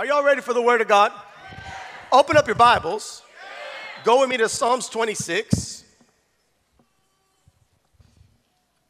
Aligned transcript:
Are 0.00 0.06
y'all 0.06 0.24
ready 0.24 0.40
for 0.40 0.54
the 0.54 0.62
Word 0.62 0.80
of 0.80 0.88
God? 0.88 1.12
Open 2.10 2.34
up 2.34 2.46
your 2.46 2.56
Bibles. 2.56 3.22
Go 4.02 4.20
with 4.20 4.30
me 4.30 4.38
to 4.38 4.48
Psalms 4.48 4.88
26. 4.88 5.84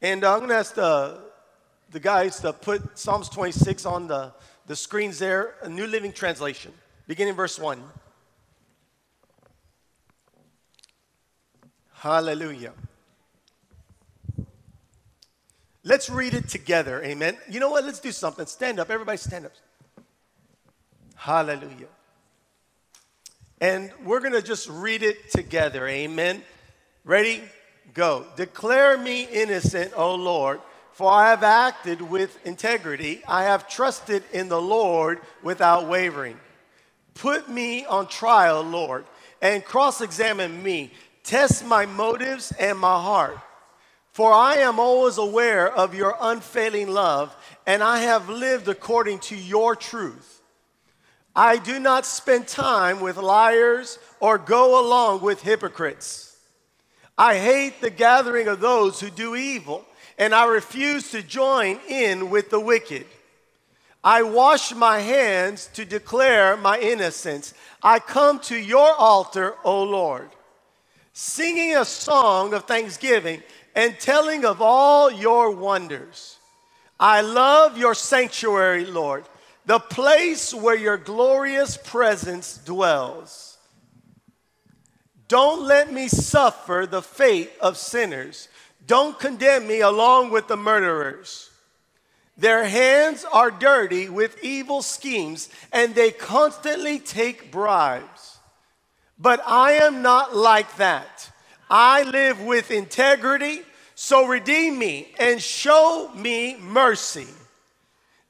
And 0.01 0.23
uh, 0.23 0.31
I'm 0.31 0.39
going 0.39 0.51
to 0.51 0.55
ask 0.55 0.73
the, 0.73 1.19
the 1.89 1.99
guys 1.99 2.39
to 2.39 2.53
put 2.53 2.97
Psalms 2.97 3.27
26 3.27 3.85
on 3.85 4.07
the, 4.07 4.31
the 4.67 4.75
screens 4.77 5.19
there, 5.19 5.55
a 5.61 5.67
New 5.67 5.85
Living 5.85 6.13
Translation, 6.13 6.71
beginning 7.07 7.33
verse 7.33 7.59
1. 7.59 7.83
Hallelujah. 11.91 12.71
Let's 15.83 16.09
read 16.09 16.33
it 16.33 16.47
together. 16.47 17.03
Amen. 17.03 17.35
You 17.49 17.59
know 17.59 17.69
what? 17.69 17.83
Let's 17.83 17.99
do 17.99 18.13
something. 18.13 18.45
Stand 18.45 18.79
up. 18.79 18.89
Everybody 18.89 19.17
stand 19.17 19.47
up. 19.47 19.51
Hallelujah. 21.21 21.85
And 23.59 23.91
we're 24.03 24.21
going 24.21 24.33
to 24.33 24.41
just 24.41 24.67
read 24.67 25.03
it 25.03 25.29
together. 25.29 25.87
Amen. 25.87 26.41
Ready? 27.05 27.43
Go. 27.93 28.25
Declare 28.35 28.97
me 28.97 29.25
innocent, 29.25 29.93
O 29.95 30.15
Lord, 30.15 30.61
for 30.93 31.11
I 31.11 31.29
have 31.29 31.43
acted 31.43 32.01
with 32.01 32.43
integrity. 32.43 33.21
I 33.27 33.43
have 33.43 33.69
trusted 33.69 34.23
in 34.33 34.49
the 34.49 34.59
Lord 34.59 35.19
without 35.43 35.87
wavering. 35.87 36.39
Put 37.13 37.47
me 37.47 37.85
on 37.85 38.07
trial, 38.07 38.63
Lord, 38.63 39.05
and 39.43 39.63
cross 39.63 40.01
examine 40.01 40.63
me. 40.63 40.91
Test 41.23 41.63
my 41.63 41.85
motives 41.85 42.51
and 42.59 42.79
my 42.79 42.99
heart. 42.99 43.37
For 44.11 44.33
I 44.33 44.55
am 44.55 44.79
always 44.79 45.19
aware 45.19 45.71
of 45.71 45.93
your 45.93 46.17
unfailing 46.19 46.89
love, 46.89 47.35
and 47.67 47.83
I 47.83 47.99
have 47.99 48.27
lived 48.27 48.67
according 48.67 49.19
to 49.19 49.35
your 49.35 49.75
truth. 49.75 50.40
I 51.35 51.57
do 51.57 51.79
not 51.79 52.05
spend 52.05 52.47
time 52.47 52.99
with 52.99 53.17
liars 53.17 53.99
or 54.19 54.37
go 54.37 54.85
along 54.85 55.21
with 55.21 55.41
hypocrites. 55.41 56.37
I 57.17 57.37
hate 57.37 57.79
the 57.79 57.89
gathering 57.89 58.47
of 58.47 58.59
those 58.59 58.99
who 58.99 59.09
do 59.09 59.35
evil, 59.35 59.85
and 60.17 60.35
I 60.35 60.45
refuse 60.45 61.11
to 61.11 61.21
join 61.21 61.79
in 61.87 62.29
with 62.29 62.49
the 62.49 62.59
wicked. 62.59 63.05
I 64.03 64.23
wash 64.23 64.73
my 64.73 64.99
hands 64.99 65.69
to 65.73 65.85
declare 65.85 66.57
my 66.57 66.79
innocence. 66.79 67.53
I 67.81 67.99
come 67.99 68.39
to 68.41 68.57
your 68.57 68.93
altar, 68.93 69.55
O 69.63 69.83
Lord, 69.83 70.29
singing 71.13 71.77
a 71.77 71.85
song 71.85 72.53
of 72.53 72.65
thanksgiving 72.65 73.41
and 73.75 73.97
telling 73.99 74.43
of 74.43 74.61
all 74.61 75.11
your 75.11 75.51
wonders. 75.51 76.37
I 76.99 77.21
love 77.21 77.77
your 77.77 77.95
sanctuary, 77.95 78.85
Lord 78.85 79.25
the 79.65 79.79
place 79.79 80.53
where 80.53 80.75
your 80.75 80.97
glorious 80.97 81.77
presence 81.77 82.57
dwells. 82.57 83.57
Don't 85.27 85.65
let 85.65 85.93
me 85.93 86.07
suffer 86.07 86.87
the 86.89 87.01
fate 87.01 87.51
of 87.61 87.77
sinners. 87.77 88.49
Don't 88.85 89.17
condemn 89.17 89.67
me 89.67 89.79
along 89.79 90.31
with 90.31 90.47
the 90.47 90.57
murderers. 90.57 91.49
Their 92.37 92.65
hands 92.65 93.23
are 93.31 93.51
dirty 93.51 94.09
with 94.09 94.43
evil 94.43 94.81
schemes, 94.81 95.49
and 95.71 95.93
they 95.93 96.11
constantly 96.11 96.99
take 96.99 97.51
bribes. 97.51 98.39
But 99.19 99.41
I 99.45 99.73
am 99.73 100.01
not 100.01 100.35
like 100.35 100.77
that. 100.77 101.31
I 101.69 102.03
live 102.03 102.41
with 102.41 102.71
integrity, 102.71 103.61
so 103.95 104.25
redeem 104.25 104.79
me 104.79 105.13
and 105.19 105.41
show 105.41 106.11
me 106.15 106.57
mercy. 106.57 107.27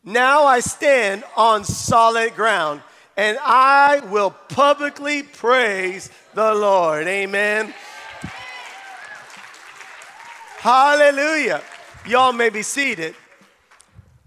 Now 0.04 0.46
I 0.46 0.62
stand 0.62 1.24
on 1.38 1.64
solid 1.64 2.36
ground 2.36 2.82
and 3.16 3.38
I 3.42 4.00
will 4.10 4.32
publicly 4.32 5.22
praise 5.22 6.10
the 6.34 6.56
Lord. 6.56 7.06
Amen. 7.08 7.74
Hallelujah. 10.58 11.62
Y'all 12.08 12.34
may 12.34 12.50
be 12.50 12.64
seated. 12.64 13.16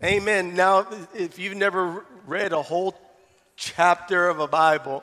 Amen. 0.02 0.54
Now, 0.54 0.86
if 1.14 1.38
you've 1.38 1.56
never 1.56 2.04
read 2.26 2.52
a 2.52 2.62
whole 2.62 2.94
chapter 3.56 4.28
of 4.28 4.38
a 4.38 4.46
Bible, 4.46 5.02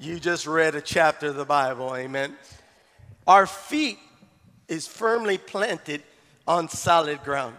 you 0.00 0.18
just 0.20 0.46
read 0.46 0.74
a 0.74 0.80
chapter 0.80 1.28
of 1.28 1.36
the 1.36 1.44
Bible. 1.44 1.94
Amen. 1.94 2.36
Our 3.26 3.46
feet 3.46 3.98
is 4.68 4.86
firmly 4.86 5.36
planted 5.36 6.02
on 6.46 6.68
solid 6.68 7.22
ground. 7.22 7.56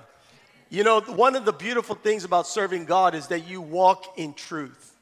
You 0.70 0.84
know, 0.84 1.00
one 1.02 1.36
of 1.36 1.46
the 1.46 1.54
beautiful 1.54 1.96
things 1.96 2.26
about 2.26 2.46
serving 2.46 2.86
God 2.86 3.16
is 3.16 3.28
that 3.28 3.48
you 3.48 3.62
walk 3.62 4.18
in 4.18 4.34
truth. 4.34 4.94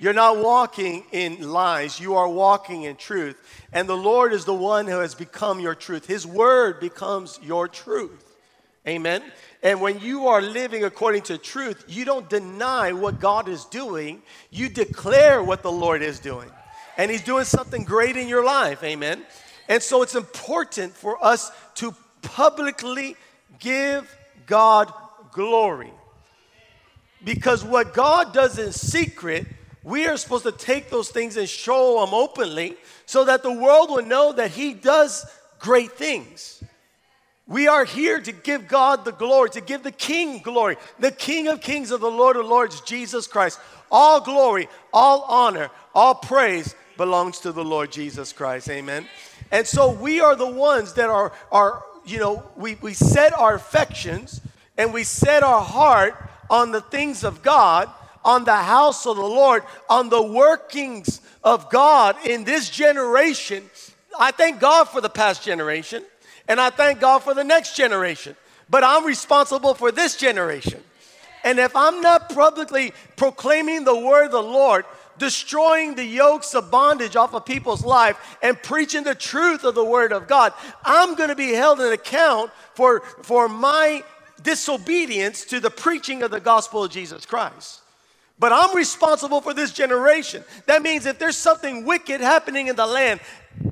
You're 0.00 0.12
not 0.12 0.38
walking 0.38 1.04
in 1.10 1.50
lies, 1.50 1.98
you 1.98 2.14
are 2.16 2.28
walking 2.28 2.84
in 2.84 2.96
truth. 2.96 3.36
And 3.72 3.88
the 3.88 3.96
Lord 3.96 4.32
is 4.32 4.44
the 4.44 4.54
one 4.54 4.86
who 4.86 4.98
has 4.98 5.14
become 5.14 5.58
your 5.60 5.74
truth. 5.74 6.06
His 6.06 6.26
word 6.26 6.78
becomes 6.78 7.38
your 7.42 7.66
truth. 7.66 8.24
Amen. 8.86 9.22
And 9.62 9.80
when 9.80 9.98
you 10.00 10.28
are 10.28 10.40
living 10.40 10.84
according 10.84 11.22
to 11.22 11.36
truth, 11.36 11.84
you 11.88 12.04
don't 12.04 12.28
deny 12.30 12.92
what 12.92 13.20
God 13.20 13.48
is 13.48 13.64
doing, 13.66 14.22
you 14.50 14.68
declare 14.68 15.42
what 15.42 15.62
the 15.62 15.72
Lord 15.72 16.00
is 16.00 16.20
doing. 16.20 16.50
And 16.96 17.10
He's 17.10 17.22
doing 17.22 17.44
something 17.44 17.84
great 17.84 18.16
in 18.16 18.28
your 18.28 18.44
life. 18.44 18.82
Amen. 18.82 19.22
And 19.68 19.82
so 19.82 20.02
it's 20.02 20.14
important 20.14 20.94
for 20.94 21.22
us 21.24 21.50
to 21.76 21.94
publicly 22.22 23.16
give 23.58 24.16
God 24.48 24.92
glory. 25.32 25.92
Because 27.22 27.64
what 27.64 27.94
God 27.94 28.32
does 28.32 28.58
in 28.58 28.72
secret, 28.72 29.46
we 29.84 30.06
are 30.06 30.16
supposed 30.16 30.44
to 30.44 30.52
take 30.52 30.90
those 30.90 31.10
things 31.10 31.36
and 31.36 31.48
show 31.48 32.00
them 32.04 32.14
openly 32.14 32.76
so 33.06 33.24
that 33.24 33.42
the 33.42 33.52
world 33.52 33.90
will 33.90 34.04
know 34.04 34.32
that 34.32 34.50
He 34.50 34.74
does 34.74 35.26
great 35.58 35.92
things. 35.92 36.62
We 37.46 37.66
are 37.66 37.84
here 37.84 38.20
to 38.20 38.32
give 38.32 38.68
God 38.68 39.04
the 39.04 39.12
glory, 39.12 39.48
to 39.50 39.60
give 39.60 39.82
the 39.82 39.92
King 39.92 40.40
glory, 40.40 40.76
the 40.98 41.10
King 41.10 41.48
of 41.48 41.60
Kings 41.60 41.90
of 41.90 42.00
the 42.00 42.10
Lord 42.10 42.36
of 42.36 42.46
Lords, 42.46 42.82
Jesus 42.82 43.26
Christ. 43.26 43.58
All 43.90 44.20
glory, 44.20 44.68
all 44.92 45.22
honor, 45.22 45.70
all 45.94 46.14
praise 46.14 46.74
belongs 46.98 47.38
to 47.40 47.52
the 47.52 47.64
Lord 47.64 47.90
Jesus 47.90 48.34
Christ. 48.34 48.68
Amen. 48.68 49.06
And 49.50 49.66
so 49.66 49.92
we 49.92 50.20
are 50.20 50.36
the 50.36 50.50
ones 50.50 50.92
that 50.94 51.08
are, 51.08 51.32
are 51.50 51.82
you 52.10 52.18
know, 52.18 52.42
we, 52.56 52.76
we 52.76 52.94
set 52.94 53.32
our 53.38 53.54
affections 53.54 54.40
and 54.76 54.92
we 54.92 55.04
set 55.04 55.42
our 55.42 55.62
heart 55.62 56.14
on 56.50 56.72
the 56.72 56.80
things 56.80 57.24
of 57.24 57.42
God, 57.42 57.90
on 58.24 58.44
the 58.44 58.56
house 58.56 59.06
of 59.06 59.16
the 59.16 59.22
Lord, 59.22 59.62
on 59.88 60.08
the 60.08 60.22
workings 60.22 61.20
of 61.44 61.70
God 61.70 62.16
in 62.26 62.44
this 62.44 62.70
generation, 62.70 63.64
I 64.18 64.32
thank 64.32 64.60
God 64.60 64.88
for 64.88 65.00
the 65.00 65.08
past 65.08 65.42
generation 65.42 66.04
and 66.48 66.60
I 66.60 66.70
thank 66.70 67.00
God 67.00 67.20
for 67.20 67.34
the 67.34 67.44
next 67.44 67.76
generation. 67.76 68.34
But 68.68 68.84
I'm 68.84 69.04
responsible 69.04 69.74
for 69.74 69.92
this 69.92 70.16
generation. 70.16 70.82
And 71.44 71.58
if 71.58 71.74
I'm 71.76 72.00
not 72.00 72.28
publicly 72.30 72.92
proclaiming 73.16 73.84
the 73.84 73.98
word 73.98 74.26
of 74.26 74.32
the 74.32 74.42
Lord, 74.42 74.84
destroying 75.18 75.94
the 75.94 76.04
yokes 76.04 76.54
of 76.54 76.70
bondage 76.70 77.16
off 77.16 77.34
of 77.34 77.44
people's 77.44 77.84
life 77.84 78.38
and 78.42 78.60
preaching 78.62 79.04
the 79.04 79.14
truth 79.14 79.64
of 79.64 79.74
the 79.74 79.84
word 79.84 80.12
of 80.12 80.26
God, 80.26 80.52
I'm 80.84 81.14
going 81.14 81.28
to 81.28 81.36
be 81.36 81.52
held 81.52 81.80
in 81.80 81.92
account 81.92 82.50
for, 82.74 83.00
for 83.22 83.48
my 83.48 84.02
disobedience 84.42 85.44
to 85.46 85.60
the 85.60 85.70
preaching 85.70 86.22
of 86.22 86.30
the 86.30 86.40
gospel 86.40 86.84
of 86.84 86.90
Jesus 86.90 87.26
Christ. 87.26 87.80
But 88.38 88.52
I'm 88.52 88.76
responsible 88.76 89.40
for 89.40 89.52
this 89.52 89.72
generation. 89.72 90.44
That 90.66 90.82
means 90.82 91.06
if 91.06 91.18
there's 91.18 91.36
something 91.36 91.84
wicked 91.84 92.20
happening 92.20 92.68
in 92.68 92.76
the 92.76 92.86
land, 92.86 93.20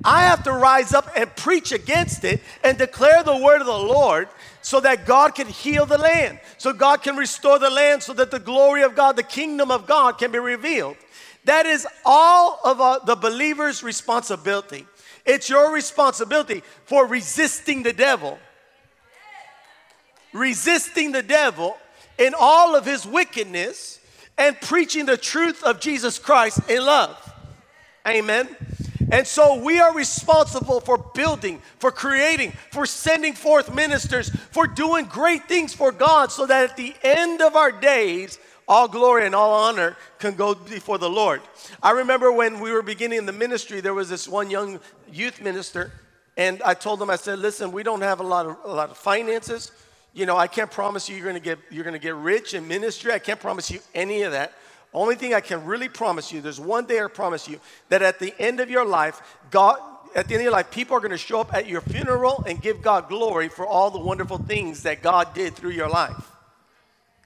I 0.05 0.23
have 0.23 0.43
to 0.45 0.53
rise 0.53 0.93
up 0.93 1.09
and 1.17 1.35
preach 1.37 1.71
against 1.71 2.25
it 2.25 2.41
and 2.65 2.77
declare 2.77 3.23
the 3.23 3.37
word 3.37 3.61
of 3.61 3.67
the 3.67 3.79
Lord 3.79 4.29
so 4.63 4.81
that 4.81 5.07
God 5.07 5.37
can 5.37 5.47
heal 5.47 5.87
the 5.87 5.99
land, 5.99 6.41
so 6.59 6.73
God 6.73 7.03
can 7.03 7.17
restore 7.17 7.61
the 7.61 7.71
land, 7.71 8.03
so 8.03 8.13
that 8.15 8.33
the 8.33 8.41
glory 8.41 8.83
of 8.83 8.97
God, 8.97 9.15
the 9.15 9.23
kingdom 9.23 9.71
of 9.71 9.87
God 9.87 10.19
can 10.19 10.33
be 10.33 10.41
revealed. 10.41 10.97
That 11.47 11.67
is 11.67 11.87
all 12.05 12.61
of 12.65 12.81
uh, 12.81 13.01
the 13.05 13.17
believer's 13.17 13.83
responsibility. 13.83 14.87
It's 15.25 15.49
your 15.51 15.73
responsibility 15.73 16.63
for 16.85 17.07
resisting 17.07 17.83
the 17.83 17.93
devil 17.93 18.39
resisting 20.37 21.13
the 21.13 21.23
devil 21.23 21.77
in 22.19 22.35
all 22.39 22.77
of 22.77 22.85
his 22.85 23.07
wickedness 23.07 24.01
and 24.39 24.61
preaching 24.61 25.07
the 25.07 25.17
truth 25.17 25.63
of 25.65 25.81
Jesus 25.81 26.19
Christ 26.19 26.61
in 26.69 26.85
love. 26.85 27.17
Amen. 28.07 28.49
And 29.11 29.27
so 29.27 29.63
we 29.63 29.79
are 29.79 29.95
responsible 29.95 30.81
for 30.81 30.99
building, 30.99 31.63
for 31.79 31.91
creating, 31.91 32.53
for 32.73 32.87
sending 32.87 33.33
forth 33.33 33.75
ministers, 33.75 34.31
for 34.51 34.67
doing 34.67 35.07
great 35.07 35.49
things 35.49 35.73
for 35.73 35.93
God 35.93 36.31
so 36.31 36.47
that 36.47 36.71
at 36.71 36.77
the 36.77 36.95
end 37.03 37.41
of 37.41 37.57
our 37.57 37.73
days, 37.73 38.39
all 38.69 38.89
glory 38.89 39.27
and 39.27 39.35
all 39.35 39.53
honor 39.53 39.97
can 40.19 40.35
go 40.35 40.55
before 40.55 40.99
the 40.99 41.11
Lord. 41.11 41.41
I 41.83 41.93
remember 41.93 42.33
when 42.33 42.61
we 42.61 42.73
were 42.73 42.83
beginning 42.83 43.27
the 43.27 43.33
ministry, 43.33 43.81
there 43.81 43.95
was 43.95 44.09
this 44.09 44.29
one 44.29 44.51
young 44.51 44.81
youth 45.11 45.41
minister, 45.41 45.93
and 46.37 46.63
I 46.63 46.75
told 46.75 47.01
him, 47.01 47.11
I 47.11 47.17
said, 47.17 47.39
listen, 47.39 47.73
we 47.73 47.83
don't 47.83 48.03
have 48.03 48.21
a 48.21 48.25
lot 48.25 48.47
of, 48.47 48.57
a 48.65 48.73
lot 48.73 48.91
of 48.91 48.97
finances 48.97 49.71
you 50.17 50.25
know, 50.25 50.39
I 50.39 50.47
can't 50.47 50.71
promise 50.71 51.11
you 51.11 51.17
you're 51.17 51.27
going 51.27 51.37
to 51.37 51.41
get 51.41 51.59
you're 51.71 51.85
to 51.85 51.99
get 51.99 52.15
rich 52.15 52.55
in 52.55 52.67
ministry. 52.67 53.13
I 53.13 53.19
can't 53.19 53.39
promise 53.39 53.71
you 53.71 53.81
any 53.95 54.23
of 54.23 54.33
that. 54.33 54.55
Only 54.95 55.15
thing 55.15 55.35
I 55.35 55.43
can 55.43 55.67
really 55.67 55.91
promise 55.91 56.33
you, 56.33 56.41
there's 56.41 56.59
one 56.59 56.87
day 56.87 57.03
I 57.03 57.07
promise 57.09 57.47
you 57.47 57.61
that 57.91 58.01
at 58.01 58.19
the 58.19 58.35
end 58.39 58.61
of 58.61 58.71
your 58.71 58.87
life, 58.87 59.21
God, 59.51 59.79
at 60.15 60.27
the 60.27 60.33
end 60.33 60.41
of 60.41 60.45
your 60.45 60.53
life, 60.53 60.71
people 60.71 60.97
are 60.97 61.01
going 61.01 61.11
to 61.11 61.19
show 61.19 61.39
up 61.39 61.53
at 61.53 61.67
your 61.67 61.83
funeral 61.83 62.43
and 62.47 62.63
give 62.63 62.81
God 62.81 63.11
glory 63.11 63.51
for 63.51 63.67
all 63.67 63.91
the 63.91 63.99
wonderful 63.99 64.39
things 64.39 64.85
that 64.85 65.03
God 65.03 65.35
did 65.35 65.55
through 65.55 65.73
your 65.73 65.91
life. 65.91 66.33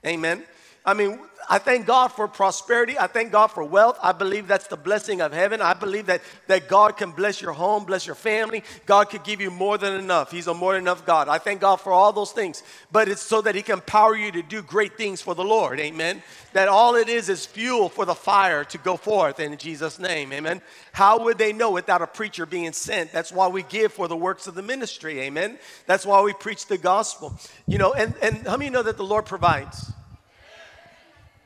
Amen. 0.05 0.43
I 0.83 0.95
mean, 0.95 1.19
I 1.47 1.59
thank 1.59 1.85
God 1.85 2.09
for 2.09 2.27
prosperity. 2.27 2.97
I 2.97 3.05
thank 3.05 3.31
God 3.31 3.47
for 3.47 3.63
wealth. 3.63 3.99
I 4.01 4.13
believe 4.13 4.47
that's 4.47 4.67
the 4.67 4.77
blessing 4.77 5.21
of 5.21 5.31
heaven. 5.31 5.61
I 5.61 5.73
believe 5.73 6.07
that, 6.07 6.21
that 6.47 6.67
God 6.67 6.97
can 6.97 7.11
bless 7.11 7.39
your 7.39 7.53
home, 7.53 7.85
bless 7.85 8.07
your 8.07 8.15
family. 8.15 8.63
God 8.87 9.09
could 9.09 9.23
give 9.23 9.41
you 9.41 9.51
more 9.51 9.77
than 9.77 9.93
enough. 9.99 10.31
He's 10.31 10.47
a 10.47 10.53
more 10.53 10.73
than 10.73 10.83
enough 10.83 11.05
God. 11.05 11.27
I 11.27 11.37
thank 11.37 11.61
God 11.61 11.75
for 11.77 11.91
all 11.91 12.11
those 12.11 12.31
things. 12.31 12.63
But 12.91 13.09
it's 13.09 13.21
so 13.21 13.41
that 13.41 13.53
He 13.53 13.61
can 13.61 13.81
power 13.81 14.15
you 14.15 14.31
to 14.31 14.41
do 14.41 14.63
great 14.63 14.97
things 14.97 15.21
for 15.21 15.35
the 15.35 15.43
Lord. 15.43 15.79
Amen. 15.79 16.23
That 16.53 16.67
all 16.67 16.95
it 16.95 17.09
is 17.09 17.29
is 17.29 17.45
fuel 17.45 17.87
for 17.87 18.05
the 18.05 18.15
fire 18.15 18.63
to 18.65 18.77
go 18.79 18.97
forth 18.97 19.39
in 19.39 19.57
Jesus' 19.57 19.99
name. 19.99 20.33
Amen. 20.33 20.61
How 20.93 21.23
would 21.23 21.37
they 21.37 21.53
know 21.53 21.69
without 21.69 22.01
a 22.01 22.07
preacher 22.07 22.47
being 22.47 22.73
sent? 22.73 23.11
That's 23.11 23.31
why 23.31 23.47
we 23.49 23.61
give 23.63 23.93
for 23.93 24.07
the 24.07 24.17
works 24.17 24.47
of 24.47 24.55
the 24.55 24.63
ministry. 24.63 25.19
Amen. 25.21 25.59
That's 25.85 26.07
why 26.07 26.21
we 26.21 26.33
preach 26.33 26.65
the 26.65 26.77
gospel. 26.79 27.37
You 27.67 27.77
know, 27.77 27.93
and, 27.93 28.15
and 28.21 28.47
how 28.47 28.57
many 28.57 28.71
know 28.71 28.83
that 28.83 28.97
the 28.97 29.05
Lord 29.05 29.25
provides? 29.25 29.91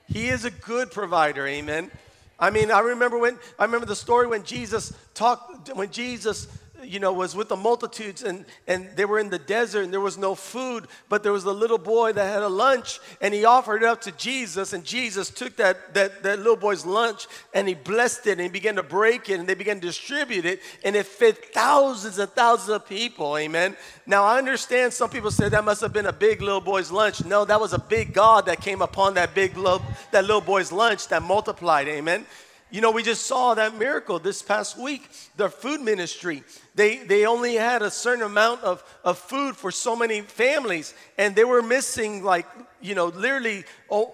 He 0.08 0.30
is 0.30 0.46
a 0.46 0.52
good 0.52 0.92
provider, 0.92 1.48
amen. 1.48 1.92
I 2.40 2.50
mean, 2.50 2.70
I 2.70 2.80
remember 2.80 3.18
when 3.18 3.38
I 3.58 3.66
remember 3.66 3.86
the 3.86 3.96
story 3.96 4.28
when 4.28 4.44
Jesus 4.44 4.94
talked 5.14 5.70
when 5.74 5.90
Jesus 5.90 6.48
you 6.88 7.00
know, 7.00 7.14
was 7.14 7.36
with 7.36 7.50
the 7.50 7.56
multitudes 7.56 8.24
and, 8.24 8.46
and 8.68 8.90
they 8.96 9.06
were 9.06 9.20
in 9.20 9.30
the 9.30 9.40
desert 9.40 9.84
and 9.84 9.94
there 9.94 10.00
was 10.00 10.18
no 10.18 10.36
food, 10.36 10.88
but 11.10 11.24
there 11.24 11.32
was 11.32 11.44
a 11.46 11.52
little 11.52 11.78
boy 11.78 12.14
that 12.14 12.26
had 12.26 12.44
a 12.44 12.48
lunch 12.48 13.00
and 13.22 13.34
he 13.34 13.46
offered 13.46 13.84
it 13.84 13.86
up 13.86 14.02
to 14.02 14.12
Jesus 14.14 14.74
and 14.74 14.84
Jesus 14.84 15.30
took 15.30 15.56
that, 15.58 15.94
that, 15.94 16.24
that 16.24 16.40
little 16.40 16.56
boy's 16.56 16.86
lunch 16.86 17.28
and 17.54 17.68
he 17.68 17.74
blessed 17.74 18.28
it 18.28 18.34
and 18.34 18.42
he 18.42 18.50
began 18.50 18.76
to 18.76 18.84
break 18.84 19.30
it 19.30 19.40
and 19.40 19.48
they 19.48 19.56
began 19.56 19.80
to 19.80 19.88
distribute 19.88 20.46
it 20.46 20.62
and 20.84 20.96
it 20.96 21.06
fed 21.06 21.38
thousands 21.54 22.20
and 22.20 22.30
thousands 22.32 22.70
of 22.70 22.88
people, 22.88 23.38
amen. 23.38 23.76
Now 24.06 24.24
I 24.24 24.38
understand 24.38 24.94
some 24.94 25.10
people 25.10 25.32
say 25.32 25.50
that 25.50 25.64
must 25.64 25.82
have 25.82 25.94
been 25.94 26.06
a 26.06 26.14
big 26.14 26.42
little 26.42 26.62
boy's 26.62 26.92
lunch. 26.92 27.26
No, 27.26 27.46
that 27.46 27.60
was 27.60 27.74
a 27.74 27.80
big 27.80 28.14
God 28.14 28.46
that 28.46 28.62
came 28.62 28.82
upon 28.82 29.16
that 29.16 29.34
big 29.34 29.58
little, 29.58 29.82
that 30.12 30.26
little 30.26 30.42
boy's 30.42 30.72
lunch 30.72 31.08
that 31.08 31.24
multiplied, 31.24 31.88
amen. 31.88 32.26
You 32.72 32.82
know, 32.82 32.92
we 32.92 33.04
just 33.04 33.28
saw 33.28 33.54
that 33.54 33.78
miracle 33.78 34.20
this 34.20 34.42
past 34.42 34.78
week. 34.78 35.10
The 35.38 35.50
food 35.50 35.82
ministry, 35.82 36.44
they, 36.74 36.98
they 36.98 37.26
only 37.26 37.56
had 37.56 37.82
a 37.82 37.92
certain 37.92 38.24
amount 38.24 38.64
of, 38.64 38.84
of 39.04 39.18
food 39.18 39.56
for 39.56 39.72
so 39.72 39.96
many 39.96 40.22
families, 40.22 40.94
and 41.18 41.36
they 41.36 41.44
were 41.44 41.62
missing, 41.62 42.24
like, 42.24 42.48
you 42.82 42.96
know, 42.96 43.08
literally, 43.08 43.66
oh, 43.90 44.14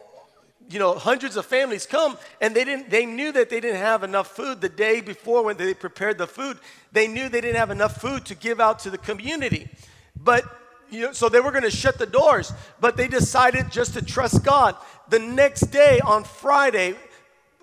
you 0.69 0.79
know, 0.79 0.93
hundreds 0.93 1.37
of 1.37 1.45
families 1.45 1.85
come, 1.85 2.17
and 2.39 2.55
they 2.55 2.63
didn't. 2.63 2.89
They 2.89 3.05
knew 3.05 3.31
that 3.31 3.49
they 3.49 3.59
didn't 3.59 3.81
have 3.81 4.03
enough 4.03 4.27
food 4.27 4.61
the 4.61 4.69
day 4.69 5.01
before 5.01 5.43
when 5.43 5.57
they 5.57 5.73
prepared 5.73 6.17
the 6.17 6.27
food. 6.27 6.57
They 6.91 7.07
knew 7.07 7.29
they 7.29 7.41
didn't 7.41 7.57
have 7.57 7.71
enough 7.71 7.99
food 7.99 8.25
to 8.27 8.35
give 8.35 8.59
out 8.59 8.79
to 8.79 8.89
the 8.89 8.97
community, 8.97 9.69
but 10.15 10.45
you 10.89 11.03
know, 11.03 11.11
so 11.13 11.29
they 11.29 11.39
were 11.39 11.51
going 11.51 11.63
to 11.63 11.71
shut 11.71 11.97
the 11.97 12.05
doors. 12.05 12.53
But 12.79 12.97
they 12.97 13.07
decided 13.07 13.71
just 13.71 13.93
to 13.93 14.01
trust 14.03 14.43
God. 14.43 14.75
The 15.09 15.19
next 15.19 15.71
day 15.71 15.99
on 16.05 16.25
Friday, 16.25 16.95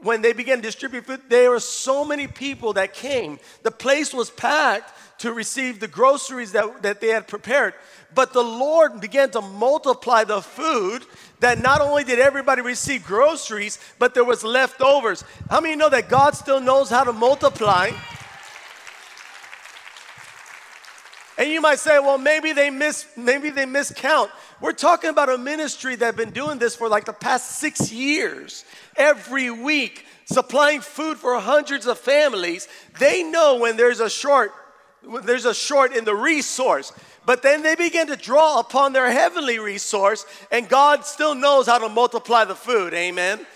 when 0.03 0.23
they 0.23 0.33
began 0.33 0.59
to 0.59 0.63
distribute 0.63 1.07
food, 1.07 1.23
there 1.29 1.51
were 1.51 1.61
so 1.61 2.05
many 2.05 2.27
people 2.27 2.73
that 2.75 2.95
came. 2.95 3.39
The 3.63 3.71
place 3.71 4.15
was 4.15 4.31
packed 4.31 4.93
to 5.21 5.33
receive 5.33 5.81
the 5.81 5.89
groceries 5.89 6.53
that, 6.53 6.83
that 6.83 7.01
they 7.01 7.09
had 7.09 7.27
prepared. 7.27 7.75
But 8.15 8.33
the 8.33 8.43
Lord 8.43 9.01
began 9.01 9.31
to 9.33 9.41
multiply 9.41 10.25
the 10.25 10.41
food 10.41 11.05
that 11.41 11.61
not 11.61 11.81
only 11.81 12.05
did 12.05 12.21
everybody 12.21 12.63
receive 12.63 13.05
groceries, 13.05 13.79
but 13.99 14.15
there 14.15 14.25
was 14.25 14.45
leftovers. 14.45 15.25
How 15.51 15.61
many 15.61 15.77
know 15.77 15.89
that 15.89 16.09
God 16.09 16.35
still 16.35 16.61
knows 16.61 16.89
how 16.89 17.05
to 17.05 17.13
multiply? 17.13 17.91
And 21.37 21.49
you 21.51 21.61
might 21.61 21.79
say, 21.79 22.01
well, 22.01 22.19
maybe 22.19 22.53
they 22.53 22.69
miss, 22.69 23.07
maybe 23.17 23.51
they 23.51 23.65
miscount. 23.65 24.29
We're 24.61 24.73
talking 24.73 25.11
about 25.11 25.29
a 25.29 25.39
ministry 25.39 25.95
that's 25.95 26.17
been 26.17 26.31
doing 26.31 26.59
this 26.59 26.75
for 26.75 26.89
like 26.89 27.05
the 27.05 27.13
past 27.13 27.59
six 27.59 27.93
years 27.93 28.65
every 28.99 29.51
week 29.51 30.05
supplying 30.27 30.81
food 30.81 31.17
for 31.17 31.39
hundreds 31.41 31.87
of 31.87 31.99
families, 31.99 32.69
they 32.99 33.23
know 33.23 33.57
when 33.57 33.77
there's 33.77 34.01
a 34.01 34.11
short, 34.11 34.53
there's 35.23 35.47
a 35.47 35.55
short 35.55 35.95
in 35.95 36.05
the 36.05 36.15
resource. 36.15 36.93
But 37.25 37.43
then 37.43 37.63
they 37.63 37.75
begin 37.75 38.07
to 38.09 38.17
draw 38.17 38.59
upon 38.59 38.93
their 38.93 39.11
heavenly 39.11 39.59
resource, 39.59 40.25
and 40.51 40.69
God 40.69 41.05
still 41.05 41.35
knows 41.35 41.67
how 41.67 41.79
to 41.79 41.89
multiply 41.89 42.45
the 42.45 42.55
food. 42.55 42.95
Amen. 42.95 43.47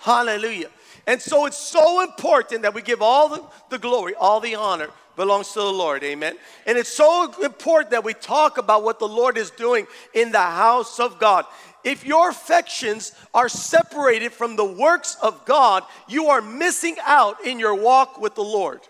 Hallelujah. 0.00 0.70
And 1.06 1.20
so 1.22 1.46
it's 1.46 1.56
so 1.56 2.02
important 2.02 2.62
that 2.62 2.74
we 2.74 2.82
give 2.82 3.00
all 3.00 3.28
the, 3.28 3.42
the 3.70 3.78
glory, 3.78 4.14
all 4.14 4.40
the 4.40 4.54
honor 4.54 4.88
belongs 5.16 5.52
to 5.52 5.60
the 5.60 5.64
Lord. 5.72 6.04
Amen. 6.04 6.36
And 6.66 6.76
it's 6.76 6.92
so 6.92 7.32
important 7.42 7.90
that 7.90 8.04
we 8.04 8.12
talk 8.12 8.58
about 8.58 8.84
what 8.84 8.98
the 8.98 9.08
Lord 9.08 9.38
is 9.38 9.50
doing 9.50 9.86
in 10.14 10.30
the 10.30 10.38
house 10.38 11.00
of 11.00 11.18
God. 11.18 11.46
If 11.86 12.04
your 12.04 12.30
affections 12.30 13.12
are 13.32 13.48
separated 13.48 14.32
from 14.32 14.56
the 14.56 14.64
works 14.64 15.16
of 15.22 15.44
God, 15.44 15.84
you 16.08 16.26
are 16.26 16.42
missing 16.42 16.96
out 17.06 17.46
in 17.46 17.60
your 17.60 17.76
walk 17.76 18.20
with 18.20 18.34
the 18.34 18.42
Lord. 18.42 18.80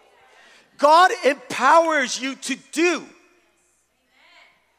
God 0.78 1.10
empowers 1.22 2.18
you 2.18 2.36
to 2.36 2.56
do. 2.72 3.04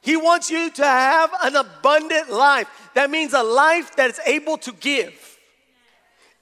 He 0.02 0.18
wants 0.18 0.50
you 0.50 0.72
to 0.72 0.84
have 0.84 1.30
an 1.44 1.58
abundant 1.58 2.32
life. 2.32 2.68
That 2.96 3.12
means 3.12 3.34
a 3.34 3.44
life 3.44 3.96
that 3.98 4.10
is 4.10 4.20
able 4.26 4.58
to 4.60 4.72
give. 4.72 5.37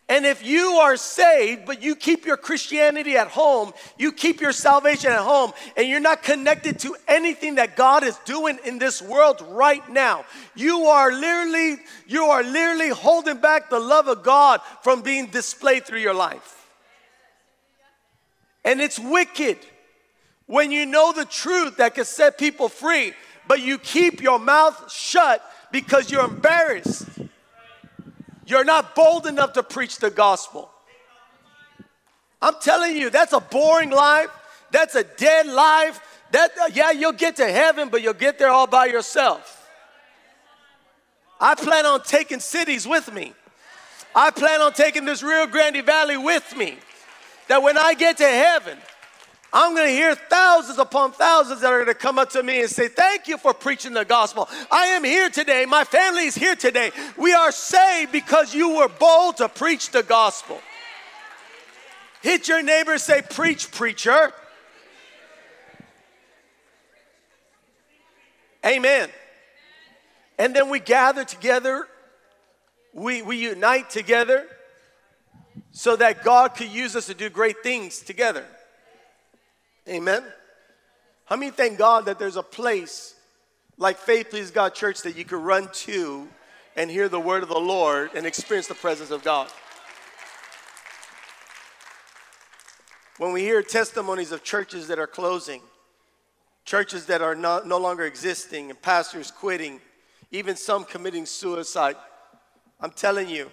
And 0.07 0.24
if 0.24 0.46
you 0.46 0.68
are 0.81 0.98
saved, 0.98 1.66
but 1.66 1.81
you 1.81 1.96
keep 1.96 2.28
your 2.28 2.38
Christianity 2.38 3.18
at 3.18 3.28
home, 3.28 3.74
you 3.98 4.12
keep 4.12 4.40
your 4.40 4.52
salvation 4.52 5.12
at 5.12 5.22
home, 5.22 5.52
and 5.75 5.88
you're 5.88 6.00
not 6.00 6.22
connected 6.22 6.78
to 6.81 6.96
anything 7.07 7.56
that 7.56 7.75
God 7.75 8.04
is 8.04 8.16
doing 8.19 8.60
in 8.66 8.78
this 8.78 9.02
world 9.02 9.44
right 9.50 9.88
now, 9.90 10.25
you 10.54 10.86
are 10.86 11.12
literally, 11.12 11.78
you 12.06 12.25
are 12.25 12.44
literally 12.44 12.90
holding 12.90 13.38
back 13.38 13.72
the 13.72 13.80
love 13.80 14.07
of 14.07 14.22
God 14.22 14.62
from 14.84 15.02
being 15.02 15.25
displayed 15.28 15.86
through 15.86 16.02
your 16.02 16.13
life. 16.13 16.69
And 18.63 18.81
it's 18.81 19.00
wicked 19.00 19.57
when 20.46 20.72
you 20.72 20.86
know 20.86 21.13
the 21.13 21.25
truth 21.25 21.78
that 21.78 21.96
can 21.96 22.06
set 22.06 22.38
people 22.38 22.69
free, 22.69 23.13
but 23.48 23.60
you 23.60 23.80
keep 23.80 24.22
your 24.22 24.38
mouth 24.38 24.92
shut 24.92 25.44
because 25.72 26.12
you're 26.12 26.25
embarrassed 26.25 27.07
you're 28.45 28.63
not 28.63 28.95
bold 28.95 29.25
enough 29.25 29.53
to 29.53 29.63
preach 29.63 29.97
the 29.97 30.09
gospel. 30.09 30.69
I'm 32.42 32.56
telling 32.62 32.95
you, 32.95 33.09
that's 33.09 33.33
a 33.33 33.40
boring 33.40 33.90
life. 33.90 34.30
That's 34.71 34.95
a 34.95 35.04
dead 35.04 35.47
life. 35.47 35.99
That 36.31 36.52
uh, 36.61 36.69
yeah, 36.73 36.92
you'll 36.92 37.14
get 37.14 37.37
to 37.37 37.47
heaven, 37.47 37.90
but 37.90 38.02
you'll 38.02 38.14
get 38.14 38.37
there 38.37 38.49
all 38.49 38.68
by 38.68 38.85
yourself. 38.85 39.68
I 41.40 41.56
plan 41.56 41.85
on 41.85 42.04
taking 42.04 42.40
cities 42.40 42.87
with 42.87 43.11
me. 43.14 43.33
I 44.14 44.31
plan 44.31 44.61
on 44.61 44.73
taking 44.73 45.06
this 45.06 45.21
Rio 45.21 45.47
Grande 45.47 45.85
Valley 45.85 46.18
with 46.18 46.56
me. 46.56 46.78
That 47.47 47.61
when 47.61 47.78
I 47.78 47.94
get 47.94 48.18
to 48.18 48.28
heaven, 48.28 48.78
I'm 49.57 49.74
going 49.74 49.88
to 49.88 49.94
hear 49.94 50.16
thousands 50.16 50.80
upon 50.80 51.14
thousands 51.14 51.62
that 51.62 51.71
are 51.71 51.78
going 51.78 51.88
to 51.88 51.94
come 51.94 52.19
up 52.19 52.31
to 52.31 52.44
me 52.44 52.59
and 52.59 52.69
say, 52.69 52.90
Thank 52.90 53.30
you 53.30 53.38
for 53.38 53.54
preaching 53.54 53.94
the 53.94 54.04
gospel. 54.04 54.50
I 54.69 54.88
am 54.88 55.06
here 55.06 55.30
today. 55.30 55.66
My 55.66 55.85
family 55.85 56.26
is 56.26 56.35
here 56.35 56.57
today. 56.57 56.92
We 57.16 57.33
are 57.33 57.54
saved 57.54 58.12
because 58.12 58.54
you 58.54 58.76
were 58.76 58.90
bold 58.90 59.38
to 59.38 59.47
preach 59.47 59.92
the 59.92 60.04
gospel. 60.04 60.59
Hit 62.21 62.50
your 62.50 62.62
neighbor 62.64 62.97
say, 62.97 63.21
Preach, 63.21 63.71
preacher. 63.71 64.33
Amen. 68.66 69.09
And 70.38 70.54
then 70.54 70.69
we 70.69 70.81
gather 70.81 71.24
together, 71.24 71.88
we, 72.94 73.21
we 73.21 73.38
unite 73.38 73.90
together 73.90 74.47
so 75.71 75.95
that 75.95 76.26
God 76.26 76.56
could 76.56 76.71
use 76.71 76.94
us 76.97 77.06
to 77.06 77.14
do 77.14 77.30
great 77.30 77.64
things 77.64 78.00
together. 78.00 78.45
Amen. 79.87 80.23
How 81.25 81.35
many 81.35 81.51
thank 81.51 81.77
God 81.77 82.06
that 82.06 82.18
there's 82.18 82.37
a 82.37 82.44
place 82.44 83.15
like 83.77 83.97
Faith 83.97 84.31
Pleases 84.31 84.51
God 84.51 84.73
Church 84.73 85.01
that 85.01 85.15
you 85.15 85.25
could 85.25 85.42
run 85.42 85.69
to 85.73 86.27
and 86.75 86.89
hear 86.89 87.07
the 87.07 87.19
word 87.19 87.44
of 87.44 87.49
the 87.49 87.59
Lord 87.59 88.11
and 88.15 88.25
experience 88.25 88.68
the 88.68 88.73
presence 88.73 89.11
of 89.11 89.23
God? 89.23 89.47
When 93.18 93.31
we 93.31 93.42
hear 93.42 93.61
testimonies 93.61 94.31
of 94.31 94.44
churches 94.44 94.87
that 94.87 94.99
are 94.99 95.07
closing, 95.07 95.61
churches 96.65 97.06
that 97.06 97.21
are 97.21 97.35
not, 97.35 97.68
no 97.68 97.77
longer 97.77 98.06
existing, 98.06 98.71
and 98.71 98.81
pastors 98.81 99.31
quitting, 99.31 99.80
even 100.31 100.56
some 100.56 100.83
committing 100.83 101.25
suicide, 101.25 101.95
I'm 102.81 102.92
telling 102.92 103.30
you, 103.30 103.51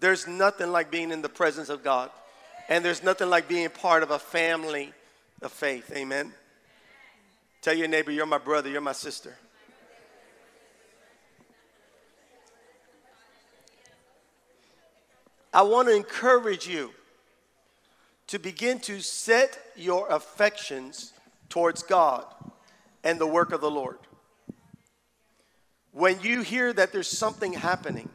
there's 0.00 0.26
nothing 0.26 0.70
like 0.70 0.90
being 0.90 1.10
in 1.10 1.20
the 1.20 1.28
presence 1.28 1.68
of 1.68 1.82
God. 1.82 2.10
And 2.68 2.84
there's 2.84 3.02
nothing 3.02 3.28
like 3.28 3.48
being 3.48 3.68
part 3.70 4.02
of 4.02 4.10
a 4.10 4.18
family 4.18 4.92
of 5.42 5.52
faith. 5.52 5.92
Amen. 5.94 6.32
Tell 7.60 7.74
your 7.74 7.88
neighbor, 7.88 8.10
you're 8.10 8.26
my 8.26 8.38
brother, 8.38 8.68
you're 8.68 8.80
my 8.80 8.92
sister. 8.92 9.36
I 15.52 15.62
want 15.62 15.88
to 15.88 15.96
encourage 15.96 16.68
you 16.68 16.90
to 18.28 18.38
begin 18.38 18.78
to 18.80 19.00
set 19.00 19.58
your 19.76 20.08
affections 20.08 21.12
towards 21.48 21.82
God 21.82 22.26
and 23.02 23.18
the 23.18 23.26
work 23.26 23.52
of 23.52 23.60
the 23.60 23.70
Lord. 23.70 23.98
When 25.92 26.20
you 26.20 26.42
hear 26.42 26.72
that 26.72 26.92
there's 26.92 27.08
something 27.08 27.54
happening, 27.54 28.08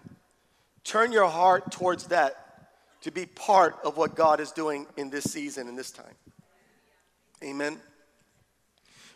turn 0.83 1.11
your 1.11 1.27
heart 1.27 1.71
towards 1.71 2.05
that 2.07 2.69
to 3.01 3.11
be 3.11 3.25
part 3.25 3.77
of 3.83 3.97
what 3.97 4.15
God 4.15 4.39
is 4.39 4.51
doing 4.51 4.85
in 4.95 5.09
this 5.09 5.25
season 5.25 5.67
and 5.67 5.77
this 5.77 5.91
time. 5.91 6.15
Amen. 7.43 7.77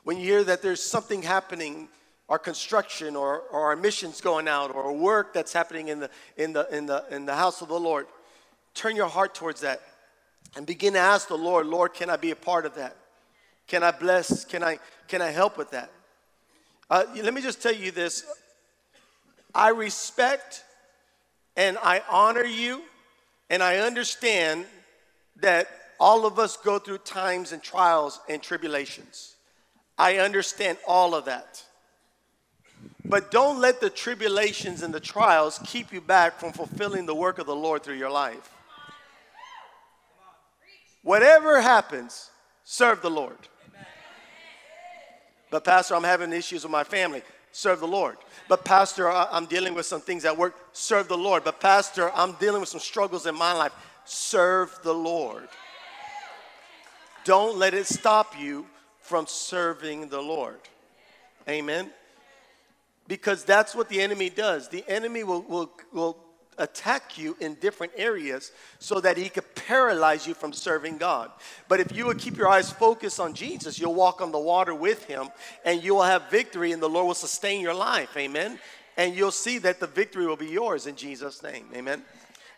When 0.04 0.18
you 0.18 0.24
hear 0.24 0.44
that 0.44 0.62
there's 0.62 0.82
something 0.82 1.22
happening, 1.22 1.88
our 2.28 2.38
construction 2.38 3.16
or, 3.16 3.40
or 3.52 3.68
our 3.68 3.76
missions 3.78 4.20
going 4.20 4.50
out 4.50 4.76
or 4.76 4.92
work 4.94 5.34
that's 5.34 5.54
happening 5.54 5.88
in 5.88 6.02
the, 6.02 6.10
in, 6.36 6.52
the, 6.52 6.68
in, 6.76 6.88
the, 6.88 7.06
in 7.10 7.26
the 7.26 7.36
house 7.36 7.62
of 7.62 7.70
the 7.70 7.80
Lord, 7.80 8.06
turn 8.74 8.98
your 8.98 9.08
heart 9.08 9.34
towards 9.34 9.62
that 9.62 9.82
and 10.58 10.66
begin 10.66 10.94
to 10.94 11.00
ask 11.00 11.30
the 11.30 11.38
Lord, 11.38 11.68
Lord, 11.68 11.94
can 11.94 12.10
I 12.10 12.18
be 12.18 12.32
a 12.32 12.36
part 12.36 12.66
of 12.66 12.76
that? 12.76 12.98
Can 13.66 13.82
I 13.82 13.92
bless? 13.92 14.44
Can 14.44 14.62
I, 14.62 14.80
can 15.08 15.22
I 15.22 15.30
help 15.30 15.58
with 15.58 15.72
that? 15.72 15.90
Uh, 16.90 17.04
let 17.16 17.34
me 17.34 17.42
just 17.42 17.62
tell 17.62 17.74
you 17.74 17.92
this 17.92 18.26
I 19.56 19.70
respect 19.70 20.66
and 21.56 21.78
I 21.82 22.04
honor 22.10 22.44
you, 22.44 22.82
and 23.50 23.64
I 23.64 23.78
understand 23.78 24.66
that 25.38 25.68
all 26.00 26.26
of 26.26 26.40
us 26.40 26.58
go 26.58 26.80
through 26.80 27.00
times 27.00 27.52
and 27.52 27.62
trials 27.62 28.20
and 28.30 28.42
tribulations. 28.42 29.36
I 29.98 30.18
understand 30.18 30.78
all 30.88 31.16
of 31.16 31.26
that. 31.26 31.64
But 33.04 33.32
don't 33.32 33.60
let 33.60 33.80
the 33.80 33.90
tribulations 33.90 34.84
and 34.84 34.94
the 34.94 35.00
trials 35.00 35.60
keep 35.66 35.94
you 35.94 36.02
back 36.02 36.40
from 36.40 36.52
fulfilling 36.52 37.06
the 37.06 37.16
work 37.16 37.40
of 37.40 37.46
the 37.46 37.56
Lord 37.56 37.84
through 37.84 37.96
your 37.96 38.12
life. 38.12 38.52
Whatever 41.04 41.62
happens, 41.62 42.30
serve 42.66 43.02
the 43.02 43.10
Lord. 43.10 43.38
But, 45.50 45.64
Pastor, 45.64 45.96
I'm 45.96 46.04
having 46.04 46.34
issues 46.34 46.64
with 46.64 46.72
my 46.72 46.84
family. 46.84 47.22
Serve 47.54 47.80
the 47.80 47.88
Lord. 47.88 48.18
But, 48.50 48.66
Pastor, 48.66 49.10
I'm 49.10 49.46
dealing 49.46 49.74
with 49.74 49.86
some 49.86 50.02
things 50.02 50.26
at 50.26 50.38
work. 50.38 50.56
Serve 50.74 51.08
the 51.08 51.18
Lord. 51.18 51.46
But, 51.46 51.62
Pastor, 51.62 52.12
I'm 52.14 52.34
dealing 52.34 52.60
with 52.60 52.70
some 52.70 52.82
struggles 52.82 53.26
in 53.26 53.36
my 53.36 53.54
life. 53.54 53.72
Serve 54.04 54.78
the 54.84 54.94
Lord. 54.94 55.48
Don't 57.28 57.58
let 57.58 57.74
it 57.74 57.88
stop 57.88 58.40
you 58.40 58.66
from 59.02 59.28
serving 59.28 60.08
the 60.08 60.22
Lord. 60.22 60.60
Amen. 61.50 61.92
Because 63.06 63.44
that's 63.44 63.76
what 63.76 63.90
the 63.90 64.00
enemy 64.00 64.30
does. 64.30 64.70
The 64.70 64.86
enemy 64.88 65.26
will, 65.26 65.42
will, 65.42 65.70
will 65.92 66.18
attack 66.58 67.18
you 67.18 67.36
in 67.42 67.56
different 67.56 67.92
areas 67.98 68.54
so 68.80 69.02
that 69.02 69.18
he 69.18 69.28
could 69.28 69.44
paralyze 69.56 70.26
you 70.26 70.36
from 70.36 70.54
serving 70.54 71.00
God. 71.00 71.30
But 71.68 71.82
if 71.82 71.94
you 71.94 72.06
would 72.06 72.18
keep 72.18 72.38
your 72.38 72.48
eyes 72.48 72.72
focused 72.72 73.20
on 73.20 73.34
Jesus, 73.34 73.78
you'll 73.78 73.94
walk 73.94 74.22
on 74.22 74.32
the 74.32 74.40
water 74.40 74.74
with 74.74 75.04
him 75.04 75.28
and 75.66 75.84
you 75.84 75.96
will 75.96 76.04
have 76.04 76.32
victory 76.32 76.72
and 76.72 76.82
the 76.82 76.88
Lord 76.88 77.08
will 77.08 77.14
sustain 77.14 77.60
your 77.60 77.74
life. 77.74 78.16
Amen. 78.16 78.58
And 78.96 79.14
you'll 79.14 79.32
see 79.32 79.58
that 79.58 79.82
the 79.82 79.88
victory 79.88 80.26
will 80.26 80.38
be 80.38 80.48
yours 80.48 80.88
in 80.88 80.96
Jesus' 80.96 81.44
name. 81.44 81.66
Amen. 81.76 82.04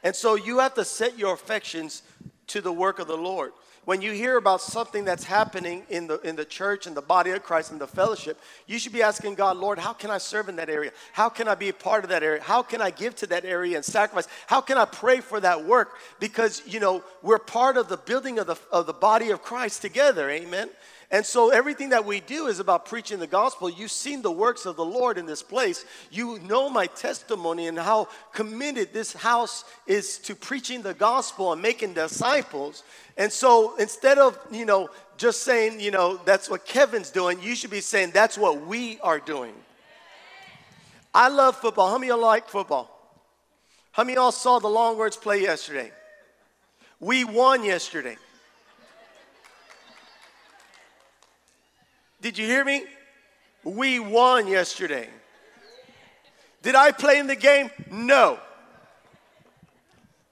And 0.04 0.16
so 0.16 0.36
you 0.36 0.60
have 0.60 0.76
to 0.76 0.86
set 0.86 1.18
your 1.18 1.34
affections 1.34 2.04
to 2.46 2.62
the 2.62 2.72
work 2.72 3.00
of 3.00 3.08
the 3.08 3.18
Lord 3.18 3.52
when 3.86 4.02
you 4.02 4.12
hear 4.12 4.38
about 4.38 4.62
something 4.62 5.06
that's 5.06 5.24
happening 5.24 5.84
in 5.90 6.08
the, 6.08 6.20
in 6.22 6.36
the 6.36 6.46
church 6.46 6.86
and 6.88 6.96
the 6.96 7.02
body 7.02 7.32
of 7.32 7.44
Christ 7.44 7.72
and 7.72 7.82
the 7.82 7.88
fellowship, 7.88 8.40
you 8.68 8.78
should 8.78 8.94
be 8.94 9.02
asking 9.02 9.36
God, 9.36 9.58
Lord, 9.58 9.80
how 9.80 9.94
can 9.94 10.12
I 10.12 10.18
serve 10.18 10.50
in 10.50 10.58
that 10.58 10.70
area? 10.70 10.92
How 11.14 11.30
can 11.30 11.48
I 11.48 11.56
be 11.56 11.70
a 11.70 11.74
part 11.74 12.04
of 12.04 12.10
that 12.10 12.24
area? 12.24 12.42
How 12.42 12.62
can 12.62 12.82
I 12.82 12.92
give 12.92 13.16
to 13.18 13.28
that 13.28 13.46
area 13.46 13.76
and 13.76 13.86
sacrifice? 13.86 14.28
How 14.48 14.62
can 14.62 14.78
I 14.78 14.86
pray 14.86 15.22
for 15.22 15.40
that 15.40 15.66
work? 15.66 15.96
Because, 16.20 16.62
you 16.68 16.80
know, 16.80 17.04
we're 17.22 17.40
part 17.40 17.78
of 17.78 17.90
the 17.90 17.98
building 17.98 18.40
of 18.40 18.48
the, 18.48 18.58
of 18.72 18.86
the 18.86 18.94
body 18.94 19.32
of 19.32 19.42
Christ 19.42 19.82
together. 19.82 20.30
Amen. 20.30 20.70
And 21.12 21.26
so 21.26 21.50
everything 21.50 21.90
that 21.90 22.06
we 22.06 22.20
do 22.20 22.46
is 22.48 22.60
about 22.60 22.86
preaching 22.86 23.18
the 23.18 23.26
gospel. 23.26 23.68
You've 23.68 23.90
seen 23.90 24.22
the 24.22 24.32
works 24.32 24.68
of 24.68 24.76
the 24.76 24.86
Lord 24.86 25.18
in 25.18 25.26
this 25.26 25.42
place. 25.42 25.84
You 26.12 26.38
know 26.40 26.70
my 26.70 26.86
testimony 26.86 27.66
and 27.68 27.80
how 27.80 28.10
committed 28.32 28.94
this 28.94 29.14
house 29.14 29.64
is 29.88 30.20
to 30.20 30.36
preaching 30.36 30.84
the 30.84 30.94
gospel 30.94 31.52
and 31.52 31.62
making 31.62 31.96
disciples. 31.96 32.84
And 33.18 33.32
so 33.32 33.76
instead 33.78 34.20
of, 34.20 34.38
you 34.52 34.66
know, 34.66 34.90
just 35.18 35.42
saying, 35.42 35.80
you 35.80 35.90
know, 35.90 36.18
that's 36.26 36.48
what 36.48 36.66
Kevin's 36.66 37.10
doing, 37.10 37.42
you 37.42 37.56
should 37.56 37.72
be 37.72 37.82
saying 37.82 38.12
that's 38.14 38.38
what 38.38 38.68
we 38.68 39.00
are 39.00 39.20
doing. 39.20 39.54
I 41.12 41.30
love 41.30 41.56
football. 41.56 41.90
How 41.90 41.98
many 41.98 42.12
of 42.12 42.18
y'all 42.18 42.26
like 42.28 42.48
football? 42.48 42.96
How 43.92 44.04
many 44.04 44.14
of 44.14 44.22
y'all 44.22 44.32
saw 44.32 44.60
the 44.60 44.68
Longhorns 44.68 45.18
play 45.18 45.42
yesterday? 45.42 45.92
We 47.00 47.24
won 47.24 47.64
yesterday. 47.64 48.18
Did 52.22 52.38
you 52.38 52.46
hear 52.46 52.66
me? 52.66 52.84
We 53.64 54.00
won 54.00 54.48
yesterday. 54.48 55.10
Did 56.62 56.76
I 56.76 56.92
play 56.92 57.20
in 57.20 57.28
the 57.28 57.36
game? 57.36 57.70
No. 57.90 58.40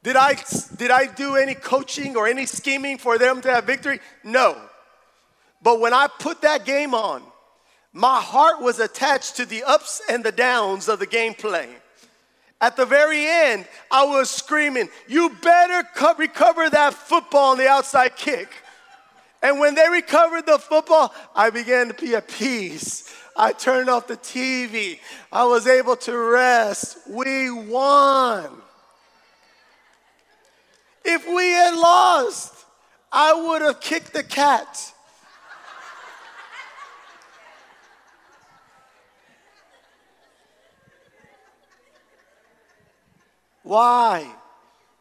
Did 0.03 0.15
I, 0.15 0.38
did 0.77 0.91
I 0.91 1.08
do 1.08 1.36
any 1.36 1.53
coaching 1.53 2.15
or 2.15 2.27
any 2.27 2.46
scheming 2.46 2.98
for 2.98 3.17
them 3.17 3.41
to 3.41 3.51
have 3.51 3.65
victory? 3.65 4.00
No. 4.24 4.58
But 5.62 5.79
when 5.79 5.94
I 5.94 6.08
put 6.20 6.41
that 6.41 6.65
game 6.65 6.94
on, 6.94 7.24
my 7.94 8.20
heart 8.22 8.62
was 8.62 8.79
attached 8.79 9.38
to 9.38 9.46
the 9.46 9.63
ups 9.63 10.01
and 10.10 10.24
the 10.24 10.32
downs 10.32 10.88
of 10.88 11.00
the 11.00 11.08
gameplay. 11.08 11.67
At 12.60 12.75
the 12.75 12.86
very 12.86 13.25
end, 13.25 13.67
I 13.91 14.03
was 14.06 14.29
screaming, 14.29 14.89
You 15.08 15.29
better 15.41 15.88
co- 15.96 16.15
recover 16.15 16.70
that 16.70 16.94
football 16.94 17.51
on 17.51 17.58
the 17.58 17.67
outside 17.67 18.15
kick. 18.15 18.50
And 19.48 19.62
when 19.62 19.75
they 19.75 19.88
recovered 19.88 20.46
the 20.46 20.60
football, 20.60 21.16
I 21.34 21.51
began 21.51 21.88
to 21.88 21.94
be 21.94 22.13
at 22.16 22.27
peace. 22.27 23.10
I 23.34 23.54
turned 23.54 23.89
off 23.89 24.06
the 24.06 24.18
TV. 24.18 25.00
I 25.32 25.46
was 25.46 25.68
able 25.68 25.96
to 25.96 26.18
rest. 26.18 26.98
We 27.08 27.50
won. 27.50 28.50
If 31.06 31.25
we 31.25 31.46
had 31.51 31.75
lost, 31.75 32.56
I 33.10 33.34
would 33.36 33.62
have 33.62 33.80
kicked 33.80 34.12
the 34.12 34.22
cat. 34.22 34.92
Why? 43.63 44.30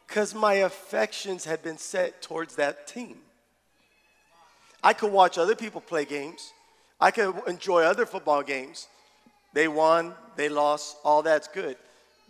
Because 0.07 0.33
my 0.33 0.53
affections 0.53 1.43
had 1.43 1.61
been 1.61 1.77
set 1.77 2.21
towards 2.21 2.55
that 2.55 2.87
team. 2.87 3.17
I 4.83 4.93
could 4.93 5.11
watch 5.11 5.37
other 5.37 5.55
people 5.55 5.81
play 5.81 6.05
games. 6.05 6.53
I 6.99 7.11
could 7.11 7.35
enjoy 7.47 7.83
other 7.83 8.05
football 8.05 8.43
games. 8.43 8.87
They 9.53 9.67
won, 9.67 10.13
they 10.35 10.49
lost, 10.49 10.97
all 11.03 11.21
that's 11.23 11.47
good. 11.47 11.77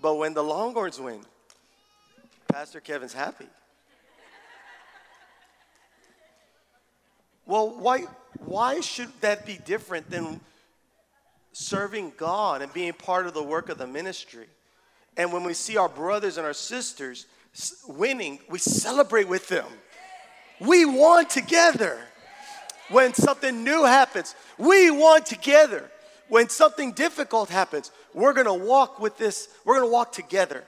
But 0.01 0.15
when 0.15 0.33
the 0.33 0.43
Longhorns 0.43 0.99
win, 0.99 1.21
Pastor 2.47 2.79
Kevin's 2.79 3.13
happy. 3.13 3.47
Well, 7.45 7.69
why, 7.79 8.05
why 8.45 8.81
should 8.81 9.09
that 9.21 9.45
be 9.45 9.57
different 9.65 10.09
than 10.09 10.41
serving 11.53 12.13
God 12.17 12.61
and 12.61 12.71
being 12.73 12.93
part 12.93 13.25
of 13.25 13.33
the 13.33 13.43
work 13.43 13.69
of 13.69 13.77
the 13.77 13.87
ministry? 13.87 14.47
And 15.15 15.31
when 15.31 15.43
we 15.43 15.53
see 15.53 15.77
our 15.77 15.89
brothers 15.89 16.37
and 16.37 16.45
our 16.45 16.53
sisters 16.53 17.25
winning, 17.87 18.39
we 18.49 18.59
celebrate 18.59 19.27
with 19.27 19.47
them. 19.47 19.65
We 20.59 20.85
won 20.85 21.25
together 21.25 21.99
when 22.89 23.13
something 23.13 23.63
new 23.63 23.83
happens. 23.85 24.35
We 24.57 24.91
want 24.91 25.25
together. 25.25 25.89
When 26.29 26.49
something 26.49 26.91
difficult 26.91 27.49
happens, 27.49 27.91
we're 28.13 28.33
gonna 28.33 28.53
walk 28.53 28.99
with 28.99 29.17
this, 29.17 29.47
we're 29.63 29.75
gonna 29.75 29.91
walk 29.91 30.11
together. 30.11 30.63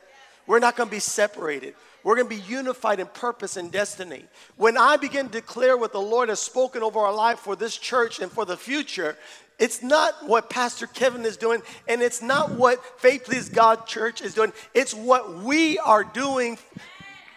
We're 0.47 0.59
not 0.59 0.75
gonna 0.75 0.89
be 0.89 0.99
separated. 0.99 1.75
We're 2.03 2.15
gonna 2.15 2.29
be 2.29 2.37
unified 2.37 2.99
in 2.99 3.07
purpose 3.07 3.57
and 3.57 3.71
destiny. 3.71 4.25
When 4.55 4.77
I 4.77 4.95
begin 4.95 5.25
to 5.27 5.31
declare 5.31 5.77
what 5.77 5.91
the 5.91 6.01
Lord 6.01 6.29
has 6.29 6.39
spoken 6.39 6.81
over 6.81 6.99
our 6.99 7.13
life 7.13 7.39
for 7.39 7.55
this 7.55 7.75
church 7.75 8.19
and 8.19 8.31
for 8.31 8.45
the 8.45 8.55
future, 8.55 9.17
it's 9.59 9.83
not 9.83 10.25
what 10.25 10.49
Pastor 10.49 10.87
Kevin 10.87 11.25
is 11.25 11.35
doing, 11.35 11.61
and 11.89 12.01
it's 12.01 12.21
not 12.21 12.55
what 12.55 12.81
Faith 13.01 13.25
Pleases 13.25 13.49
God 13.49 13.85
Church 13.85 14.21
is 14.21 14.33
doing. 14.33 14.53
It's 14.73 14.93
what 14.93 15.35
we 15.39 15.77
are 15.79 16.05
doing 16.05 16.57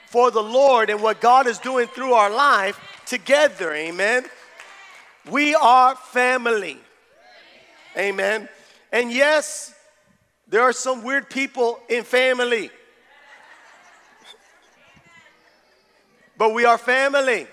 for 0.06 0.30
the 0.30 0.42
Lord 0.42 0.88
and 0.88 1.02
what 1.02 1.20
God 1.20 1.48
is 1.48 1.58
doing 1.58 1.88
through 1.88 2.12
our 2.12 2.30
life 2.30 2.78
together. 3.06 3.72
Amen. 3.74 4.24
We 5.30 5.54
are 5.54 5.94
family. 5.94 6.78
Amen. 7.96 8.48
And 8.90 9.12
yes, 9.12 9.74
there 10.48 10.62
are 10.62 10.72
some 10.72 11.02
weird 11.02 11.30
people 11.30 11.80
in 11.88 12.04
family. 12.04 12.70
But 16.36 16.54
we 16.54 16.64
are 16.64 16.78
family. 16.78 17.46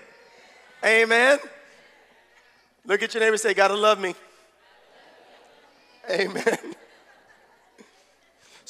Amen. 0.84 1.38
Look 2.84 3.02
at 3.02 3.14
your 3.14 3.22
neighbor 3.22 3.36
say, 3.36 3.54
Gotta 3.54 3.76
love 3.76 4.00
me. 4.00 4.14
Amen. 6.10 6.74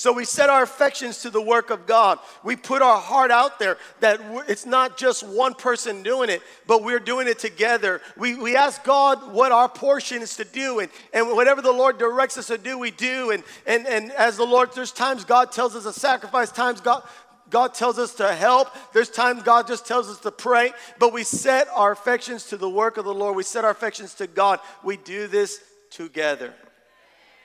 So 0.01 0.15
we 0.15 0.25
set 0.25 0.49
our 0.49 0.63
affections 0.63 1.21
to 1.21 1.29
the 1.29 1.43
work 1.43 1.69
of 1.69 1.87
God. 1.87 2.21
We 2.43 2.57
put 2.57 2.81
our 2.81 2.97
heart 2.99 3.31
out 3.31 3.59
there 3.59 3.77
that 4.01 4.19
it's 4.49 4.65
not 4.65 4.97
just 4.97 5.23
one 5.23 5.53
person 5.53 6.03
doing 6.03 6.31
it, 6.31 6.41
but 6.67 6.83
we're 6.83 7.01
doing 7.01 7.29
it 7.29 7.39
together. 7.39 8.01
We, 8.17 8.35
we 8.35 8.57
ask 8.57 8.83
God 8.83 9.31
what 9.31 9.53
our 9.53 9.69
portion 9.69 10.23
is 10.23 10.37
to 10.37 10.45
do, 10.45 10.81
and, 10.81 10.91
and 11.13 11.29
whatever 11.29 11.61
the 11.61 11.71
Lord 11.71 11.99
directs 11.99 12.39
us 12.39 12.47
to 12.47 12.57
do, 12.57 12.79
we 12.79 12.91
do. 12.91 13.31
And, 13.31 13.45
and, 13.67 13.87
and 13.87 14.11
as 14.13 14.39
the 14.39 14.47
Lord, 14.47 14.71
there's 14.75 14.91
times 14.91 15.27
God 15.27 15.53
tells 15.53 15.77
us 15.77 15.85
to 15.85 15.93
sacrifice, 15.93 16.51
times 16.51 16.81
God, 16.81 17.03
God 17.51 17.75
tells 17.75 17.99
us 17.99 18.15
to 18.15 18.33
help. 18.33 18.69
There's 18.95 19.11
times 19.11 19.43
God 19.43 19.67
just 19.67 19.85
tells 19.87 20.09
us 20.09 20.19
to 20.21 20.31
pray, 20.31 20.73
but 20.99 21.13
we 21.13 21.25
set 21.25 21.69
our 21.75 21.93
affections 21.93 22.47
to 22.47 22.57
the 22.57 22.71
work 22.71 22.97
of 22.97 23.05
the 23.05 23.13
Lord. 23.13 23.37
We 23.37 23.43
set 23.43 23.67
our 23.67 23.73
affections 23.73 24.15
to 24.15 24.27
God. 24.27 24.61
We 24.83 24.97
do 24.97 25.27
this 25.27 25.61
together. 25.91 26.55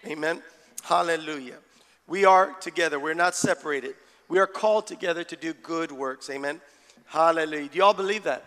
Amen. 0.08 0.42
Hallelujah. 0.84 1.58
We 2.08 2.26
are 2.26 2.54
together. 2.62 3.00
We're 3.00 3.14
not 3.14 3.36
separated. 3.36 3.96
We 4.28 4.40
are 4.40 4.48
called 4.48 4.88
together 4.88 5.24
to 5.24 5.36
do 5.36 5.54
good 5.54 5.92
works. 5.92 6.30
Amen. 6.30 6.62
Hallelujah. 7.06 7.70
Do 7.70 7.78
y'all 7.78 7.94
believe 7.94 8.24
that? 8.24 8.44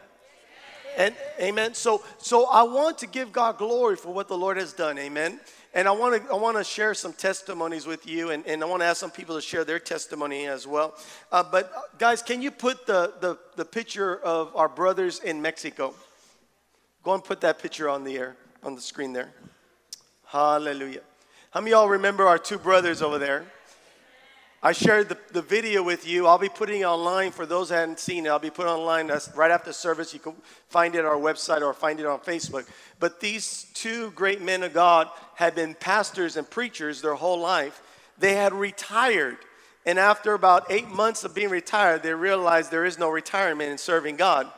And 0.97 1.15
amen. 1.41 1.75
So 1.75 2.03
so 2.19 2.49
I 2.51 2.63
want 2.63 2.99
to 2.99 3.07
give 3.07 3.33
God 3.33 3.59
glory 3.59 3.97
for 3.97 4.13
what 4.13 4.27
the 4.27 4.37
Lord 4.37 4.57
has 4.57 4.73
done. 4.73 4.99
Amen. 4.99 5.39
And 5.75 5.87
I 5.87 5.93
want 5.93 6.23
to 6.23 6.33
I 6.33 6.37
want 6.37 6.57
to 6.57 6.65
share 6.65 6.95
some 6.95 7.13
testimonies 7.13 7.87
with 7.87 8.07
you, 8.07 8.31
and, 8.31 8.45
and 8.47 8.63
I 8.63 8.67
want 8.67 8.83
to 8.83 8.87
ask 8.87 8.99
some 8.99 9.11
people 9.11 9.37
to 9.37 9.41
share 9.41 9.65
their 9.65 9.79
testimony 9.79 10.47
as 10.47 10.67
well. 10.67 10.95
Uh, 11.31 11.45
but 11.45 11.71
uh, 11.77 11.81
guys, 11.99 12.23
can 12.23 12.43
you 12.43 12.51
put 12.51 12.87
the, 12.87 13.13
the 13.21 13.39
the 13.55 13.65
picture 13.65 14.19
of 14.21 14.55
our 14.57 14.69
brothers 14.69 15.21
in 15.21 15.41
Mexico? 15.41 15.95
Go 17.05 17.15
and 17.15 17.23
put 17.23 17.41
that 17.43 17.61
picture 17.61 17.89
on 17.89 18.03
the 18.03 18.17
air 18.17 18.37
on 18.63 18.75
the 18.75 18.81
screen 18.81 19.13
there. 19.13 19.33
Hallelujah. 20.27 21.03
How 21.59 21.63
many 21.63 21.73
y'all 21.73 21.89
remember 21.89 22.25
our 22.29 22.39
two 22.39 22.57
brothers 22.57 23.03
over 23.03 23.19
there? 23.19 23.45
I 24.63 24.71
shared 24.71 25.09
the, 25.09 25.19
the 25.33 25.43
video 25.43 25.83
with 25.83 26.07
you. 26.07 26.29
I'll 26.29 26.39
be 26.39 26.49
putting 26.49 26.83
it 26.83 26.85
online 26.85 27.33
for 27.33 27.47
those 27.47 27.71
that 27.71 27.81
haven't 27.81 27.99
seen 27.99 28.27
it. 28.27 28.29
I'll 28.29 28.39
be 28.39 28.49
putting 28.49 28.71
online 28.71 29.11
right 29.35 29.51
after 29.51 29.73
service. 29.73 30.15
You 30.15 30.21
can 30.21 30.35
find 30.69 30.95
it 30.95 31.01
on 31.01 31.07
our 31.07 31.17
website 31.17 31.63
or 31.63 31.75
find 31.75 31.99
it 31.99 32.07
on 32.07 32.21
Facebook. 32.21 32.69
But 33.01 33.19
these 33.19 33.67
two 33.75 34.13
great 34.13 34.41
men 34.41 34.63
of 34.63 34.73
God 34.73 35.09
had 35.35 35.57
been 35.57 35.75
pastors 35.75 36.37
and 36.37 36.49
preachers 36.49 37.03
their 37.03 37.15
whole 37.15 37.41
life. 37.41 37.83
They 38.21 38.37
had 38.37 38.53
retired. 38.53 39.39
And 39.85 39.99
after 39.99 40.35
about 40.35 40.71
eight 40.71 40.89
months 40.89 41.25
of 41.25 41.35
being 41.35 41.51
retired, 41.51 42.05
they 42.05 42.15
realized 42.15 42.71
there 42.71 42.85
is 42.85 43.01
no 43.01 43.09
retirement 43.09 43.73
in 43.73 43.79
serving 43.79 44.15
God. 44.15 44.49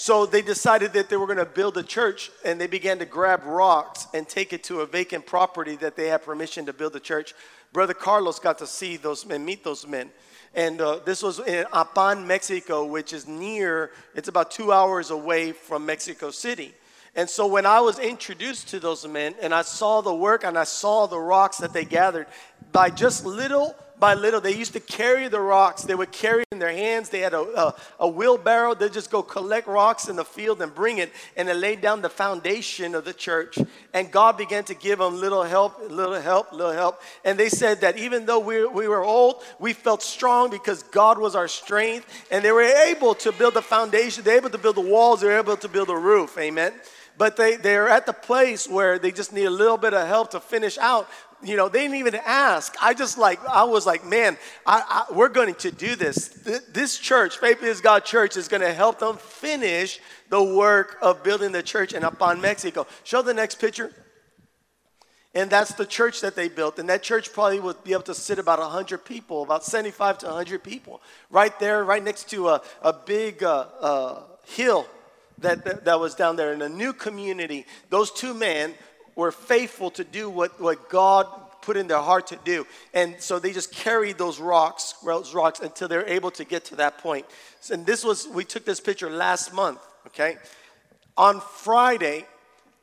So 0.00 0.24
they 0.24 0.40
decided 0.40 0.94
that 0.94 1.10
they 1.10 1.18
were 1.18 1.26
going 1.26 1.36
to 1.36 1.44
build 1.44 1.76
a 1.76 1.82
church 1.82 2.30
and 2.42 2.58
they 2.58 2.66
began 2.66 2.98
to 3.00 3.04
grab 3.04 3.44
rocks 3.44 4.06
and 4.14 4.26
take 4.26 4.54
it 4.54 4.64
to 4.64 4.80
a 4.80 4.86
vacant 4.86 5.26
property 5.26 5.76
that 5.76 5.94
they 5.94 6.06
had 6.06 6.22
permission 6.22 6.64
to 6.64 6.72
build 6.72 6.96
a 6.96 7.00
church. 7.00 7.34
Brother 7.74 7.92
Carlos 7.92 8.38
got 8.38 8.56
to 8.60 8.66
see 8.66 8.96
those 8.96 9.26
men, 9.26 9.44
meet 9.44 9.62
those 9.62 9.86
men. 9.86 10.08
And 10.54 10.80
uh, 10.80 11.00
this 11.04 11.22
was 11.22 11.38
in 11.40 11.66
Apan, 11.66 12.24
Mexico, 12.24 12.86
which 12.86 13.12
is 13.12 13.28
near, 13.28 13.90
it's 14.14 14.28
about 14.28 14.50
two 14.50 14.72
hours 14.72 15.10
away 15.10 15.52
from 15.52 15.84
Mexico 15.84 16.30
City. 16.30 16.72
And 17.14 17.28
so 17.28 17.46
when 17.46 17.66
I 17.66 17.80
was 17.80 17.98
introduced 17.98 18.68
to 18.68 18.80
those 18.80 19.06
men 19.06 19.34
and 19.42 19.52
I 19.52 19.60
saw 19.60 20.00
the 20.00 20.14
work 20.14 20.44
and 20.44 20.56
I 20.56 20.64
saw 20.64 21.08
the 21.08 21.20
rocks 21.20 21.58
that 21.58 21.74
they 21.74 21.84
gathered, 21.84 22.26
by 22.72 22.88
just 22.88 23.26
little 23.26 23.76
by 24.00 24.14
little. 24.14 24.40
They 24.40 24.56
used 24.56 24.72
to 24.72 24.80
carry 24.80 25.28
the 25.28 25.40
rocks. 25.40 25.82
They 25.82 25.94
would 25.94 26.10
carry 26.10 26.44
in 26.50 26.58
their 26.58 26.72
hands. 26.72 27.10
They 27.10 27.20
had 27.20 27.34
a, 27.34 27.40
a, 27.40 27.74
a 28.00 28.08
wheelbarrow. 28.08 28.74
They'd 28.74 28.92
just 28.92 29.10
go 29.10 29.22
collect 29.22 29.68
rocks 29.68 30.08
in 30.08 30.16
the 30.16 30.24
field 30.24 30.62
and 30.62 30.74
bring 30.74 30.98
it. 30.98 31.12
And 31.36 31.46
they 31.46 31.54
laid 31.54 31.80
down 31.80 32.00
the 32.00 32.08
foundation 32.08 32.94
of 32.94 33.04
the 33.04 33.12
church. 33.12 33.58
And 33.92 34.10
God 34.10 34.38
began 34.38 34.64
to 34.64 34.74
give 34.74 34.98
them 34.98 35.20
little 35.20 35.44
help, 35.44 35.78
little 35.90 36.20
help, 36.20 36.52
little 36.52 36.72
help. 36.72 37.00
And 37.24 37.38
they 37.38 37.50
said 37.50 37.82
that 37.82 37.98
even 37.98 38.26
though 38.26 38.40
we, 38.40 38.66
we 38.66 38.88
were 38.88 39.04
old, 39.04 39.42
we 39.58 39.74
felt 39.74 40.02
strong 40.02 40.50
because 40.50 40.82
God 40.84 41.18
was 41.18 41.36
our 41.36 41.48
strength. 41.48 42.26
And 42.30 42.44
they 42.44 42.52
were 42.52 42.62
able 42.62 43.14
to 43.16 43.32
build 43.32 43.54
the 43.54 43.62
foundation. 43.62 44.24
They 44.24 44.32
were 44.32 44.38
able 44.38 44.50
to 44.50 44.58
build 44.58 44.76
the 44.76 44.80
walls. 44.80 45.20
They 45.20 45.28
were 45.28 45.38
able 45.38 45.56
to 45.58 45.68
build 45.68 45.90
a 45.90 45.96
roof. 45.96 46.38
Amen 46.38 46.72
but 47.18 47.36
they, 47.36 47.56
they're 47.56 47.90
at 47.90 48.06
the 48.06 48.14
place 48.14 48.66
where 48.66 48.98
they 48.98 49.10
just 49.10 49.30
need 49.30 49.44
a 49.44 49.50
little 49.50 49.76
bit 49.76 49.92
of 49.92 50.08
help 50.08 50.30
to 50.30 50.40
finish 50.40 50.78
out 50.78 51.06
you 51.42 51.56
know, 51.56 51.68
they 51.68 51.80
didn't 51.80 51.96
even 51.96 52.16
ask. 52.16 52.74
I 52.80 52.94
just 52.94 53.16
like, 53.18 53.44
I 53.46 53.64
was 53.64 53.86
like, 53.86 54.04
man, 54.04 54.36
I, 54.66 55.06
I, 55.10 55.14
we're 55.14 55.28
going 55.28 55.54
to 55.56 55.70
do 55.70 55.96
this. 55.96 56.28
This 56.72 56.98
church, 56.98 57.38
Faith 57.38 57.58
Pleases 57.58 57.80
God 57.80 58.04
Church, 58.04 58.36
is 58.36 58.48
going 58.48 58.60
to 58.60 58.72
help 58.72 58.98
them 58.98 59.16
finish 59.16 60.00
the 60.28 60.42
work 60.42 60.98
of 61.00 61.22
building 61.22 61.52
the 61.52 61.62
church 61.62 61.92
in 61.92 62.02
Apan, 62.02 62.40
Mexico. 62.40 62.86
Show 63.04 63.22
the 63.22 63.34
next 63.34 63.56
picture. 63.56 63.92
And 65.34 65.48
that's 65.48 65.74
the 65.74 65.86
church 65.86 66.20
that 66.22 66.34
they 66.34 66.48
built. 66.48 66.78
And 66.78 66.88
that 66.88 67.02
church 67.02 67.32
probably 67.32 67.60
would 67.60 67.82
be 67.84 67.92
able 67.92 68.02
to 68.02 68.14
sit 68.14 68.38
about 68.38 68.58
100 68.58 69.04
people, 69.04 69.42
about 69.42 69.64
75 69.64 70.18
to 70.18 70.26
100 70.26 70.62
people, 70.62 71.00
right 71.30 71.56
there, 71.60 71.84
right 71.84 72.02
next 72.02 72.28
to 72.30 72.48
a, 72.48 72.62
a 72.82 72.92
big 72.92 73.42
uh, 73.42 73.66
uh, 73.80 74.22
hill 74.44 74.86
that, 75.38 75.64
that, 75.64 75.84
that 75.84 76.00
was 76.00 76.14
down 76.14 76.36
there 76.36 76.52
in 76.52 76.62
a 76.62 76.68
new 76.68 76.92
community. 76.92 77.64
Those 77.88 78.10
two 78.10 78.34
men 78.34 78.74
were 79.20 79.30
faithful 79.32 79.90
to 79.92 80.02
do 80.02 80.30
what, 80.30 80.58
what 80.60 80.88
God 80.88 81.26
put 81.60 81.76
in 81.76 81.86
their 81.86 81.98
heart 81.98 82.28
to 82.28 82.38
do. 82.42 82.66
And 82.94 83.20
so 83.20 83.38
they 83.38 83.52
just 83.52 83.70
carried 83.70 84.16
those 84.16 84.40
rocks, 84.40 84.94
those 85.04 85.34
rocks 85.34 85.60
until 85.60 85.88
they're 85.88 86.08
able 86.08 86.30
to 86.32 86.44
get 86.44 86.64
to 86.66 86.76
that 86.76 86.98
point. 86.98 87.26
And 87.70 87.84
this 87.84 88.02
was, 88.02 88.26
we 88.26 88.44
took 88.44 88.64
this 88.64 88.80
picture 88.80 89.10
last 89.10 89.52
month, 89.52 89.78
okay? 90.06 90.36
On 91.18 91.40
Friday, 91.40 92.24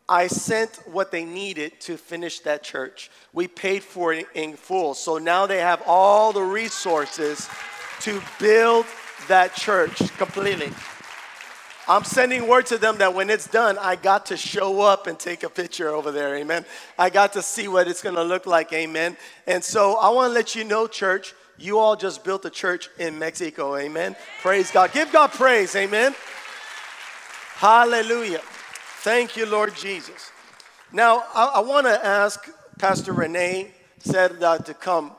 I 0.08 0.28
sent 0.28 0.76
what 0.86 1.12
they 1.12 1.26
needed 1.26 1.82
to 1.82 1.98
finish 1.98 2.40
that 2.42 2.64
church. 2.64 3.10
We 3.34 3.48
paid 3.48 3.82
for 3.82 4.14
it 4.14 4.28
in 4.36 4.56
full. 4.56 4.94
So 4.94 5.18
now 5.18 5.48
they 5.48 5.60
have 5.60 5.82
all 5.88 6.32
the 6.32 6.44
resources 6.44 7.50
to 8.02 8.22
build 8.40 8.86
that 9.28 9.56
church 9.56 9.98
completely. 10.18 10.72
I'm 11.90 12.04
sending 12.04 12.48
word 12.48 12.66
to 12.68 12.78
them 12.78 12.98
that 12.98 13.14
when 13.14 13.30
it's 13.30 13.48
done, 13.48 13.78
I 13.78 13.96
got 13.96 14.26
to 14.28 14.38
show 14.38 14.82
up 14.82 15.08
and 15.08 15.18
take 15.18 15.44
a 15.44 15.50
picture 15.50 15.88
over 15.88 16.12
there. 16.12 16.36
Amen. 16.36 16.66
I 17.00 17.10
got 17.10 17.34
to 17.34 17.42
see 17.42 17.70
what 17.70 17.88
it's 17.88 18.02
going 18.02 18.16
to 18.16 18.24
look 18.24 18.46
like. 18.46 18.74
Amen. 18.74 19.16
And 19.46 19.64
so 19.64 19.96
I 19.96 20.10
want 20.10 20.32
to 20.32 20.34
let 20.34 20.54
you 20.54 20.66
know, 20.66 20.88
church, 20.88 21.34
you 21.58 21.80
all 21.80 21.96
just 21.96 22.26
built 22.26 22.44
a 22.44 22.50
church 22.50 22.90
in 23.00 23.18
Mexico. 23.18 23.78
Amen. 23.78 24.18
Praise 24.42 24.70
God. 24.70 24.92
Give 24.92 25.10
God 25.14 25.32
praise. 25.32 25.76
Amen. 25.78 26.14
Hallelujah. 27.56 28.42
Thank 29.00 29.38
you, 29.38 29.46
Lord 29.46 29.74
Jesus. 29.76 30.32
Now, 30.92 31.24
I, 31.34 31.54
I 31.56 31.60
want 31.62 31.88
to 31.88 32.06
ask 32.06 32.50
Pastor 32.78 33.14
Rene 33.14 33.72
said 34.00 34.44
uh, 34.44 34.58
to 34.60 34.74
come, 34.74 35.12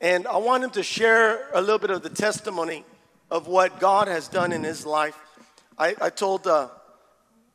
and 0.00 0.26
I 0.26 0.36
want 0.38 0.64
him 0.64 0.70
to 0.70 0.82
share 0.82 1.48
a 1.54 1.60
little 1.60 1.78
bit 1.78 1.90
of 1.90 2.02
the 2.02 2.10
testimony 2.10 2.84
of 3.30 3.46
what 3.46 3.80
God 3.80 4.08
has 4.08 4.28
done 4.28 4.52
in 4.52 4.64
his 4.64 4.84
life. 4.84 5.16
I, 5.78 5.94
I 6.00 6.10
told, 6.10 6.46
uh, 6.46 6.68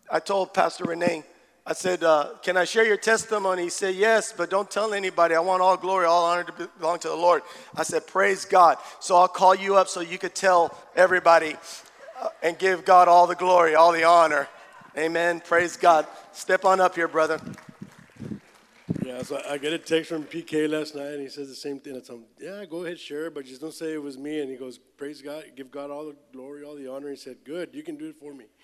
I 0.10 0.20
told 0.20 0.54
Pastor 0.54 0.84
Renee, 0.86 1.24
I 1.66 1.74
said, 1.74 2.04
uh, 2.04 2.30
Can 2.44 2.58
I 2.58 2.66
share 2.66 2.86
your 2.86 2.98
testimony? 2.98 3.64
He 3.64 3.70
said, 3.70 3.96
Yes, 3.96 4.34
but 4.36 4.50
don't 4.50 4.70
tell 4.70 4.94
anybody. 4.94 5.36
I 5.36 5.40
want 5.40 5.62
all 5.62 5.78
glory, 5.78 6.06
all 6.06 6.26
honor 6.26 6.44
to 6.44 6.70
belong 6.80 7.00
to 7.00 7.08
the 7.08 7.16
Lord. 7.16 7.44
I 7.76 7.84
said, 7.84 8.08
Praise 8.08 8.46
God. 8.46 8.78
So 9.00 9.16
I'll 9.16 9.28
call 9.28 9.56
you 9.56 9.76
up 9.76 9.88
so 9.88 10.02
you 10.02 10.18
could 10.18 10.36
tell 10.36 10.76
everybody 10.96 11.56
uh, 12.20 12.30
and 12.44 12.58
give 12.58 12.86
God 12.86 13.08
all 13.08 13.28
the 13.28 13.36
glory, 13.36 13.76
all 13.76 13.92
the 13.92 14.04
honor. 14.04 14.48
Amen. 14.98 15.42
Praise 15.42 15.78
God. 15.78 16.06
Step 16.32 16.66
on 16.66 16.80
up 16.80 16.96
here, 16.96 17.08
brother. 17.08 17.40
So 19.24 19.42
I 19.48 19.58
get 19.58 19.72
a 19.72 19.78
text 19.78 20.10
from 20.10 20.24
PK 20.24 20.70
last 20.70 20.96
night, 20.96 21.14
and 21.14 21.22
he 21.22 21.30
says 21.30 21.48
the 21.48 21.56
same 21.56 21.80
thing. 21.80 21.96
I 21.96 22.00
tell 22.00 22.18
him, 22.18 22.26
yeah, 22.40 22.66
go 22.66 22.84
ahead, 22.84 23.00
share, 23.00 23.30
but 23.30 23.46
just 23.46 23.62
don't 23.62 23.74
say 23.74 23.94
it 23.94 24.02
was 24.02 24.18
me. 24.18 24.42
And 24.42 24.50
he 24.50 24.58
goes, 24.58 24.78
praise 24.78 25.22
God, 25.22 25.44
give 25.56 25.72
God 25.72 25.90
all 25.90 26.06
the 26.06 26.16
glory, 26.34 26.64
all 26.64 26.76
the 26.76 26.92
honor. 26.92 27.10
He 27.10 27.16
said, 27.16 27.38
good, 27.44 27.70
you 27.74 27.84
can 27.84 27.98
do 27.98 28.10
it 28.10 28.16
for 28.16 28.34
me. 28.34 28.46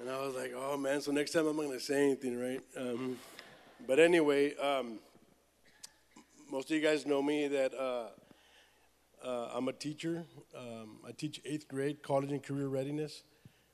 And 0.00 0.10
I 0.10 0.20
was 0.26 0.34
like, 0.34 0.52
oh 0.56 0.76
man, 0.76 1.00
so 1.00 1.12
next 1.12 1.30
time 1.30 1.46
I'm 1.46 1.56
not 1.56 1.70
to 1.70 1.78
say 1.78 2.02
anything, 2.02 2.36
right? 2.36 2.60
Um, 2.76 3.16
but 3.86 4.00
anyway, 4.00 4.56
um, 4.56 4.98
most 6.50 6.68
of 6.68 6.76
you 6.76 6.82
guys 6.82 7.06
know 7.06 7.22
me 7.22 7.46
that 7.46 7.72
uh, 7.74 8.06
uh, 9.24 9.50
I'm 9.54 9.68
a 9.68 9.72
teacher. 9.72 10.24
Um, 10.56 10.98
I 11.06 11.12
teach 11.12 11.40
eighth 11.44 11.68
grade 11.68 12.02
college 12.02 12.32
and 12.32 12.42
career 12.42 12.66
readiness. 12.66 13.22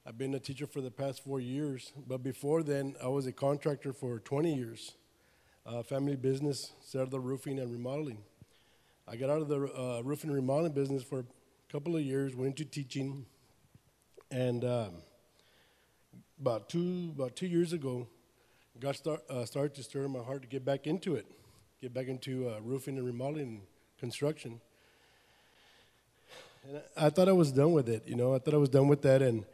I've 0.06 0.18
been 0.18 0.34
a 0.34 0.40
teacher 0.40 0.66
for 0.66 0.82
the 0.82 0.90
past 0.90 1.24
four 1.24 1.40
years, 1.40 1.92
but 2.06 2.22
before 2.22 2.62
then, 2.62 2.96
I 3.02 3.08
was 3.08 3.26
a 3.26 3.32
contractor 3.32 3.94
for 3.94 4.18
20 4.18 4.54
years 4.54 4.96
uh, 5.66 5.82
family 5.82 6.16
business, 6.16 6.72
started 6.80 7.10
the 7.10 7.20
roofing 7.20 7.58
and 7.58 7.70
remodeling. 7.70 8.18
I 9.06 9.16
got 9.16 9.30
out 9.30 9.40
of 9.42 9.48
the 9.48 9.56
uh, 9.56 10.02
roofing 10.02 10.30
and 10.30 10.36
remodeling 10.36 10.72
business 10.72 11.02
for 11.02 11.20
a 11.20 11.24
couple 11.72 11.96
of 11.96 12.02
years, 12.02 12.34
went 12.34 12.58
into 12.58 12.64
teaching, 12.64 13.26
and 14.30 14.64
um, 14.64 14.94
about 16.40 16.68
two 16.68 17.12
about 17.14 17.36
two 17.36 17.46
years 17.46 17.72
ago, 17.72 18.06
God 18.78 18.96
start, 18.96 19.22
uh, 19.28 19.44
started 19.44 19.74
to 19.74 19.82
stir 19.82 20.04
in 20.04 20.12
my 20.12 20.20
heart 20.20 20.42
to 20.42 20.48
get 20.48 20.64
back 20.64 20.86
into 20.86 21.14
it, 21.14 21.26
get 21.80 21.92
back 21.92 22.08
into 22.08 22.48
uh, 22.48 22.60
roofing 22.62 22.96
and 22.96 23.06
remodeling 23.06 23.62
construction. 23.98 24.60
And 26.66 26.80
I, 26.96 27.06
I 27.06 27.10
thought 27.10 27.28
I 27.28 27.32
was 27.32 27.52
done 27.52 27.72
with 27.72 27.88
it, 27.88 28.06
you 28.06 28.14
know. 28.14 28.34
I 28.34 28.38
thought 28.38 28.54
I 28.54 28.58
was 28.58 28.68
done 28.68 28.88
with 28.88 29.02
that, 29.02 29.22
and 29.22 29.44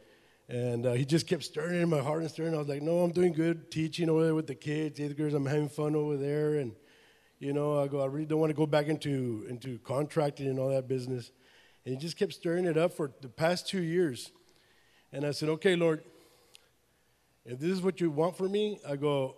and 0.49 0.85
uh, 0.85 0.93
he 0.93 1.03
just 1.03 1.27
kept 1.27 1.43
stirring 1.43 1.81
in 1.81 1.89
my 1.89 1.99
heart 1.99 2.21
and 2.21 2.31
stirring. 2.31 2.55
I 2.55 2.57
was 2.57 2.69
like, 2.69 2.81
no, 2.81 2.99
I'm 2.99 3.11
doing 3.11 3.33
good 3.33 3.69
teaching 3.69 4.09
over 4.09 4.23
there 4.23 4.35
with 4.35 4.47
the 4.47 4.55
kids, 4.55 4.99
eighth 4.99 5.17
graders. 5.17 5.33
I'm 5.33 5.45
having 5.45 5.67
fun 5.67 5.95
over 5.95 6.15
there. 6.15 6.55
And, 6.55 6.73
You 7.39 7.51
know, 7.51 7.81
I 7.81 7.87
go, 7.87 8.01
I 8.01 8.05
really 8.05 8.25
don't 8.25 8.39
want 8.39 8.51
to 8.51 8.55
go 8.55 8.65
back 8.65 8.87
into, 8.87 9.45
into 9.49 9.77
contracting 9.79 10.47
and 10.47 10.57
all 10.57 10.69
that 10.69 10.87
business. 10.87 11.31
And 11.85 11.93
he 11.93 11.99
just 11.99 12.17
kept 12.17 12.33
stirring 12.33 12.65
it 12.65 12.77
up 12.77 12.93
for 12.93 13.11
the 13.21 13.27
past 13.27 13.67
two 13.67 13.81
years. 13.81 14.31
And 15.11 15.25
I 15.25 15.31
said, 15.31 15.49
okay, 15.49 15.75
Lord, 15.75 16.01
if 17.45 17.59
this 17.59 17.71
is 17.71 17.81
what 17.81 17.99
you 17.99 18.09
want 18.09 18.37
for 18.37 18.47
me, 18.47 18.79
I 18.87 18.95
go, 18.95 19.35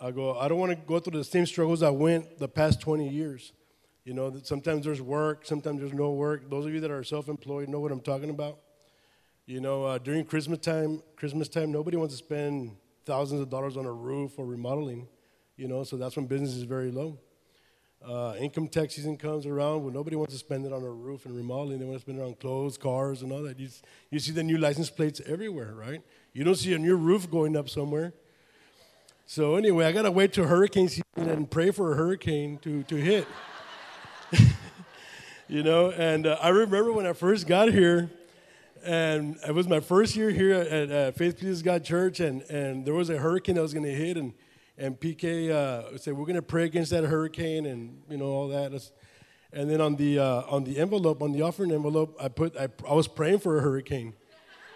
I 0.00 0.12
go, 0.12 0.38
I 0.38 0.46
don't 0.46 0.58
want 0.58 0.70
to 0.70 0.76
go 0.76 1.00
through 1.00 1.18
the 1.18 1.24
same 1.24 1.46
struggles 1.46 1.82
I 1.82 1.90
went 1.90 2.38
the 2.38 2.48
past 2.48 2.80
20 2.80 3.08
years. 3.08 3.52
You 4.04 4.14
know, 4.14 4.32
sometimes 4.44 4.84
there's 4.84 5.02
work, 5.02 5.44
sometimes 5.44 5.80
there's 5.80 5.92
no 5.92 6.12
work. 6.12 6.48
Those 6.48 6.66
of 6.66 6.72
you 6.72 6.80
that 6.80 6.90
are 6.92 7.02
self-employed 7.02 7.68
know 7.68 7.80
what 7.80 7.90
I'm 7.90 8.00
talking 8.00 8.30
about. 8.30 8.58
You 9.46 9.60
know, 9.60 9.84
uh, 9.84 9.98
during 9.98 10.24
Christmas 10.24 10.58
time, 10.58 11.00
Christmas 11.14 11.48
time, 11.48 11.70
nobody 11.70 11.96
wants 11.96 12.14
to 12.14 12.18
spend 12.18 12.76
thousands 13.04 13.40
of 13.40 13.48
dollars 13.48 13.76
on 13.76 13.86
a 13.86 13.92
roof 13.92 14.40
or 14.40 14.44
remodeling. 14.44 15.06
You 15.56 15.68
know, 15.68 15.84
so 15.84 15.96
that's 15.96 16.16
when 16.16 16.26
business 16.26 16.56
is 16.56 16.64
very 16.64 16.90
low. 16.90 17.16
Uh, 18.04 18.34
income 18.40 18.66
tax 18.66 18.96
season 18.96 19.16
comes 19.16 19.46
around 19.46 19.84
when 19.84 19.94
nobody 19.94 20.16
wants 20.16 20.32
to 20.32 20.38
spend 20.38 20.66
it 20.66 20.72
on 20.72 20.82
a 20.82 20.90
roof 20.90 21.26
and 21.26 21.36
remodeling. 21.36 21.78
They 21.78 21.84
want 21.84 21.96
to 21.96 22.00
spend 22.00 22.18
it 22.18 22.22
on 22.22 22.34
clothes, 22.34 22.76
cars, 22.76 23.22
and 23.22 23.30
all 23.30 23.42
that. 23.44 23.60
You, 23.60 23.68
you 24.10 24.18
see 24.18 24.32
the 24.32 24.42
new 24.42 24.58
license 24.58 24.90
plates 24.90 25.20
everywhere, 25.24 25.74
right? 25.76 26.02
You 26.32 26.42
don't 26.42 26.56
see 26.56 26.74
a 26.74 26.78
new 26.78 26.96
roof 26.96 27.30
going 27.30 27.56
up 27.56 27.68
somewhere. 27.68 28.14
So 29.26 29.54
anyway, 29.54 29.84
I 29.86 29.92
gotta 29.92 30.10
wait 30.10 30.32
till 30.32 30.46
hurricane 30.48 30.88
season 30.88 31.04
and 31.16 31.48
pray 31.48 31.70
for 31.70 31.92
a 31.92 31.96
hurricane 31.96 32.58
to, 32.62 32.82
to 32.82 32.96
hit. 32.96 33.28
you 35.48 35.62
know, 35.62 35.92
and 35.92 36.26
uh, 36.26 36.36
I 36.42 36.48
remember 36.48 36.92
when 36.92 37.06
I 37.06 37.12
first 37.12 37.46
got 37.46 37.72
here, 37.72 38.10
and 38.86 39.36
it 39.46 39.54
was 39.54 39.68
my 39.68 39.80
first 39.80 40.14
year 40.14 40.30
here 40.30 40.54
at 40.54 40.90
uh, 40.90 41.12
Faith 41.12 41.38
Pleases 41.38 41.62
God 41.62 41.84
Church, 41.84 42.20
and, 42.20 42.42
and 42.42 42.86
there 42.86 42.94
was 42.94 43.10
a 43.10 43.18
hurricane 43.18 43.56
that 43.56 43.62
was 43.62 43.74
gonna 43.74 43.88
hit, 43.88 44.16
and 44.16 44.32
and 44.78 44.98
PK 44.98 45.50
uh, 45.50 45.96
said, 45.98 46.14
"We're 46.14 46.24
going 46.24 46.36
to 46.36 46.42
pray 46.42 46.64
against 46.64 46.90
that 46.90 47.04
hurricane 47.04 47.66
and 47.66 48.02
you 48.08 48.16
know 48.16 48.26
all 48.26 48.48
that." 48.48 48.72
And 49.52 49.70
then 49.70 49.80
on 49.80 49.96
the 49.96 50.18
uh, 50.18 50.42
on 50.48 50.64
the 50.64 50.78
envelope, 50.78 51.22
on 51.22 51.32
the 51.32 51.42
offering 51.42 51.72
envelope, 51.72 52.16
I 52.20 52.28
put 52.28 52.56
I, 52.56 52.68
I 52.88 52.92
was 52.92 53.08
praying 53.08 53.38
for 53.38 53.58
a 53.58 53.62
hurricane. 53.62 54.14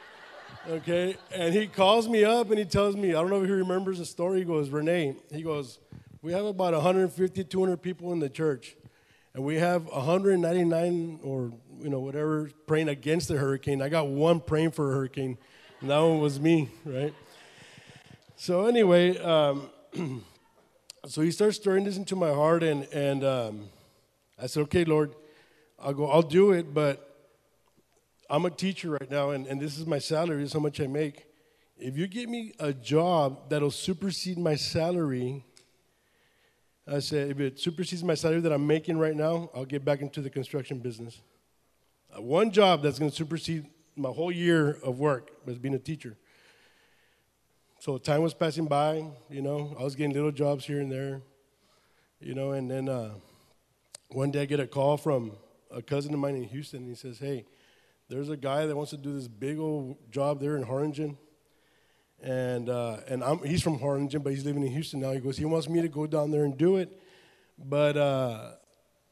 okay, 0.69 1.17
and 1.35 1.53
he 1.53 1.67
calls 1.67 2.09
me 2.09 2.25
up 2.25 2.51
and 2.51 2.59
he 2.59 2.65
tells 2.65 2.97
me, 2.97 3.11
I 3.11 3.13
don't 3.21 3.31
know 3.31 3.43
if 3.43 3.47
he 3.47 3.53
remembers 3.53 3.99
the 3.99 4.07
story. 4.07 4.39
He 4.39 4.45
goes, 4.45 4.71
"Renee," 4.71 5.17
he 5.31 5.43
goes, 5.43 5.79
"We 6.23 6.33
have 6.33 6.47
about 6.47 6.73
150, 6.73 7.45
200 7.45 7.77
people 7.77 8.13
in 8.13 8.21
the 8.21 8.31
church, 8.31 8.77
and 9.35 9.45
we 9.45 9.57
have 9.57 9.85
199 9.87 11.21
or 11.23 11.53
you 11.83 11.91
know 11.91 12.01
whatever 12.01 12.51
praying 12.67 12.89
against 12.89 13.29
the 13.29 13.37
hurricane. 13.37 13.83
I 13.83 13.89
got 13.89 14.09
one 14.09 14.41
praying 14.41 14.73
for 14.73 14.91
a 14.91 14.95
hurricane, 14.95 15.39
and 15.81 15.91
that 15.91 15.99
one 15.99 16.21
was 16.21 16.39
me, 16.41 16.69
right?" 16.85 17.15
So 18.37 18.67
anyway. 18.67 19.19
Um, 19.19 19.71
so 21.07 21.23
he 21.23 21.31
starts 21.31 21.57
stirring 21.57 21.85
this 21.85 21.97
into 21.97 22.17
my 22.17 22.33
heart, 22.33 22.63
and, 22.63 22.85
and 22.93 23.25
um, 23.25 23.69
I 24.41 24.47
said, 24.47 24.63
okay, 24.65 24.85
Lord, 24.85 25.15
I'll 25.79 25.95
go, 25.95 26.07
I'll 26.07 26.23
do 26.23 26.53
it, 26.53 26.73
but 26.75 27.27
I'm 28.29 28.45
a 28.45 28.51
teacher 28.51 28.91
right 28.91 29.11
now, 29.11 29.31
and, 29.31 29.47
and 29.47 29.61
this 29.61 29.79
is 29.79 29.87
my 29.87 29.99
salary, 29.99 30.43
this 30.43 30.51
is 30.51 30.53
how 30.53 30.61
much 30.61 30.81
I 30.81 30.87
make. 30.87 31.27
If 31.79 31.97
you 31.97 32.07
give 32.07 32.29
me 32.29 32.53
a 32.59 32.73
job 32.73 33.49
that'll 33.49 33.71
supersede 33.71 34.39
my 34.39 34.55
salary, 34.55 35.45
I 36.87 36.99
said, 36.99 37.31
if 37.31 37.41
it 37.41 37.59
supersedes 37.59 38.05
my 38.05 38.15
salary 38.15 38.41
that 38.41 38.53
I'm 38.53 38.67
making 38.67 38.99
right 38.99 39.17
now, 39.17 39.51
I'll 39.55 39.65
get 39.65 39.85
back 39.85 40.03
into 40.03 40.21
the 40.21 40.31
construction 40.31 40.79
business. 40.79 41.21
Uh, 42.17 42.23
one 42.23 42.51
job 42.51 42.83
that's 42.83 42.99
going 42.99 43.11
to 43.11 43.17
supersede 43.17 43.67
my 43.97 44.09
whole 44.09 44.33
year 44.33 44.79
of 44.83 44.99
work 44.99 45.31
as 45.47 45.59
being 45.59 45.75
a 45.75 45.79
teacher. 45.79 46.17
So 47.79 47.99
time 47.99 48.23
was 48.23 48.35
passing 48.35 48.67
by, 48.67 49.07
you 49.29 49.43
know, 49.43 49.75
I 49.79 49.83
was 49.83 49.95
getting 49.95 50.13
little 50.13 50.33
jobs 50.33 50.65
here 50.65 50.81
and 50.81 50.91
there, 50.91 51.23
you 52.21 52.35
know, 52.35 52.53
and 52.53 52.71
then 52.71 52.89
uh, 52.89 53.15
one 54.09 54.31
day 54.31 54.43
I 54.43 54.45
get 54.45 54.61
a 54.61 54.67
call 54.67 54.97
from 54.97 55.33
a 55.71 55.81
cousin 55.81 56.13
of 56.13 56.21
mine 56.21 56.37
in 56.37 56.45
Houston, 56.45 56.81
and 56.81 56.89
he 56.89 56.95
says, 56.95 57.19
Hey, 57.19 57.47
there's 58.09 58.29
a 58.29 58.37
guy 58.37 58.67
that 58.67 58.77
wants 58.77 58.91
to 58.91 58.97
do 58.97 59.15
this 59.15 59.29
big 59.29 59.59
old 59.59 59.97
job 60.11 60.41
there 60.41 60.57
in 60.57 60.65
Harlingen. 60.65 61.17
And, 62.23 62.69
uh, 62.69 62.99
and 63.09 63.23
I'm, 63.23 63.39
he's 63.45 63.63
from 63.63 63.79
Harlingen, 63.79 64.21
but 64.21 64.33
he's 64.33 64.45
living 64.45 64.63
in 64.63 64.73
Houston 64.73 65.01
now. 65.01 65.13
He 65.13 65.21
goes, 65.21 65.37
He 65.37 65.45
wants 65.45 65.69
me 65.69 65.81
to 65.81 65.89
go 65.89 66.07
down 66.07 66.33
there 66.33 66.45
and 66.45 66.59
do 66.59 66.77
it. 66.77 67.01
But 67.57 67.97
uh, 67.97 68.51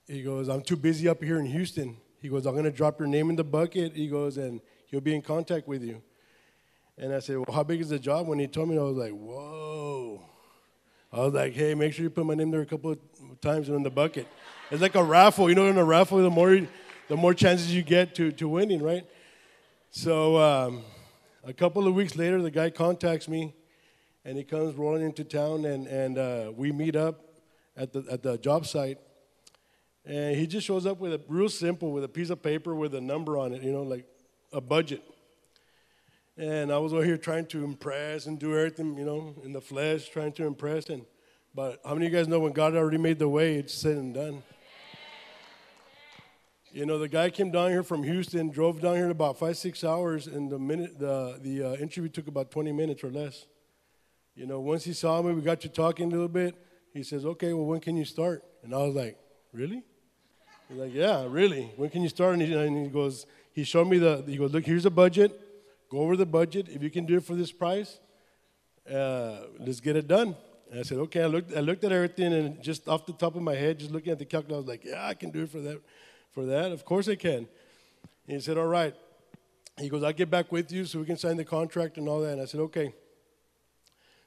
he 0.07 0.23
goes, 0.23 0.49
I'm 0.49 0.63
too 0.63 0.77
busy 0.77 1.09
up 1.09 1.23
here 1.23 1.39
in 1.39 1.47
Houston. 1.47 1.97
He 2.21 2.29
goes, 2.29 2.47
I'm 2.47 2.53
going 2.53 2.65
to 2.65 2.71
drop 2.71 2.99
your 2.99 3.09
name 3.09 3.31
in 3.31 3.37
the 3.37 3.45
bucket. 3.45 3.95
He 3.95 4.09
goes, 4.09 4.37
and 4.37 4.61
he'll 4.87 5.01
be 5.01 5.15
in 5.15 5.23
contact 5.23 5.69
with 5.69 5.83
you. 5.83 6.03
And 6.97 7.15
I 7.15 7.21
said, 7.21 7.37
Well, 7.37 7.55
how 7.55 7.63
big 7.63 7.81
is 7.81 7.91
the 7.91 7.99
job? 7.99 8.27
When 8.27 8.39
he 8.39 8.49
told 8.49 8.69
me, 8.69 8.77
I 8.77 8.83
was 8.83 8.97
like, 8.97 9.13
Whoa. 9.13 10.21
I 11.13 11.21
was 11.21 11.33
like, 11.33 11.55
Hey, 11.55 11.75
make 11.75 11.93
sure 11.93 12.03
you 12.03 12.11
put 12.11 12.27
my 12.27 12.35
name 12.35 12.51
there 12.51 12.61
a 12.61 12.67
couple 12.67 12.91
of 12.91 12.99
times 13.41 13.69
in 13.69 13.83
the 13.83 13.91
bucket. 13.91 14.27
It's 14.71 14.83
like 14.83 14.97
a 14.97 15.03
raffle. 15.03 15.49
You 15.49 15.55
know, 15.55 15.67
in 15.67 15.79
a 15.79 15.85
raffle, 15.85 16.19
the 16.19 16.31
more, 16.31 16.61
the 17.09 17.17
more 17.17 17.35
chances 17.35 17.73
you 17.73 17.83
get 17.83 18.15
to, 18.17 18.33
to 18.33 18.49
winning, 18.49 18.83
right? 18.83 19.07
So 19.91 20.37
um, 20.39 20.83
a 21.45 21.53
couple 21.53 21.87
of 21.87 21.95
weeks 21.95 22.17
later, 22.17 22.43
the 22.43 22.51
guy 22.51 22.71
contacts 22.71 23.29
me 23.29 23.55
and 24.25 24.37
he 24.37 24.45
comes 24.45 24.75
rolling 24.75 25.03
into 25.03 25.25
town 25.25 25.65
and, 25.65 25.87
and 25.87 26.19
uh, 26.19 26.53
we 26.55 26.73
meet 26.73 26.97
up 26.97 27.25
at 27.77 27.93
the, 27.93 28.05
at 28.11 28.23
the 28.23 28.37
job 28.39 28.67
site. 28.67 28.99
And 30.09 30.35
he 30.35 30.47
just 30.47 30.67
shows 30.67 30.87
up 30.87 31.01
with 31.01 31.13
a 31.13 31.21
real 31.29 31.51
simple, 31.51 31.93
with 31.93 32.03
a 32.03 32.09
piece 32.09 32.31
of 32.31 32.43
paper 32.43 32.75
with 32.75 32.95
a 32.95 33.01
number 33.01 33.37
on 33.37 33.53
it, 33.53 33.63
you 33.63 33.71
know, 33.71 33.83
like 33.83 34.07
a 34.55 34.61
budget. 34.61 35.03
And 36.39 36.73
I 36.73 36.79
was 36.79 36.95
over 36.95 37.05
here 37.05 37.19
trying 37.19 37.45
to 37.49 37.63
impress 37.63 38.25
and 38.25 38.39
do 38.39 38.57
everything, 38.57 38.97
you 38.97 39.05
know, 39.05 39.35
in 39.45 39.53
the 39.53 39.61
flesh, 39.61 40.09
trying 40.09 40.33
to 40.33 40.47
impress. 40.47 40.89
And 40.89 41.05
but 41.55 41.81
how 41.85 41.93
many 41.93 42.07
of 42.07 42.13
you 42.13 42.19
guys 42.19 42.27
know 42.27 42.41
when 42.41 42.53
God 42.53 42.75
already 42.75 42.97
made 42.97 43.19
the 43.19 43.29
way, 43.29 43.57
it's 43.57 43.75
said 43.75 43.99
and 43.99 44.15
done? 44.15 44.43
You 46.73 46.87
know, 46.87 46.99
the 46.99 47.09
guy 47.09 47.29
came 47.29 47.51
down 47.51 47.71
here 47.71 47.83
from 47.83 48.03
Houston, 48.03 48.49
drove 48.49 48.81
down 48.81 48.95
here 48.95 49.07
in 49.07 49.11
about 49.11 49.39
five, 49.39 49.59
six 49.59 49.85
hours, 49.85 50.27
and 50.27 50.51
the 50.51 50.59
minute 50.59 50.99
the 50.99 51.39
the 51.43 51.63
uh, 51.63 51.73
interview 51.75 52.09
took 52.09 52.29
about 52.29 52.51
20 52.51 52.73
minutes 52.73 53.05
or 53.05 53.11
less. 53.11 53.45
You 54.35 54.47
know, 54.47 54.61
once 54.61 54.85
he 54.85 54.95
saw 54.95 55.21
me, 55.21 55.35
we 55.35 55.43
got 55.43 55.61
to 55.63 55.69
talking 55.69 56.07
a 56.07 56.11
little 56.11 56.29
bit. 56.29 56.55
He 56.95 57.03
says, 57.03 57.27
"Okay, 57.27 57.53
well, 57.53 57.67
when 57.67 57.81
can 57.81 57.95
you 57.99 58.07
start?" 58.07 58.43
And 58.63 58.75
I 58.75 58.79
was 58.79 58.95
like, 58.95 59.19
"Really?" 59.53 59.83
He's 60.69 60.79
like, 60.79 60.95
"Yeah, 60.95 61.27
really. 61.29 61.73
When 61.77 61.91
can 61.91 62.03
you 62.03 62.09
start?" 62.09 62.35
And 62.35 62.43
he, 62.43 62.53
and 62.55 62.87
he 62.87 62.91
goes, 62.91 63.27
he 63.53 63.65
showed 63.65 63.89
me 63.89 63.99
the. 63.99 64.23
He 64.27 64.37
goes, 64.37 64.53
"Look, 64.53 64.65
here's 64.65 64.87
a 64.87 64.91
budget." 64.91 65.45
go 65.89 65.99
over 65.99 66.17
the 66.17 66.27
budget. 66.27 66.69
If 66.69 66.83
you 66.83 66.91
can 66.91 67.07
do 67.07 67.17
it 67.17 67.25
for 67.25 67.35
this 67.35 67.53
price, 67.53 67.99
uh, 68.91 69.39
let's 69.59 69.81
get 69.81 69.97
it 69.97 70.07
done. 70.07 70.37
And 70.71 70.81
I 70.81 70.83
said, 70.83 70.99
okay. 70.99 71.23
I 71.23 71.27
looked, 71.27 71.57
I 71.57 71.61
looked 71.61 71.85
at 71.85 71.93
everything, 71.93 72.33
and 72.33 72.63
just 72.63 72.89
off 72.89 73.07
the 73.07 73.13
top 73.13 73.37
of 73.37 73.43
my 73.43 73.55
head, 73.55 73.79
just 73.79 73.91
looking 73.91 74.13
at 74.13 74.19
the 74.19 74.25
calculator, 74.25 74.57
I 74.57 74.59
was 74.59 74.67
like, 74.67 74.85
yeah, 74.85 75.07
I 75.07 75.15
can 75.15 75.31
do 75.31 75.45
it 75.45 75.51
for 75.51 75.61
that. 75.61 75.81
For 76.33 76.45
that, 76.45 76.73
of 76.73 76.85
course 76.85 77.09
I 77.09 77.17
can. 77.17 77.49
And 78.27 78.37
he 78.37 78.41
said, 78.41 78.59
all 78.59 78.67
right. 78.67 78.95
He 79.79 79.89
goes, 79.89 80.03
I'll 80.03 80.13
get 80.13 80.31
back 80.31 80.53
with 80.53 80.71
you 80.71 80.85
so 80.85 80.99
we 80.99 81.07
can 81.07 81.17
sign 81.17 81.37
the 81.37 81.45
contract 81.45 81.97
and 81.97 82.09
all 82.09 82.21
that. 82.21 82.33
And 82.33 82.43
I 82.43 82.45
said, 82.45 82.61
okay. 82.61 82.93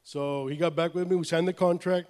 So 0.03 0.47
he 0.47 0.57
got 0.57 0.75
back 0.75 0.95
with 0.95 1.07
me. 1.09 1.15
We 1.15 1.23
signed 1.25 1.47
the 1.47 1.53
contract. 1.53 2.09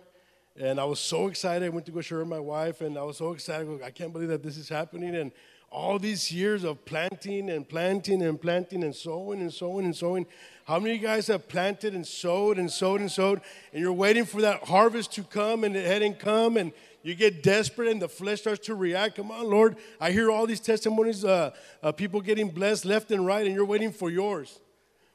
And 0.60 0.80
I 0.80 0.84
was 0.84 1.00
so 1.00 1.28
excited. 1.28 1.66
I 1.66 1.70
went 1.70 1.86
to 1.86 1.92
go 1.92 2.02
share 2.02 2.20
with 2.20 2.28
my 2.28 2.40
wife, 2.40 2.82
and 2.82 2.98
I 2.98 3.04
was 3.04 3.18
so 3.18 3.32
excited. 3.32 3.82
I 3.84 3.90
can't 3.90 4.12
believe 4.12 4.30
that 4.30 4.44
this 4.44 4.58
is 4.58 4.68
happening. 4.68 5.16
And 5.16 5.32
all 5.72 5.98
these 5.98 6.32
years 6.32 6.66
of 6.66 6.84
planting 6.84 7.50
and 7.50 7.68
planting 7.68 8.22
and 8.22 8.40
planting 8.40 8.84
and 8.84 8.94
sowing 8.94 9.40
and 9.40 9.54
sowing 9.54 9.86
and 9.86 9.96
sowing. 9.96 10.26
How 10.66 10.80
many 10.80 10.96
of 10.96 11.02
you 11.02 11.08
guys 11.08 11.28
have 11.28 11.48
planted 11.48 11.94
and 11.94 12.06
sowed 12.06 12.58
and 12.58 12.70
sowed 12.70 13.00
and 13.00 13.10
sowed, 13.10 13.42
and 13.72 13.82
you're 13.82 13.94
waiting 13.94 14.26
for 14.26 14.42
that 14.42 14.66
harvest 14.66 15.14
to 15.14 15.24
come 15.24 15.64
and 15.64 15.76
it 15.76 15.86
hadn't 15.88 16.20
come, 16.20 16.58
and 16.58 16.74
you 17.04 17.16
get 17.16 17.42
desperate 17.42 17.88
and 17.88 18.02
the 18.02 18.10
flesh 18.10 18.42
starts 18.42 18.66
to 18.68 18.76
react? 18.76 19.16
Come 19.16 19.32
on, 19.32 19.50
Lord. 19.50 19.78
I 20.00 20.12
hear 20.12 20.30
all 20.30 20.46
these 20.46 20.60
testimonies, 20.60 21.24
uh, 21.24 21.52
people 21.96 22.20
getting 22.20 22.50
blessed 22.50 22.84
left 22.84 23.10
and 23.12 23.26
right, 23.26 23.46
and 23.46 23.56
you're 23.56 23.66
waiting 23.66 23.94
for 23.94 24.10
yours. 24.10 24.60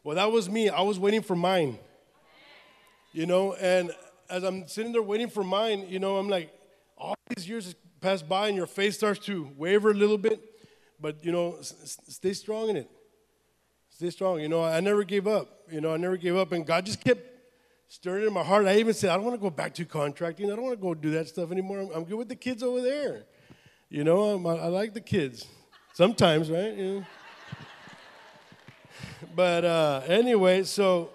Well, 0.02 0.16
that 0.16 0.32
was 0.32 0.48
me. 0.48 0.70
I 0.70 0.80
was 0.80 0.98
waiting 0.98 1.22
for 1.22 1.36
mine. 1.36 1.78
You 3.12 3.26
know, 3.26 3.54
and 3.54 3.92
as 4.30 4.42
I'm 4.42 4.66
sitting 4.68 4.92
there 4.92 5.02
waiting 5.02 5.28
for 5.28 5.44
mine, 5.44 5.86
you 5.88 5.98
know, 5.98 6.16
I'm 6.16 6.28
like, 6.28 6.52
all 6.96 7.14
these 7.34 7.48
years 7.48 7.74
pass 8.00 8.22
by 8.22 8.48
and 8.48 8.56
your 8.56 8.66
faith 8.66 8.94
starts 8.94 9.24
to 9.26 9.50
waver 9.56 9.90
a 9.90 9.94
little 9.94 10.18
bit, 10.18 10.40
but 11.00 11.24
you 11.24 11.32
know, 11.32 11.56
s- 11.58 11.98
stay 12.08 12.32
strong 12.32 12.68
in 12.68 12.76
it. 12.76 12.90
Stay 13.90 14.10
strong. 14.10 14.40
You 14.40 14.48
know, 14.48 14.62
I 14.62 14.80
never 14.80 15.04
gave 15.04 15.26
up. 15.26 15.48
You 15.70 15.80
know, 15.80 15.94
I 15.94 15.96
never 15.96 16.16
gave 16.16 16.36
up, 16.36 16.52
and 16.52 16.66
God 16.66 16.84
just 16.86 17.02
kept 17.02 17.20
stirring 17.88 18.26
in 18.26 18.32
my 18.32 18.42
heart. 18.42 18.66
I 18.66 18.76
even 18.76 18.94
said, 18.94 19.10
I 19.10 19.14
don't 19.14 19.24
want 19.24 19.36
to 19.36 19.40
go 19.40 19.50
back 19.50 19.74
to 19.74 19.84
contracting. 19.84 20.52
I 20.52 20.56
don't 20.56 20.64
want 20.64 20.78
to 20.78 20.82
go 20.82 20.94
do 20.94 21.10
that 21.12 21.28
stuff 21.28 21.50
anymore. 21.50 21.80
I'm, 21.80 21.90
I'm 21.94 22.04
good 22.04 22.16
with 22.16 22.28
the 22.28 22.36
kids 22.36 22.62
over 22.62 22.82
there. 22.82 23.24
You 23.88 24.04
know, 24.04 24.46
I, 24.46 24.54
I 24.54 24.66
like 24.66 24.94
the 24.94 25.00
kids 25.00 25.46
sometimes, 25.94 26.50
right? 26.50 26.74
You 26.74 26.84
know? 26.84 27.04
but 29.34 29.64
uh, 29.64 30.02
anyway, 30.06 30.64
so 30.64 31.10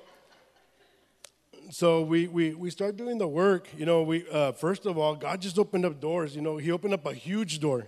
so 1.72 2.02
we, 2.02 2.28
we, 2.28 2.54
we 2.54 2.70
start 2.70 2.98
doing 2.98 3.18
the 3.18 3.28
work. 3.28 3.70
You 3.78 3.86
know, 3.86 4.04
we 4.04 4.30
uh, 4.30 4.52
first 4.52 4.86
of 4.86 4.98
all, 4.98 5.16
God 5.16 5.42
just 5.42 5.58
opened 5.58 5.86
up 5.86 6.02
doors. 6.02 6.36
You 6.36 6.42
know, 6.42 6.58
He 6.58 6.70
opened 6.70 6.94
up 6.94 7.06
a 7.06 7.14
huge 7.14 7.60
door. 7.60 7.88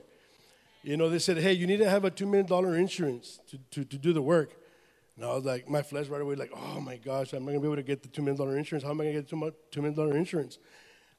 You 0.83 0.97
know, 0.97 1.09
they 1.09 1.19
said, 1.19 1.37
hey, 1.37 1.53
you 1.53 1.67
need 1.67 1.77
to 1.77 1.89
have 1.89 2.03
a 2.03 2.11
$2 2.11 2.27
million 2.27 2.79
insurance 2.79 3.39
to, 3.49 3.57
to, 3.71 3.85
to 3.85 3.97
do 3.97 4.11
the 4.11 4.21
work. 4.21 4.53
And 5.15 5.25
I 5.25 5.33
was 5.33 5.45
like, 5.45 5.69
my 5.69 5.81
flesh 5.81 6.07
right 6.07 6.19
away, 6.19 6.35
like, 6.35 6.51
oh 6.53 6.81
my 6.81 6.97
gosh, 6.97 7.31
I'm 7.31 7.45
not 7.45 7.51
gonna 7.51 7.61
be 7.61 7.67
able 7.67 7.77
to 7.77 7.83
get 7.83 8.01
the 8.01 8.09
$2 8.09 8.23
million 8.23 8.57
insurance. 8.57 8.83
How 8.83 8.91
am 8.91 8.99
I 8.99 9.05
gonna 9.05 9.21
get 9.21 9.29
$2 9.29 9.77
million 9.77 10.17
insurance? 10.17 10.59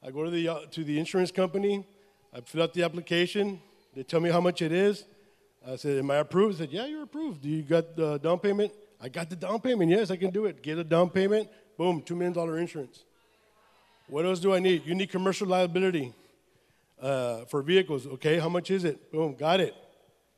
I 0.07 0.11
go 0.11 0.25
to 0.25 0.31
the, 0.31 0.49
uh, 0.49 0.59
to 0.71 0.85
the 0.85 0.99
insurance 0.99 1.31
company, 1.31 1.87
I 2.35 2.41
fill 2.41 2.63
out 2.63 2.75
the 2.75 2.83
application, 2.83 3.61
they 3.95 4.03
tell 4.03 4.21
me 4.21 4.31
how 4.31 4.41
much 4.41 4.61
it 4.61 4.73
is. 4.73 5.05
I 5.67 5.77
said, 5.77 5.99
Am 5.99 6.11
I 6.11 6.17
approved? 6.17 6.59
They 6.59 6.65
said, 6.65 6.73
Yeah, 6.73 6.87
you're 6.87 7.05
approved. 7.05 7.41
Do 7.41 7.49
you 7.49 7.63
got 7.63 7.97
the 7.97 8.19
down 8.19 8.41
payment? 8.41 8.73
I 9.01 9.09
got 9.09 9.31
the 9.31 9.37
down 9.37 9.61
payment. 9.61 9.91
Yes, 9.91 10.11
I 10.11 10.17
can 10.17 10.31
do 10.31 10.45
it. 10.45 10.63
Get 10.63 10.77
a 10.79 10.85
down 10.85 11.09
payment. 11.09 11.49
Boom, 11.77 12.03
$2 12.03 12.17
million 12.17 12.59
insurance. 12.59 13.05
What 14.07 14.25
else 14.25 14.39
do 14.39 14.55
I 14.55 14.59
need? 14.59 14.87
You 14.87 14.95
need 14.95 15.11
commercial 15.11 15.49
liability 15.49 16.13
uh, 17.01 17.45
for 17.47 17.63
vehicles. 17.63 18.07
Okay, 18.07 18.39
how 18.39 18.49
much 18.49 18.71
is 18.71 18.85
it? 18.85 19.11
Boom, 19.11 19.35
got 19.35 19.61
it. 19.61 19.75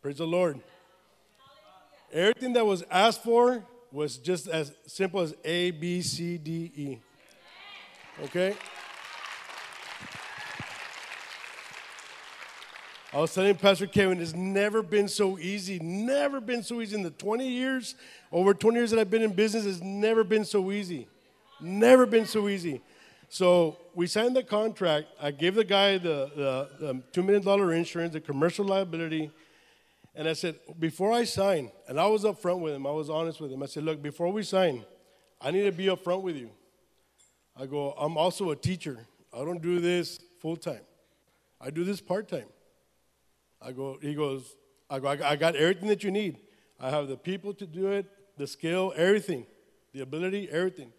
Praise 0.00 0.18
the 0.18 0.26
Lord. 0.26 0.60
Everything 2.12 2.52
that 2.52 2.64
was 2.64 2.84
asked 2.90 3.22
for 3.22 3.64
was 3.90 4.18
just 4.18 4.46
as 4.46 4.72
simple 4.86 5.20
as 5.20 5.34
A, 5.44 5.72
B, 5.72 6.00
C, 6.02 6.38
D, 6.38 6.72
E. 6.74 6.98
Okay? 8.24 8.54
I 13.12 13.20
was 13.20 13.34
telling 13.34 13.54
Pastor 13.54 13.86
Kevin, 13.86 14.20
it's 14.20 14.34
never 14.34 14.82
been 14.82 15.08
so 15.08 15.38
easy. 15.38 15.78
Never 15.78 16.40
been 16.40 16.62
so 16.62 16.80
easy. 16.82 16.96
In 16.96 17.02
the 17.02 17.10
20 17.10 17.48
years, 17.48 17.94
over 18.30 18.52
20 18.52 18.76
years 18.76 18.90
that 18.90 19.00
I've 19.00 19.10
been 19.10 19.22
in 19.22 19.32
business, 19.32 19.64
it's 19.64 19.80
never 19.80 20.22
been 20.22 20.44
so 20.44 20.70
easy. 20.70 21.08
Never 21.60 22.06
been 22.06 22.26
so 22.26 22.48
easy. 22.48 22.80
So 23.28 23.76
we 23.94 24.06
signed 24.06 24.36
the 24.36 24.42
contract. 24.42 25.08
I 25.20 25.30
gave 25.30 25.54
the 25.54 25.64
guy 25.64 25.98
the, 25.98 26.30
the, 26.80 27.02
the 27.12 27.20
$2 27.20 27.24
million 27.24 27.72
insurance, 27.76 28.12
the 28.12 28.20
commercial 28.20 28.64
liability. 28.64 29.30
And 30.14 30.28
I 30.28 30.32
said, 30.32 30.56
before 30.78 31.12
I 31.12 31.24
sign, 31.24 31.70
and 31.88 32.00
I 32.00 32.06
was 32.06 32.24
upfront 32.24 32.60
with 32.60 32.74
him, 32.74 32.86
I 32.86 32.90
was 32.90 33.10
honest 33.10 33.40
with 33.40 33.52
him. 33.52 33.62
I 33.62 33.66
said, 33.66 33.84
look, 33.84 34.02
before 34.02 34.32
we 34.32 34.42
sign, 34.42 34.84
I 35.40 35.50
need 35.50 35.64
to 35.64 35.72
be 35.72 35.86
upfront 35.86 36.22
with 36.22 36.36
you. 36.36 36.50
I 37.58 37.66
go, 37.66 37.92
I'm 37.92 38.16
also 38.16 38.50
a 38.50 38.56
teacher. 38.56 39.06
I 39.34 39.38
don't 39.38 39.60
do 39.60 39.80
this 39.80 40.20
full 40.40 40.56
time. 40.56 40.80
I 41.60 41.70
do 41.70 41.84
this 41.84 42.00
part 42.00 42.28
time. 42.28 42.46
I 43.60 43.72
go, 43.72 43.98
he 44.00 44.14
goes, 44.14 44.54
I 44.88 44.98
go, 44.98 45.08
I 45.08 45.36
got 45.36 45.56
everything 45.56 45.88
that 45.88 46.04
you 46.04 46.10
need. 46.10 46.38
I 46.78 46.90
have 46.90 47.08
the 47.08 47.16
people 47.16 47.54
to 47.54 47.66
do 47.66 47.88
it, 47.88 48.06
the 48.36 48.46
skill, 48.46 48.92
everything, 48.96 49.46
the 49.92 50.00
ability, 50.00 50.48
everything. 50.50 50.92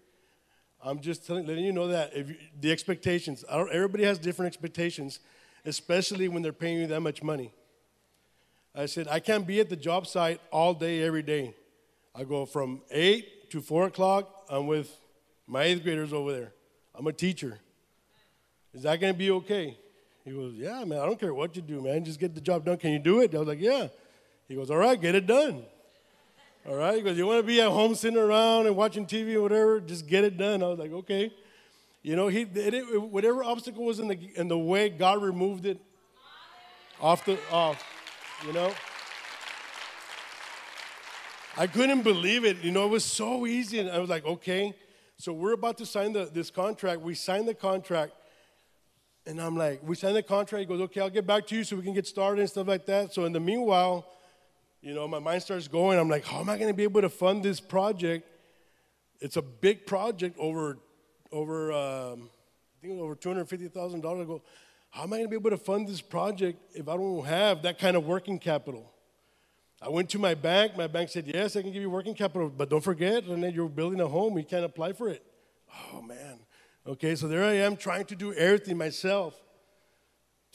I'm 0.83 0.99
just 0.99 1.25
telling, 1.25 1.45
letting 1.45 1.65
you 1.65 1.73
know 1.73 1.87
that 1.87 2.15
if 2.15 2.29
you, 2.29 2.35
the 2.59 2.71
expectations, 2.71 3.43
everybody 3.49 4.03
has 4.03 4.19
different 4.19 4.47
expectations, 4.47 5.19
especially 5.65 6.27
when 6.27 6.43
they're 6.43 6.53
paying 6.53 6.79
you 6.79 6.87
that 6.87 7.01
much 7.01 7.23
money. 7.23 7.51
I 8.75 8.85
said, 8.85 9.07
I 9.07 9.19
can't 9.19 9.47
be 9.47 9.59
at 9.59 9.69
the 9.69 9.75
job 9.75 10.05
site 10.05 10.39
all 10.51 10.73
day, 10.73 11.01
every 11.03 11.23
day. 11.23 11.55
I 12.13 12.23
go 12.23 12.45
from 12.45 12.81
8 12.91 13.49
to 13.51 13.61
4 13.61 13.87
o'clock, 13.87 14.45
I'm 14.49 14.67
with 14.67 14.95
my 15.47 15.63
eighth 15.63 15.83
graders 15.83 16.13
over 16.13 16.31
there. 16.31 16.53
I'm 16.93 17.07
a 17.07 17.13
teacher. 17.13 17.59
Is 18.73 18.83
that 18.83 18.99
going 18.99 19.13
to 19.13 19.17
be 19.17 19.31
okay? 19.31 19.77
He 20.25 20.31
goes, 20.31 20.53
Yeah, 20.53 20.83
man, 20.83 20.99
I 20.99 21.05
don't 21.05 21.19
care 21.19 21.33
what 21.33 21.55
you 21.55 21.61
do, 21.61 21.81
man. 21.81 22.03
Just 22.03 22.19
get 22.19 22.35
the 22.35 22.41
job 22.41 22.65
done. 22.65 22.77
Can 22.77 22.91
you 22.91 22.99
do 22.99 23.21
it? 23.21 23.33
I 23.33 23.39
was 23.39 23.47
like, 23.47 23.61
Yeah. 23.61 23.87
He 24.47 24.55
goes, 24.55 24.69
All 24.69 24.77
right, 24.77 24.99
get 24.99 25.15
it 25.15 25.25
done. 25.25 25.63
All 26.67 26.75
right. 26.75 27.01
Goes, 27.01 27.17
You 27.17 27.25
want 27.25 27.39
to 27.39 27.47
be 27.47 27.61
at 27.61 27.69
home 27.69 27.95
sitting 27.95 28.19
around 28.19 28.67
and 28.67 28.75
watching 28.75 29.05
TV 29.05 29.35
or 29.35 29.41
whatever? 29.41 29.79
Just 29.79 30.05
get 30.05 30.25
it 30.25 30.37
done. 30.37 30.61
I 30.61 30.67
was 30.67 30.77
like, 30.77 30.91
Okay. 30.91 31.31
You 32.03 32.15
know, 32.15 32.27
he, 32.27 32.41
it, 32.41 33.01
whatever 33.01 33.43
obstacle 33.43 33.83
was 33.83 33.99
in 33.99 34.07
the, 34.07 34.17
in 34.35 34.47
the 34.47 34.57
way, 34.57 34.87
God 34.87 35.21
removed 35.21 35.65
it 35.65 35.77
off 37.01 37.25
the, 37.25 37.37
off, 37.51 37.83
you 38.45 38.53
know. 38.53 38.71
I 41.57 41.67
couldn't 41.67 42.03
believe 42.03 42.45
it. 42.45 42.63
You 42.63 42.71
know, 42.71 42.85
it 42.85 42.91
was 42.91 43.03
so 43.03 43.45
easy. 43.45 43.79
And 43.79 43.89
I 43.89 43.99
was 43.99 44.09
like, 44.09 44.25
okay. 44.25 44.73
So 45.17 45.33
we're 45.33 45.53
about 45.53 45.77
to 45.79 45.85
sign 45.85 46.13
the, 46.13 46.29
this 46.31 46.49
contract. 46.49 47.01
We 47.01 47.13
signed 47.15 47.47
the 47.47 47.55
contract. 47.55 48.13
And 49.25 49.41
I'm 49.41 49.57
like, 49.57 49.81
we 49.83 49.95
signed 49.95 50.15
the 50.15 50.23
contract. 50.23 50.61
He 50.61 50.65
goes, 50.65 50.81
okay, 50.81 51.01
I'll 51.01 51.09
get 51.09 51.27
back 51.27 51.45
to 51.47 51.55
you 51.55 51.63
so 51.65 51.75
we 51.75 51.83
can 51.83 51.93
get 51.93 52.07
started 52.07 52.39
and 52.41 52.49
stuff 52.49 52.67
like 52.67 52.85
that. 52.85 53.13
So 53.13 53.25
in 53.25 53.33
the 53.33 53.39
meanwhile, 53.41 54.05
you 54.87 54.93
know, 54.93 55.05
my 55.05 55.19
mind 55.19 55.43
starts 55.43 55.67
going. 55.67 55.99
I'm 55.99 56.07
like, 56.07 56.23
how 56.23 56.39
am 56.39 56.49
I 56.49 56.57
going 56.57 56.69
to 56.69 56.73
be 56.73 56.83
able 56.83 57.01
to 57.01 57.09
fund 57.09 57.43
this 57.43 57.59
project? 57.59 58.25
It's 59.19 59.35
a 59.35 59.41
big 59.41 59.85
project 59.85 60.37
over, 60.39 60.77
over, 61.29 61.73
um, 61.73 62.29
I 62.77 62.87
think 62.87 62.97
over 62.97 63.13
two 63.13 63.27
hundred 63.27 63.49
fifty 63.49 63.67
thousand 63.67 63.99
dollars. 63.99 64.21
I 64.21 64.25
go, 64.25 64.41
how 64.91 65.03
am 65.03 65.11
I 65.11 65.17
going 65.17 65.25
to 65.25 65.29
be 65.29 65.35
able 65.35 65.49
to 65.49 65.57
fund 65.57 65.89
this 65.89 65.99
project 65.99 66.57
if 66.73 66.87
I 66.87 66.95
don't 66.95 67.25
have 67.25 67.63
that 67.63 67.79
kind 67.79 67.97
of 67.97 68.05
working 68.05 68.39
capital? 68.39 68.89
I 69.81 69.89
went 69.89 70.09
to 70.11 70.19
my 70.19 70.35
bank. 70.35 70.77
My 70.77 70.87
bank 70.87 71.09
said, 71.09 71.27
yes, 71.27 71.57
I 71.57 71.63
can 71.63 71.73
give 71.73 71.81
you 71.81 71.89
working 71.89 72.15
capital, 72.15 72.49
but 72.49 72.69
don't 72.69 72.83
forget, 72.83 73.27
Rene, 73.27 73.51
you're 73.51 73.67
building 73.67 73.99
a 73.99 74.07
home. 74.07 74.37
You 74.37 74.45
can't 74.45 74.63
apply 74.63 74.93
for 74.93 75.09
it. 75.09 75.21
Oh 75.91 76.01
man. 76.01 76.39
Okay, 76.87 77.13
so 77.15 77.27
there 77.27 77.43
I 77.43 77.55
am 77.55 77.75
trying 77.75 78.05
to 78.05 78.15
do 78.15 78.33
everything 78.33 78.77
myself 78.77 79.35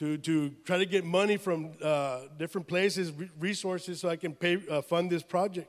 to, 0.02 0.18
to 0.18 0.50
try 0.64 0.78
to 0.78 0.84
get 0.84 1.04
money 1.04 1.36
from 1.36 1.70
uh, 1.80 2.22
different 2.36 2.66
places, 2.66 3.12
resources, 3.38 4.00
so 4.00 4.08
I 4.08 4.16
can 4.16 4.34
pay, 4.34 4.58
uh, 4.68 4.82
fund 4.82 5.08
this 5.08 5.22
project. 5.22 5.68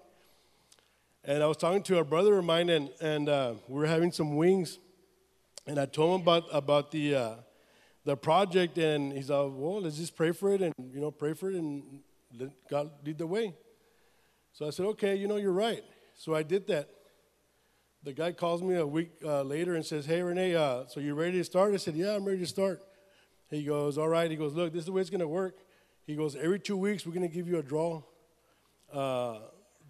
And 1.23 1.43
I 1.43 1.45
was 1.45 1.55
talking 1.55 1.83
to 1.83 1.99
a 1.99 2.03
brother 2.03 2.39
of 2.39 2.43
mine, 2.43 2.71
and, 2.71 2.89
and 2.99 3.29
uh, 3.29 3.53
we 3.67 3.79
were 3.79 3.85
having 3.85 4.11
some 4.11 4.35
wings. 4.35 4.79
And 5.67 5.79
I 5.79 5.85
told 5.85 6.15
him 6.15 6.21
about, 6.23 6.45
about 6.51 6.89
the, 6.89 7.13
uh, 7.13 7.35
the 8.05 8.17
project, 8.17 8.79
and 8.79 9.13
he's 9.13 9.29
like, 9.29 9.51
well, 9.53 9.81
let's 9.81 9.97
just 9.97 10.15
pray 10.15 10.31
for 10.31 10.51
it, 10.51 10.63
and, 10.63 10.73
you 10.91 10.99
know, 10.99 11.11
pray 11.11 11.33
for 11.33 11.51
it, 11.51 11.55
and 11.55 11.99
let 12.35 12.49
God 12.67 12.89
lead 13.05 13.19
the 13.19 13.27
way. 13.27 13.53
So 14.51 14.65
I 14.65 14.71
said, 14.71 14.87
okay, 14.87 15.15
you 15.15 15.27
know, 15.27 15.37
you're 15.37 15.51
right. 15.51 15.83
So 16.15 16.33
I 16.33 16.41
did 16.41 16.65
that 16.69 16.89
the 18.01 18.13
guy 18.13 18.31
calls 18.31 18.63
me 18.63 18.75
a 18.75 18.85
week 18.85 19.11
uh, 19.23 19.43
later 19.43 19.75
and 19.75 19.85
says, 19.85 20.05
Hey, 20.05 20.21
Renee, 20.21 20.55
uh, 20.55 20.85
so 20.87 20.99
you 20.99 21.13
ready 21.13 21.37
to 21.37 21.43
start? 21.45 21.73
I 21.73 21.77
said, 21.77 21.95
Yeah, 21.95 22.15
I'm 22.15 22.25
ready 22.25 22.39
to 22.39 22.45
start. 22.45 22.81
He 23.53 23.63
goes, 23.63 23.99
All 23.99 24.07
right. 24.07 24.29
He 24.29 24.35
goes, 24.35 24.53
Look, 24.53 24.73
this 24.73 24.79
is 24.79 24.85
the 24.87 24.91
way 24.91 25.01
it's 25.01 25.11
going 25.11 25.21
to 25.21 25.27
work. 25.27 25.59
He 26.07 26.15
goes, 26.15 26.35
Every 26.35 26.59
two 26.59 26.75
weeks, 26.75 27.05
we're 27.05 27.13
going 27.13 27.27
to 27.27 27.33
give 27.33 27.47
you 27.47 27.59
a 27.59 27.63
draw 27.63 28.01
uh, 28.91 29.37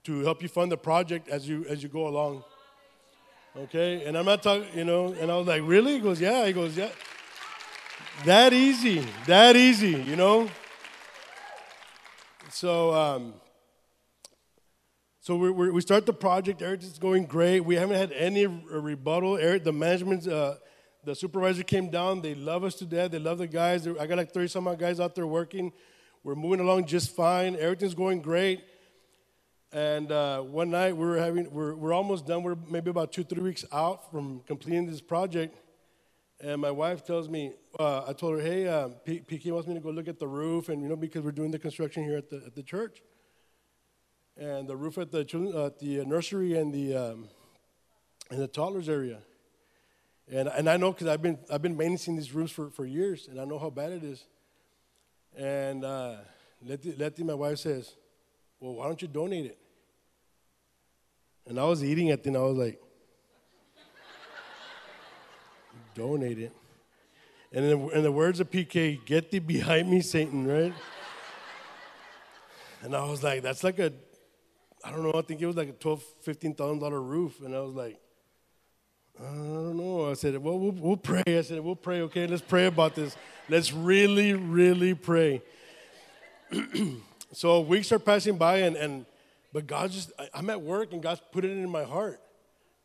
to 0.04 0.20
help 0.20 0.42
you 0.42 0.50
fund 0.50 0.70
the 0.72 0.78
project 0.78 1.30
as 1.30 1.48
you, 1.48 1.66
as 1.70 1.82
you 1.82 1.88
go 1.88 2.08
along. 2.08 2.44
Okay? 3.58 4.04
And 4.06 4.18
I'm 4.18 4.26
not 4.26 4.44
talking, 4.44 4.68
you 4.76 4.84
know, 4.84 5.14
and 5.14 5.32
I 5.32 5.38
was 5.38 5.48
like, 5.48 5.62
Really? 5.64 5.94
He 5.94 6.00
goes, 6.00 6.20
Yeah. 6.20 6.46
He 6.46 6.52
goes, 6.52 6.76
Yeah. 6.76 6.90
That 8.26 8.52
easy. 8.52 9.06
That 9.28 9.56
easy, 9.56 9.92
you 9.92 10.18
know? 10.18 10.50
So, 12.50 12.94
um, 12.94 13.34
so 15.22 15.38
we 15.38 15.52
we 15.52 15.80
start 15.80 16.06
the 16.06 16.14
project. 16.14 16.62
Everything's 16.62 17.00
going 17.00 17.26
great. 17.28 17.62
We 17.62 17.76
haven't 17.76 17.96
had 17.96 18.12
any 18.12 18.46
rebuttal. 18.46 19.38
Eric, 19.38 19.64
the 19.64 19.72
management, 19.72 20.28
uh, 20.28 20.56
the 21.04 21.16
supervisor 21.16 21.64
came 21.64 21.90
down. 21.90 22.22
They 22.22 22.36
love 22.36 22.64
us 22.64 22.76
to 22.76 22.86
death. 22.86 23.12
They 23.12 23.20
love 23.20 23.38
the 23.38 23.48
guys. 23.48 23.88
I 23.88 24.08
got 24.08 24.18
like 24.18 24.32
30 24.32 24.48
some 24.48 24.68
odd 24.68 24.80
guys 24.80 25.00
out 25.00 25.16
there 25.16 25.28
working. 25.28 25.72
We're 26.24 26.36
moving 26.36 26.60
along 26.60 26.86
just 26.86 27.16
fine. 27.16 27.56
Everything's 27.56 27.94
going 27.94 28.22
great. 28.22 28.64
And 29.72 30.12
uh, 30.12 30.42
one 30.42 30.70
night 30.70 30.96
we 30.96 31.06
were 31.06 31.18
having, 31.18 31.52
we're, 31.52 31.74
we're 31.74 31.94
almost 31.94 32.26
done. 32.26 32.44
We're 32.44 32.58
maybe 32.70 32.90
about 32.90 33.12
two, 33.12 33.24
three 33.24 33.42
weeks 33.42 33.66
out 33.72 34.12
from 34.12 34.42
completing 34.46 34.90
this 34.90 35.02
project. 35.02 35.58
And 36.40 36.62
my 36.62 36.72
wife 36.72 37.06
tells 37.06 37.28
me, 37.30 37.54
uh, 37.80 38.06
I 38.08 38.14
told 38.14 38.40
her, 38.40 38.46
hey, 38.46 38.68
uh, 38.68 38.90
PK 39.06 39.52
wants 39.52 39.68
me 39.68 39.74
to 39.74 39.80
go 39.80 39.90
look 39.90 40.08
at 40.08 40.20
the 40.20 40.28
roof, 40.28 40.70
and 40.70 40.82
you 40.82 40.90
know, 40.90 40.96
because 40.96 41.24
we're 41.24 41.32
doing 41.32 41.52
the 41.52 41.60
construction 41.60 42.04
here 42.04 42.18
at 42.18 42.30
the, 42.30 42.44
at 42.46 42.54
the 42.54 42.64
church 42.64 43.02
and 44.38 44.68
the 44.68 44.76
roof 44.76 44.98
at 44.98 45.12
the 45.12 45.22
uh, 45.56 45.70
the 45.80 46.04
nursery 46.06 46.58
and 46.58 46.74
the 46.74 46.96
um, 46.96 47.30
and 48.30 48.40
the 48.40 48.48
toddlers 48.48 48.90
area. 48.90 49.20
And 50.32 50.48
and 50.48 50.70
I 50.70 50.78
know 50.78 50.92
because 50.92 51.08
I've 51.08 51.22
been 51.22 51.38
I've 51.52 51.62
been 51.62 51.76
maintaining 51.76 52.18
these 52.18 52.34
roofs 52.34 52.54
for, 52.54 52.70
for 52.70 52.86
years, 52.86 53.28
and 53.28 53.40
I 53.40 53.46
know 53.46 53.60
how 53.60 53.70
bad 53.70 53.92
it 53.92 54.04
is. 54.04 54.24
And 55.36 55.84
uh, 55.84 56.18
Letty, 56.66 56.96
Letty, 56.96 57.24
my 57.24 57.34
wife 57.34 57.60
says, 57.60 57.96
"Well, 58.60 58.76
why 58.76 58.88
don't 58.88 59.02
you 59.02 59.08
donate 59.08 59.46
it?" 59.46 59.58
And 61.46 61.60
I 61.60 61.66
was 61.66 61.84
eating 61.84 62.08
it, 62.08 62.26
and 62.26 62.38
I 62.38 62.42
was 62.42 62.58
like, 62.58 62.82
"Donate 65.94 66.40
it." 66.40 66.52
And 67.52 67.66
in, 67.66 67.92
in 67.92 68.04
the 68.04 68.12
words 68.12 68.40
of 68.40 68.50
PK, 68.50 69.04
"Get 69.06 69.30
thee 69.30 69.40
behind 69.40 69.90
me, 69.90 70.02
Satan!" 70.02 70.48
Right? 70.48 70.74
And 72.82 72.96
I 72.96 73.04
was 73.06 73.24
like, 73.24 73.42
"That's 73.42 73.64
like 73.64 73.80
a 73.80 73.92
I 74.84 74.92
don't 74.92 75.04
know, 75.04 75.14
I 75.18 75.22
think 75.22 75.42
it 75.42 75.46
was 75.46 75.56
like 75.56 75.70
a 75.70 75.74
twelve, 75.74 76.04
fifteen 76.22 76.54
thousand 76.54 76.80
dollar 76.80 77.02
roof, 77.02 77.40
and 77.42 77.56
I 77.56 77.62
was 77.62 77.74
like, 77.74 77.98
I 79.20 79.26
don't 79.26 79.78
know. 79.78 80.10
I 80.10 80.14
said, 80.14 80.38
well, 80.38 80.58
well, 80.58 80.72
we'll 80.72 80.98
pray. 80.98 81.24
I 81.28 81.42
said, 81.42 81.60
we'll 81.60 81.76
pray. 81.76 82.02
Okay, 82.02 82.28
let's 82.28 82.42
pray 82.42 82.66
about 82.66 82.96
this. 82.96 83.16
Let's 83.48 83.72
really, 83.72 84.34
really 84.34 84.94
pray. 84.94 85.42
so 87.32 87.62
weeks 87.62 87.92
are 87.92 88.00
passing 88.00 88.38
by, 88.38 88.60
and, 88.60 88.76
and 88.76 89.06
but 89.52 89.68
God 89.68 89.92
just, 89.92 90.12
I'm 90.34 90.50
at 90.50 90.62
work, 90.62 90.94
and 90.94 91.02
God's 91.02 91.22
put 91.32 91.46
it 91.46 91.52
in 91.52 91.70
my 91.70 91.84
heart 91.84 92.20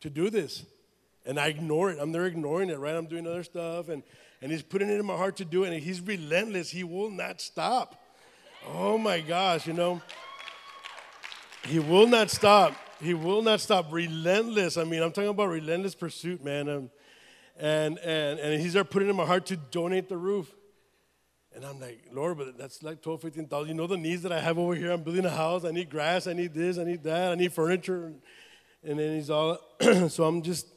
to 0.00 0.10
do 0.10 0.30
this, 0.30 0.64
and 1.24 1.38
I 1.38 1.48
ignore 1.48 1.90
it. 1.90 1.98
I'm 2.00 2.12
there 2.12 2.26
ignoring 2.26 2.70
it, 2.70 2.78
right? 2.78 2.94
I'm 2.94 3.06
doing 3.06 3.26
other 3.26 3.44
stuff, 3.44 3.88
and 3.88 4.02
and 4.40 4.52
He's 4.52 4.62
putting 4.62 4.88
it 4.88 4.98
in 4.98 5.06
my 5.06 5.16
heart 5.16 5.36
to 5.36 5.44
do 5.44 5.64
it, 5.64 5.72
and 5.72 5.82
He's 5.82 6.00
relentless. 6.00 6.70
He 6.70 6.84
will 6.84 7.10
not 7.10 7.40
stop. 7.40 7.96
Oh 8.72 8.98
my 8.98 9.20
gosh, 9.20 9.66
you 9.66 9.72
know. 9.72 10.00
He 11.64 11.78
will 11.78 12.06
not 12.06 12.30
stop. 12.30 12.74
He 13.00 13.14
will 13.14 13.42
not 13.42 13.60
stop. 13.60 13.92
Relentless. 13.92 14.76
I 14.76 14.84
mean, 14.84 15.02
I'm 15.02 15.12
talking 15.12 15.30
about 15.30 15.48
relentless 15.48 15.94
pursuit, 15.94 16.44
man. 16.44 16.68
Um, 16.68 16.90
And, 17.60 17.98
and, 17.98 18.38
and 18.38 18.60
he's 18.62 18.74
there 18.74 18.84
putting 18.84 19.08
in 19.08 19.16
my 19.16 19.26
heart 19.26 19.46
to 19.46 19.56
donate 19.56 20.08
the 20.08 20.16
roof. 20.16 20.54
And 21.52 21.64
I'm 21.64 21.80
like, 21.80 22.04
Lord, 22.12 22.38
but 22.38 22.56
that's 22.56 22.84
like 22.84 23.02
12, 23.02 23.20
15,000. 23.20 23.68
You 23.68 23.74
know 23.74 23.88
the 23.88 23.96
needs 23.96 24.22
that 24.22 24.30
I 24.30 24.38
have 24.40 24.58
over 24.58 24.76
here? 24.76 24.92
I'm 24.92 25.02
building 25.02 25.24
a 25.24 25.30
house. 25.30 25.64
I 25.64 25.72
need 25.72 25.90
grass. 25.90 26.28
I 26.28 26.34
need 26.34 26.54
this. 26.54 26.78
I 26.78 26.84
need 26.84 27.02
that. 27.02 27.32
I 27.32 27.34
need 27.34 27.52
furniture. 27.52 28.12
And 28.84 28.98
then 28.98 29.16
he's 29.16 29.28
all, 29.28 29.58
so 30.08 30.22
I'm 30.24 30.42
just, 30.42 30.68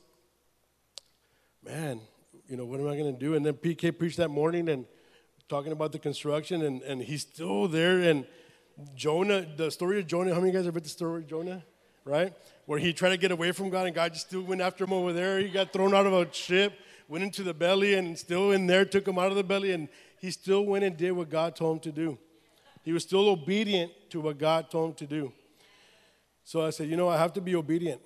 man, 1.63 2.01
you 2.47 2.57
know, 2.57 2.65
what 2.65 2.79
am 2.79 2.87
I 2.87 2.97
going 2.97 3.13
to 3.13 3.19
do? 3.19 3.35
And 3.35 3.45
then 3.45 3.53
PK 3.53 3.95
preached 3.95 4.17
that 4.17 4.29
morning 4.29 4.67
and 4.67 4.85
talking 5.47 5.71
about 5.71 5.91
the 5.91 5.99
construction, 5.99 6.63
and, 6.63 6.81
and 6.81 7.01
he's 7.01 7.21
still 7.21 7.67
there. 7.67 7.99
And 7.99 8.25
Jonah, 8.95 9.45
the 9.55 9.69
story 9.69 9.99
of 9.99 10.07
Jonah, 10.07 10.33
how 10.33 10.39
many 10.39 10.49
of 10.49 10.55
you 10.55 10.59
guys 10.61 10.65
have 10.65 10.73
read 10.73 10.85
the 10.85 10.89
story 10.89 11.21
of 11.21 11.27
Jonah? 11.29 11.63
Right? 12.03 12.33
Where 12.65 12.79
he 12.79 12.93
tried 12.93 13.09
to 13.09 13.17
get 13.17 13.31
away 13.31 13.51
from 13.51 13.69
God, 13.69 13.85
and 13.85 13.95
God 13.95 14.13
just 14.13 14.27
still 14.27 14.41
went 14.41 14.61
after 14.61 14.83
him 14.83 14.93
over 14.93 15.13
there. 15.13 15.39
He 15.39 15.49
got 15.49 15.71
thrown 15.71 15.93
out 15.93 16.05
of 16.05 16.13
a 16.13 16.31
ship, 16.33 16.73
went 17.07 17.23
into 17.23 17.43
the 17.43 17.53
belly, 17.53 17.93
and 17.93 18.17
still 18.17 18.51
in 18.51 18.67
there 18.67 18.85
took 18.85 19.07
him 19.07 19.19
out 19.19 19.27
of 19.27 19.35
the 19.35 19.43
belly, 19.43 19.71
and 19.71 19.87
he 20.19 20.31
still 20.31 20.65
went 20.65 20.83
and 20.83 20.97
did 20.97 21.11
what 21.11 21.29
God 21.29 21.55
told 21.55 21.77
him 21.77 21.81
to 21.81 21.91
do. 21.91 22.17
He 22.83 22.93
was 22.93 23.03
still 23.03 23.29
obedient 23.29 23.91
to 24.09 24.21
what 24.21 24.37
God 24.37 24.71
told 24.71 24.91
him 24.91 24.95
to 24.95 25.07
do. 25.07 25.33
So 26.43 26.65
I 26.65 26.71
said, 26.71 26.89
you 26.89 26.97
know, 26.97 27.07
I 27.07 27.17
have 27.17 27.33
to 27.33 27.41
be 27.41 27.55
obedient 27.55 28.01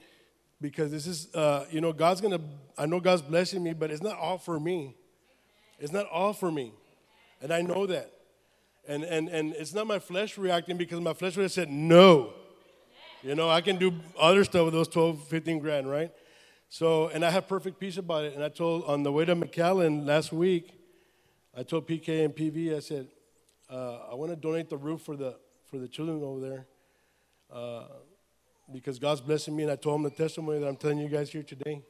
because 0.61 0.91
this 0.91 1.07
is, 1.07 1.33
uh, 1.33 1.65
you 1.71 1.81
know, 1.81 1.93
God's 1.93 2.21
gonna, 2.21 2.41
I 2.77 2.85
know 2.85 2.99
God's 2.99 3.21
blessing 3.21 3.63
me, 3.63 3.73
but 3.73 3.91
it's 3.91 4.01
not 4.01 4.17
all 4.17 4.37
for 4.37 4.59
me. 4.59 4.95
It's 5.79 5.91
not 5.91 6.07
all 6.09 6.33
for 6.33 6.51
me. 6.51 6.73
And 7.41 7.53
I 7.53 7.61
know 7.61 7.85
that. 7.85 8.11
And, 8.87 9.03
and, 9.03 9.29
and 9.29 9.53
it's 9.53 9.73
not 9.73 9.87
my 9.87 9.99
flesh 9.99 10.37
reacting 10.37 10.77
because 10.77 10.99
my 10.99 11.13
flesh 11.13 11.35
would 11.37 11.43
have 11.43 11.51
said, 11.51 11.69
no. 11.69 12.33
You 13.25 13.33
know, 13.33 13.49
I 13.49 13.61
can 13.61 13.77
do 13.77 13.91
other 14.19 14.43
stuff 14.43 14.65
with 14.65 14.75
those 14.75 14.87
12, 14.87 15.27
15 15.27 15.57
grand, 15.57 15.89
right? 15.89 16.11
So, 16.69 17.07
and 17.07 17.25
I 17.25 17.31
have 17.31 17.47
perfect 17.47 17.79
peace 17.79 17.97
about 17.97 18.23
it. 18.23 18.35
And 18.35 18.43
I 18.43 18.49
told, 18.49 18.83
on 18.83 19.01
the 19.01 19.11
way 19.11 19.25
to 19.25 19.35
McAllen 19.35 20.05
last 20.05 20.31
week, 20.31 20.79
I 21.57 21.63
told 21.63 21.87
PK 21.87 22.23
and 22.23 22.35
PV, 22.35 22.75
I 22.75 22.79
said, 22.81 23.07
uh, 23.67 24.11
I 24.11 24.13
want 24.13 24.29
to 24.29 24.35
donate 24.35 24.69
the 24.69 24.77
roof 24.77 25.01
for 25.01 25.15
the, 25.15 25.39
for 25.71 25.79
the 25.79 25.87
children 25.87 26.21
over 26.21 26.39
there. 26.39 26.67
Uh, 27.51 27.85
because 28.71 28.99
God's 28.99 29.21
blessing 29.21 29.55
me, 29.55 29.63
and 29.63 29.71
I 29.71 29.75
told 29.75 29.95
him 29.95 30.03
the 30.03 30.11
testimony 30.11 30.59
that 30.59 30.67
I'm 30.67 30.75
telling 30.75 30.99
you 30.99 31.09
guys 31.09 31.31
here 31.31 31.41
today. 31.41 31.81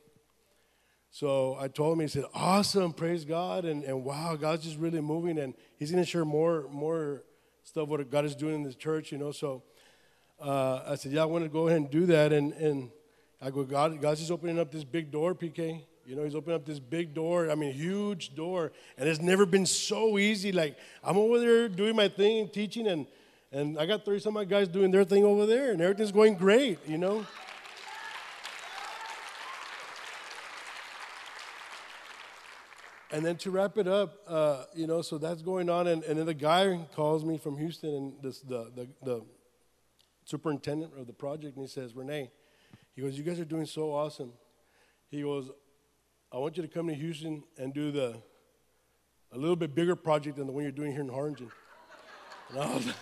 So 1.12 1.58
I 1.60 1.68
told 1.68 1.98
him, 1.98 2.00
he 2.00 2.08
said, 2.08 2.24
Awesome, 2.34 2.94
praise 2.94 3.26
God, 3.26 3.66
and, 3.66 3.84
and 3.84 4.06
wow, 4.06 4.38
God's 4.38 4.64
just 4.64 4.78
really 4.78 5.02
moving, 5.02 5.38
and 5.40 5.54
he's 5.76 5.92
going 5.92 6.02
to 6.02 6.10
share 6.10 6.24
more 6.24 6.70
more 6.72 7.24
stuff 7.66 7.90
what 7.90 8.10
God 8.10 8.24
is 8.24 8.38
doing 8.38 8.56
in 8.56 8.64
the 8.64 8.74
church, 8.74 9.12
you 9.12 9.18
know. 9.18 9.34
So 9.34 9.64
uh, 10.40 10.82
I 10.88 10.96
said, 10.96 11.12
Yeah, 11.12 11.24
I 11.24 11.26
want 11.26 11.44
to 11.44 11.50
go 11.50 11.68
ahead 11.68 11.82
and 11.82 11.90
do 11.90 12.06
that, 12.08 12.34
and, 12.34 12.54
and 12.54 12.92
I 13.42 13.52
go, 13.52 13.64
God, 13.64 14.00
God's 14.02 14.20
just 14.20 14.32
opening 14.32 14.60
up 14.60 14.72
this 14.72 14.84
big 14.84 15.12
door, 15.12 15.34
PK. 15.36 15.82
You 16.06 16.16
know, 16.16 16.24
he's 16.24 16.36
opening 16.36 16.56
up 16.56 16.66
this 16.66 16.80
big 16.80 17.14
door, 17.14 17.50
I 17.50 17.56
mean, 17.56 17.74
huge 17.74 18.36
door, 18.36 18.72
and 18.98 19.10
it's 19.10 19.22
never 19.22 19.46
been 19.46 19.66
so 19.66 20.20
easy. 20.20 20.52
Like, 20.52 20.78
I'm 21.04 21.18
over 21.18 21.40
there 21.40 21.68
doing 21.68 21.96
my 21.96 22.08
thing, 22.08 22.42
and 22.42 22.54
teaching, 22.54 22.88
and 22.88 23.08
and 23.52 23.80
I 23.80 23.86
got 23.86 24.04
30 24.04 24.20
some 24.20 24.36
of 24.36 24.42
my 24.42 24.46
guys 24.46 24.68
doing 24.68 24.92
their 24.92 25.06
thing 25.06 25.24
over 25.24 25.46
there, 25.46 25.72
and 25.72 25.82
everything's 25.82 26.12
going 26.12 26.36
great, 26.36 26.80
you 26.88 26.98
know? 26.98 27.26
and 33.16 33.26
then 33.26 33.38
to 33.38 33.50
wrap 33.50 33.78
it 33.78 33.88
up, 33.88 34.18
uh, 34.28 34.64
you 34.74 34.88
know, 34.88 35.02
so 35.02 35.18
that's 35.18 35.42
going 35.42 35.70
on, 35.70 35.88
and, 35.88 36.04
and 36.04 36.20
then 36.20 36.26
the 36.26 36.34
guy 36.34 36.86
calls 36.96 37.24
me 37.24 37.38
from 37.38 37.58
Houston, 37.58 37.94
and 37.96 38.14
this, 38.22 38.42
the, 38.42 38.70
the, 38.76 38.88
the 39.04 39.26
superintendent 40.26 40.92
of 40.98 41.08
the 41.08 41.14
project, 41.14 41.56
and 41.56 41.64
he 41.64 41.70
says, 41.70 41.96
Renee, 41.96 42.30
he 42.96 43.02
goes, 43.02 43.18
you 43.18 43.24
guys 43.24 43.40
are 43.40 43.46
doing 43.46 43.66
so 43.66 43.94
awesome. 43.94 44.34
He 45.10 45.22
goes, 45.22 45.50
I 46.32 46.38
want 46.38 46.58
you 46.58 46.64
to 46.64 46.70
come 46.70 46.88
to 46.88 46.94
Houston 46.94 47.44
and 47.58 47.74
do 47.74 47.92
the 47.92 48.18
a 49.32 49.38
little 49.38 49.56
bit 49.56 49.74
bigger 49.74 49.96
project 49.96 50.38
than 50.38 50.48
the 50.48 50.54
one 50.54 50.64
you're 50.64 50.72
doing 50.72 50.92
here 50.92 51.02
in 51.02 51.10
Harlingen. 51.10 51.52
And 52.52 52.60
I 52.60 52.76
was 52.76 52.86
like, 52.86 52.96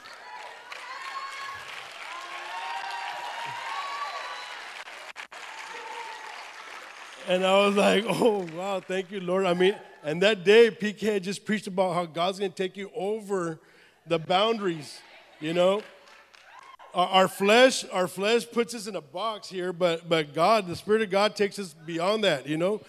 And 7.27 7.45
I 7.45 7.65
was 7.65 7.75
like, 7.75 8.03
oh, 8.07 8.45
wow, 8.53 8.81
thank 8.81 9.09
you, 9.09 9.21
Lord. 9.21 9.45
I 9.45 9.53
mean, 9.53 9.75
and 10.03 10.21
that 10.21 10.43
day, 10.43 10.69
PK 10.69 11.13
had 11.13 11.23
just 11.23 11.45
preached 11.45 11.67
about 11.67 11.93
how 11.93 12.05
God's 12.05 12.37
going 12.39 12.51
to 12.51 12.55
take 12.55 12.75
you 12.75 12.91
over 12.93 13.59
the 14.05 14.19
boundaries, 14.19 14.99
you 15.39 15.53
know? 15.53 15.81
Our 16.93 17.27
flesh, 17.27 17.85
our 17.91 18.07
flesh 18.07 18.45
puts 18.51 18.75
us 18.75 18.85
in 18.85 18.95
a 18.95 19.01
box 19.01 19.49
here, 19.49 19.73
but 19.73 20.07
but 20.07 20.33
God, 20.33 20.67
the 20.67 20.75
Spirit 20.75 21.01
of 21.01 21.09
God 21.09 21.35
takes 21.35 21.57
us 21.57 21.73
beyond 21.73 22.23
that, 22.23 22.45
you 22.47 22.55
know. 22.55 22.81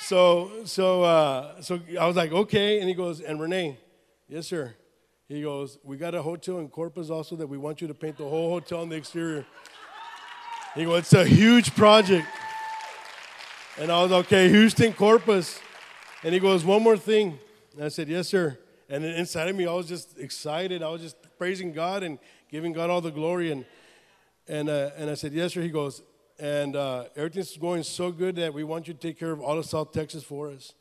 So 0.00 0.50
so 0.64 1.02
uh, 1.02 1.60
so 1.60 1.78
I 2.00 2.06
was 2.06 2.16
like, 2.16 2.32
okay, 2.32 2.80
and 2.80 2.88
he 2.88 2.94
goes, 2.94 3.20
and 3.20 3.38
Renee, 3.38 3.78
yes 4.28 4.46
sir. 4.46 4.74
He 5.28 5.42
goes, 5.42 5.78
we 5.82 5.98
got 5.98 6.14
a 6.14 6.22
hotel 6.22 6.58
in 6.58 6.68
Corpus 6.68 7.10
also 7.10 7.36
that 7.36 7.46
we 7.46 7.58
want 7.58 7.82
you 7.82 7.88
to 7.88 7.94
paint 7.94 8.16
the 8.16 8.28
whole 8.28 8.50
hotel 8.50 8.80
on 8.80 8.88
the 8.88 8.96
exterior. 8.96 9.44
He 10.74 10.84
goes, 10.84 11.00
it's 11.00 11.12
a 11.12 11.24
huge 11.24 11.74
project. 11.74 12.26
And 13.78 13.90
I 13.90 14.02
was, 14.02 14.12
okay, 14.12 14.48
Houston 14.48 14.92
Corpus. 14.92 15.58
And 16.22 16.32
he 16.32 16.40
goes, 16.40 16.64
one 16.64 16.82
more 16.82 16.96
thing. 16.96 17.38
And 17.74 17.84
I 17.84 17.88
said, 17.88 18.08
yes, 18.08 18.28
sir. 18.28 18.58
And 18.88 19.04
inside 19.04 19.48
of 19.48 19.56
me, 19.56 19.66
I 19.66 19.72
was 19.72 19.88
just 19.88 20.18
excited. 20.18 20.82
I 20.82 20.88
was 20.88 21.00
just 21.00 21.16
praising 21.38 21.72
God 21.72 22.02
and 22.02 22.18
giving 22.54 22.72
God 22.72 22.88
all 22.88 23.00
the 23.00 23.10
glory. 23.10 23.50
And, 23.50 23.64
and, 24.46 24.68
uh, 24.68 24.90
and 24.96 25.10
I 25.10 25.14
said, 25.14 25.32
yes, 25.32 25.54
sir. 25.54 25.60
He 25.60 25.70
goes, 25.70 26.02
and 26.38 26.76
uh, 26.76 27.06
everything's 27.16 27.56
going 27.56 27.82
so 27.82 28.12
good 28.12 28.36
that 28.36 28.54
we 28.54 28.62
want 28.62 28.86
you 28.86 28.94
to 28.94 29.00
take 29.00 29.18
care 29.18 29.32
of 29.32 29.40
all 29.40 29.58
of 29.58 29.66
South 29.66 29.90
Texas 29.90 30.22
for 30.22 30.50
us. 30.50 30.72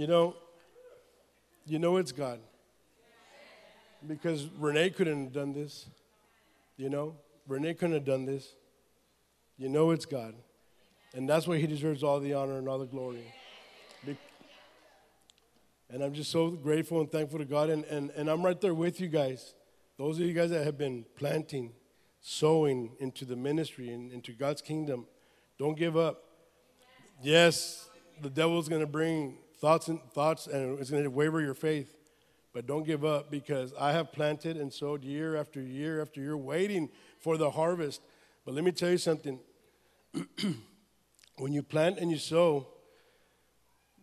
You 0.00 0.06
know, 0.06 0.34
you 1.66 1.78
know 1.78 1.98
it's 1.98 2.10
God. 2.10 2.40
Because 4.08 4.48
Renee 4.58 4.88
couldn't 4.88 5.24
have 5.24 5.32
done 5.34 5.52
this. 5.52 5.90
You 6.78 6.88
know, 6.88 7.16
Renee 7.46 7.74
couldn't 7.74 7.96
have 7.96 8.06
done 8.06 8.24
this. 8.24 8.54
You 9.58 9.68
know 9.68 9.90
it's 9.90 10.06
God. 10.06 10.36
And 11.12 11.28
that's 11.28 11.46
why 11.46 11.58
he 11.58 11.66
deserves 11.66 12.02
all 12.02 12.18
the 12.18 12.32
honor 12.32 12.56
and 12.56 12.66
all 12.66 12.78
the 12.78 12.86
glory. 12.86 13.30
And 15.90 16.02
I'm 16.02 16.14
just 16.14 16.30
so 16.30 16.48
grateful 16.48 17.02
and 17.02 17.12
thankful 17.12 17.38
to 17.38 17.44
God. 17.44 17.68
And, 17.68 17.84
and, 17.84 18.08
and 18.16 18.30
I'm 18.30 18.42
right 18.42 18.58
there 18.58 18.72
with 18.72 19.02
you 19.02 19.08
guys. 19.08 19.52
Those 19.98 20.18
of 20.18 20.24
you 20.24 20.32
guys 20.32 20.48
that 20.48 20.64
have 20.64 20.78
been 20.78 21.04
planting, 21.14 21.72
sowing 22.22 22.92
into 23.00 23.26
the 23.26 23.36
ministry 23.36 23.90
and 23.90 24.10
into 24.10 24.32
God's 24.32 24.62
kingdom, 24.62 25.06
don't 25.58 25.76
give 25.76 25.98
up. 25.98 26.22
Yes, 27.22 27.90
the 28.22 28.30
devil's 28.30 28.66
going 28.66 28.80
to 28.80 28.86
bring 28.86 29.36
thoughts 29.60 29.88
and 29.88 30.00
thoughts, 30.12 30.46
and 30.46 30.78
it's 30.78 30.90
going 30.90 31.04
to 31.04 31.10
waver 31.10 31.40
your 31.40 31.54
faith. 31.54 31.96
But 32.52 32.66
don't 32.66 32.84
give 32.84 33.04
up 33.04 33.30
because 33.30 33.72
I 33.78 33.92
have 33.92 34.12
planted 34.12 34.56
and 34.56 34.72
sowed 34.72 35.04
year 35.04 35.36
after 35.36 35.60
year 35.60 36.02
after 36.02 36.20
year, 36.20 36.36
waiting 36.36 36.88
for 37.20 37.36
the 37.36 37.50
harvest. 37.50 38.00
But 38.44 38.54
let 38.54 38.64
me 38.64 38.72
tell 38.72 38.90
you 38.90 38.98
something. 38.98 39.38
when 41.38 41.52
you 41.52 41.62
plant 41.62 41.98
and 41.98 42.10
you 42.10 42.18
sow, 42.18 42.66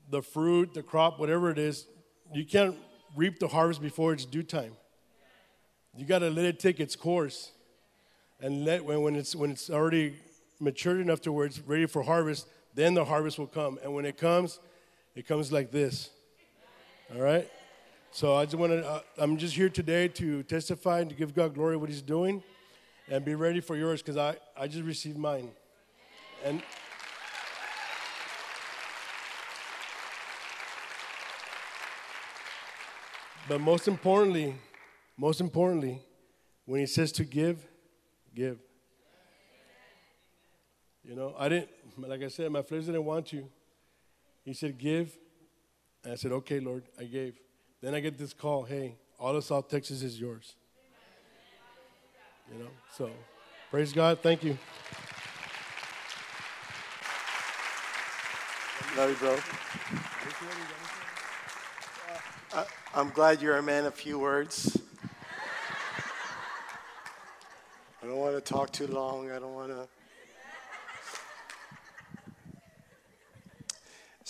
the 0.10 0.22
fruit, 0.22 0.74
the 0.74 0.84
crop, 0.84 1.20
whatever 1.20 1.52
it 1.52 1.58
is, 1.58 1.88
you 2.34 2.46
can't 2.46 2.78
reap 3.16 3.40
the 3.40 3.48
harvest 3.50 3.82
before 3.82 4.14
it's 4.14 4.26
due 4.26 4.44
time. 4.44 4.74
You 5.96 6.06
got 6.06 6.20
to 6.20 6.30
let 6.30 6.46
it 6.46 6.60
take 6.60 6.80
its 6.80 6.96
course, 6.96 7.52
and 8.40 8.64
let 8.64 8.86
when, 8.86 9.02
when 9.02 9.16
it's 9.16 9.36
when 9.36 9.52
it's 9.52 9.70
already 9.70 10.16
matured 10.60 11.02
enough 11.02 11.22
to 11.22 11.32
where 11.32 11.46
it's 11.46 11.60
ready 11.60 11.86
for 11.86 12.04
harvest, 12.04 12.48
then 12.76 12.94
the 12.94 13.04
harvest 13.04 13.40
will 13.40 13.48
come. 13.48 13.80
And 13.84 13.94
when 13.94 14.06
it 14.06 14.18
comes, 14.18 14.60
it 15.18 15.28
comes 15.28 15.52
like 15.52 15.72
this. 15.72 16.12
All 17.16 17.22
right? 17.22 17.50
So 18.12 18.36
I 18.36 18.46
just 18.46 18.56
want 18.56 18.72
to, 18.72 18.88
uh, 18.88 19.02
I'm 19.18 19.38
just 19.38 19.56
here 19.56 19.68
today 19.68 20.08
to 20.10 20.44
testify 20.44 21.00
and 21.00 21.10
to 21.10 21.16
give 21.16 21.34
God 21.34 21.56
glory 21.56 21.76
what 21.76 21.90
He's 21.90 22.04
doing 22.04 22.44
and 23.10 23.26
be 23.26 23.34
ready 23.34 23.60
for 23.60 23.76
yours 23.76 24.04
because 24.04 24.16
I, 24.16 24.36
I 24.56 24.68
just 24.68 24.84
received 24.84 25.18
mine. 25.18 25.50
And. 26.46 26.62
But 33.50 33.60
most 33.60 33.88
importantly, 33.88 34.54
most 35.18 35.42
importantly, 35.42 36.00
when 36.66 36.80
he 36.80 36.86
says 36.86 37.12
to 37.14 37.24
give, 37.24 37.66
give. 38.36 38.60
You 41.04 41.16
know, 41.16 41.34
I 41.40 41.50
didn't, 41.50 41.70
like 41.98 42.22
I 42.22 42.28
said, 42.28 42.52
my 42.52 42.62
flesh 42.62 42.84
didn't 42.84 43.06
want 43.06 43.26
to. 43.28 43.48
He 44.48 44.54
said, 44.54 44.78
Give, 44.78 45.12
And 46.06 46.14
I 46.14 46.16
said, 46.16 46.32
okay, 46.32 46.62
Lord, 46.62 46.86
I 46.98 47.04
gave. 47.04 47.38
Then 47.82 47.94
I 47.94 48.00
get 48.00 48.18
this 48.18 48.32
call, 48.32 48.64
hey, 48.64 48.96
all 49.20 49.36
of 49.36 49.44
South 49.44 49.68
Texas 49.68 50.02
is 50.02 50.18
yours. 50.18 50.56
You 52.50 52.64
know, 52.64 52.70
so 52.96 53.10
praise 53.70 53.92
God. 53.92 54.20
Thank 54.22 54.46
you. 54.46 54.58
Love 58.96 59.10
you, 59.10 59.16
bro. 59.18 59.38
Uh, 62.54 62.64
I'm 62.96 63.10
glad 63.10 63.42
you're 63.42 63.58
a 63.58 63.62
man 63.64 63.86
of 63.86 63.96
few 63.96 64.18
words. 64.18 64.82
I 68.02 68.06
don't 68.06 68.16
want 68.16 68.36
to 68.36 68.42
talk 68.42 68.72
too 68.72 68.88
long. 68.88 69.30
I 69.30 69.40
don't 69.40 69.54
want 69.54 69.72
to. 69.72 69.97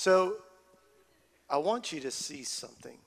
So, 0.07 0.37
I 1.49 1.57
want 1.57 1.91
you 1.91 1.99
to 1.99 2.11
see 2.11 2.45
something. 2.45 2.97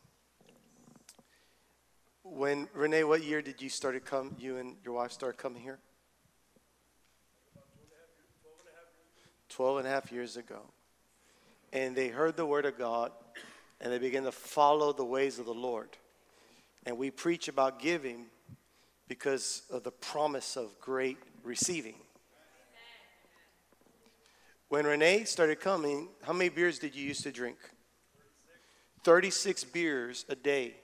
When 2.22 2.68
Renee, 2.74 3.04
what 3.04 3.24
year 3.24 3.40
did 3.40 3.62
you 3.62 3.70
start 3.70 3.94
to 3.94 4.00
come? 4.00 4.36
You 4.38 4.58
and 4.58 4.76
your 4.84 4.92
wife 4.92 5.10
start 5.10 5.38
coming 5.38 5.62
here. 5.62 5.78
12 9.48 9.78
and 9.78 9.86
a 9.86 9.90
half 9.90 10.12
years 10.12 10.36
ago. 10.36 10.60
And 11.72 11.96
they 11.96 12.08
heard 12.08 12.36
the 12.36 12.44
word 12.44 12.66
of 12.66 12.76
God 12.76 13.12
and 13.80 13.90
they 13.90 13.98
began 13.98 14.24
to 14.24 14.32
follow 14.32 14.92
the 14.92 15.02
ways 15.02 15.38
of 15.38 15.46
the 15.46 15.54
Lord. 15.54 15.88
And 16.84 16.98
we 16.98 17.10
preach 17.10 17.48
about 17.48 17.80
giving 17.80 18.26
because 19.08 19.62
of 19.70 19.84
the 19.84 19.90
promise 19.90 20.54
of 20.54 20.78
great 20.82 21.16
receiving. 21.44 21.94
When 24.70 24.86
Renee 24.86 25.24
started 25.24 25.58
coming, 25.58 26.10
how 26.22 26.32
many 26.32 26.48
beers 26.48 26.78
did 26.78 26.94
you 26.94 27.04
used 27.04 27.24
to 27.24 27.32
drink? 27.32 27.56
36 29.02 29.64
beers 29.64 30.24
a 30.28 30.36
day. 30.36 30.76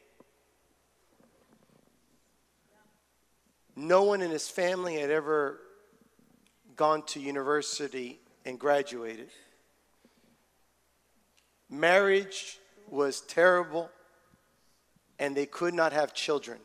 No 3.77 4.03
one 4.03 4.23
in 4.23 4.33
his 4.33 4.49
family 4.49 4.97
had 4.97 5.13
ever 5.13 5.61
gone 6.75 7.05
to 7.05 7.21
university 7.21 8.19
and 8.45 8.59
graduated. 8.59 9.29
Marriage 11.71 12.59
was 12.89 13.21
terrible, 13.21 13.89
and 15.21 15.37
they 15.37 15.47
could 15.47 15.75
not 15.75 15.93
have 15.93 16.13
children. 16.13 16.59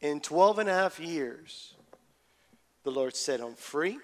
In 0.00 0.18
12 0.18 0.58
and 0.58 0.68
a 0.68 0.74
half 0.74 0.98
years, 0.98 1.76
the 2.82 2.90
Lord 2.90 3.14
set 3.14 3.38
him 3.38 3.54
free. 3.54 3.98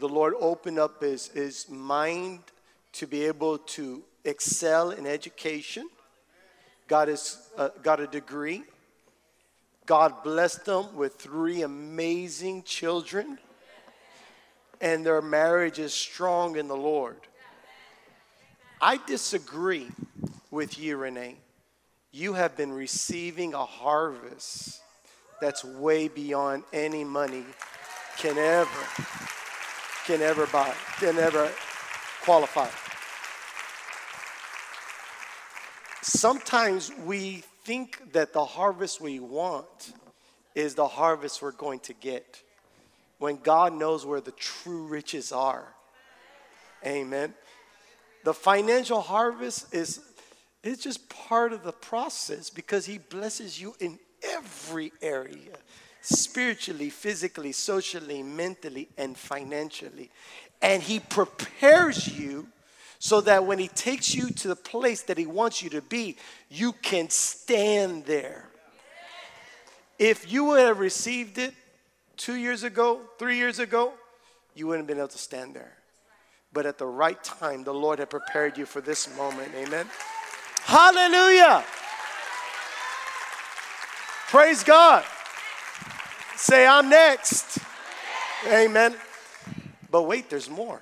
The 0.00 0.08
Lord 0.08 0.32
opened 0.40 0.78
up 0.78 1.02
his, 1.02 1.28
his 1.28 1.68
mind 1.68 2.38
to 2.94 3.06
be 3.06 3.26
able 3.26 3.58
to 3.58 4.02
excel 4.24 4.92
in 4.92 5.06
education. 5.06 5.90
Got, 6.88 7.08
his, 7.08 7.36
uh, 7.58 7.68
got 7.82 8.00
a 8.00 8.06
degree. 8.06 8.62
God 9.84 10.24
blessed 10.24 10.64
them 10.64 10.96
with 10.96 11.16
three 11.16 11.60
amazing 11.60 12.62
children. 12.62 13.38
And 14.80 15.04
their 15.04 15.20
marriage 15.20 15.78
is 15.78 15.92
strong 15.92 16.56
in 16.56 16.66
the 16.66 16.76
Lord. 16.76 17.18
I 18.80 18.98
disagree 19.06 19.88
with 20.50 20.78
you, 20.78 20.96
Renee. 20.96 21.36
You 22.10 22.32
have 22.32 22.56
been 22.56 22.72
receiving 22.72 23.52
a 23.52 23.66
harvest 23.66 24.80
that's 25.42 25.62
way 25.62 26.08
beyond 26.08 26.62
any 26.72 27.04
money 27.04 27.44
can 28.16 28.38
ever 28.38 28.86
can 30.06 30.22
ever 30.22 30.46
buy, 30.46 30.74
can 30.98 31.18
ever 31.18 31.50
qualify. 32.22 32.68
Sometimes 36.02 36.90
we 37.04 37.44
think 37.64 38.12
that 38.12 38.32
the 38.32 38.44
harvest 38.44 39.00
we 39.00 39.20
want 39.20 39.92
is 40.54 40.74
the 40.74 40.88
harvest 40.88 41.42
we're 41.42 41.52
going 41.52 41.80
to 41.80 41.92
get 41.92 42.42
when 43.18 43.36
God 43.36 43.74
knows 43.74 44.06
where 44.06 44.20
the 44.20 44.32
true 44.32 44.86
riches 44.86 45.30
are. 45.30 45.66
Amen. 46.84 47.34
The 48.24 48.34
financial 48.34 49.00
harvest 49.00 49.74
is 49.74 50.00
it's 50.62 50.82
just 50.82 51.08
part 51.08 51.52
of 51.52 51.62
the 51.62 51.72
process 51.72 52.50
because 52.50 52.84
he 52.86 52.98
blesses 52.98 53.60
you 53.60 53.74
in 53.80 53.98
every 54.22 54.92
area 55.00 55.56
spiritually, 56.00 56.90
physically, 56.90 57.52
socially, 57.52 58.22
mentally, 58.22 58.88
and 58.96 59.16
financially. 59.16 60.10
And 60.62 60.82
he 60.82 61.00
prepares 61.00 62.08
you 62.18 62.48
so 62.98 63.20
that 63.22 63.46
when 63.46 63.58
he 63.58 63.68
takes 63.68 64.14
you 64.14 64.30
to 64.30 64.48
the 64.48 64.56
place 64.56 65.02
that 65.04 65.16
he 65.16 65.26
wants 65.26 65.62
you 65.62 65.70
to 65.70 65.82
be, 65.82 66.16
you 66.48 66.72
can 66.72 67.08
stand 67.08 68.04
there. 68.04 68.46
If 69.98 70.30
you 70.30 70.44
would 70.44 70.60
have 70.60 70.78
received 70.78 71.38
it 71.38 71.54
two 72.16 72.34
years 72.34 72.62
ago, 72.62 73.00
three 73.18 73.36
years 73.36 73.58
ago, 73.58 73.92
you 74.54 74.66
wouldn't 74.66 74.82
have 74.82 74.88
been 74.88 74.98
able 74.98 75.08
to 75.08 75.18
stand 75.18 75.54
there 75.54 75.80
but 76.52 76.66
at 76.66 76.78
the 76.78 76.86
right 76.86 77.22
time, 77.22 77.64
the 77.64 77.74
Lord 77.74 77.98
had 77.98 78.10
prepared 78.10 78.58
you 78.58 78.66
for 78.66 78.80
this 78.80 79.14
moment. 79.16 79.52
Amen. 79.54 79.86
Hallelujah. 80.64 81.64
Praise 84.28 84.64
God. 84.64 85.04
Say, 86.42 86.66
I'm 86.66 86.88
next. 86.88 87.58
Amen. 88.46 88.96
But 89.90 90.04
wait, 90.04 90.30
there's 90.30 90.48
more. 90.48 90.80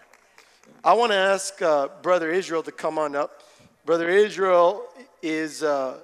I 0.84 0.92
want 0.92 1.10
to 1.10 1.16
ask 1.16 1.60
uh, 1.60 1.88
Brother 2.00 2.30
Israel 2.30 2.62
to 2.62 2.70
come 2.70 2.96
on 2.96 3.16
up. 3.16 3.42
Brother 3.84 4.08
Israel 4.08 4.84
is 5.20 5.64
uh, 5.64 5.98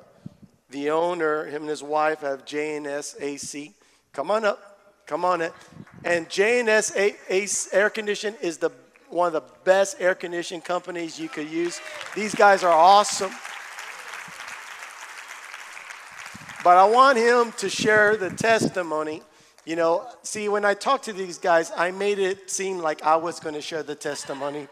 the 0.71 0.91
owner, 0.91 1.45
him 1.45 1.63
and 1.63 1.71
his 1.71 1.85
wife 1.85 2.23
have 2.23 2.45
JNSAC. 2.45 3.75
Come 4.13 4.33
on 4.33 4.45
up. 4.45 4.81
Come 5.07 5.25
on 5.25 5.41
in. 5.41 5.53
And 6.05 6.29
JNS 6.29 7.69
Air 7.73 7.91
Condition 7.91 8.35
is 8.43 8.59
the 8.59 8.73
one 9.09 9.29
of 9.29 9.35
the 9.35 9.53
best 9.63 9.99
air 10.01 10.17
conditioning 10.17 10.63
companies 10.63 11.21
you 11.21 11.29
could 11.29 11.49
use. 11.49 11.81
These 12.17 12.35
guys 12.35 12.65
are 12.65 12.73
awesome. 12.73 13.31
But 16.65 16.77
I 16.77 16.85
want 16.87 17.19
him 17.19 17.53
to 17.59 17.69
share 17.69 18.17
the 18.17 18.31
testimony. 18.31 19.23
You 19.65 19.77
know, 19.77 20.07
see, 20.23 20.51
when 20.51 20.65
I 20.67 20.75
talked 20.75 21.07
to 21.07 21.15
these 21.15 21.39
guys, 21.39 21.73
I 21.75 21.91
made 21.91 22.19
it 22.19 22.51
seem 22.51 22.79
like 22.79 23.03
I 23.03 23.17
was 23.17 23.41
going 23.41 23.55
to 23.55 23.63
share 23.63 23.83
the 23.83 23.95
testimony. 23.95 24.69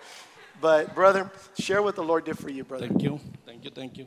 But, 0.61 0.95
brother, 0.95 1.30
share 1.59 1.82
what 1.82 1.97
the 1.97 2.05
Lord 2.05 2.26
did 2.26 2.38
for 2.38 2.51
you, 2.51 2.62
brother. 2.62 2.88
Thank 2.88 3.03
you, 3.03 3.18
thank 3.47 3.64
you, 3.64 3.70
thank 3.70 3.97
you. 3.97 4.07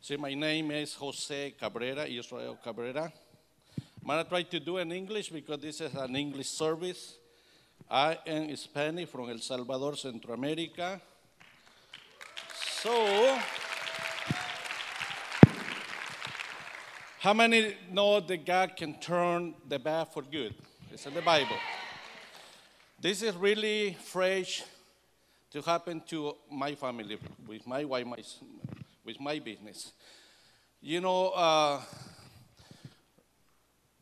See, 0.00 0.16
my 0.16 0.32
name 0.32 0.70
is 0.70 0.94
Jose 0.94 1.54
Cabrera, 1.60 2.06
Israel 2.06 2.58
Cabrera. 2.64 3.12
I'm 4.00 4.06
going 4.06 4.24
to 4.24 4.28
try 4.28 4.42
to 4.42 4.60
do 4.60 4.78
in 4.78 4.90
English 4.90 5.28
because 5.28 5.60
this 5.60 5.80
is 5.82 5.94
an 5.94 6.16
English 6.16 6.48
service. 6.48 7.16
I 7.90 8.16
am 8.26 8.56
Spanish 8.56 9.08
from 9.08 9.28
El 9.28 9.38
Salvador, 9.38 9.96
Central 9.96 10.32
America. 10.32 11.00
So, 12.80 13.38
how 17.18 17.32
many 17.32 17.74
know 17.90 18.20
that 18.20 18.44
God 18.44 18.76
can 18.76 18.94
turn 19.00 19.54
the 19.68 19.78
bad 19.78 20.08
for 20.12 20.22
good? 20.22 20.54
It's 20.92 21.06
in 21.06 21.14
the 21.14 21.22
Bible. 21.22 21.56
This 23.00 23.22
is 23.22 23.34
really 23.36 23.96
fresh 24.04 24.62
to 25.50 25.62
happen 25.62 26.02
to 26.08 26.36
my 26.50 26.74
family, 26.74 27.18
with 27.46 27.66
my 27.66 27.84
wife, 27.84 28.06
my, 28.06 28.22
with 29.04 29.18
my 29.18 29.38
business. 29.38 29.92
You 30.82 31.00
know, 31.00 31.28
uh, 31.28 31.80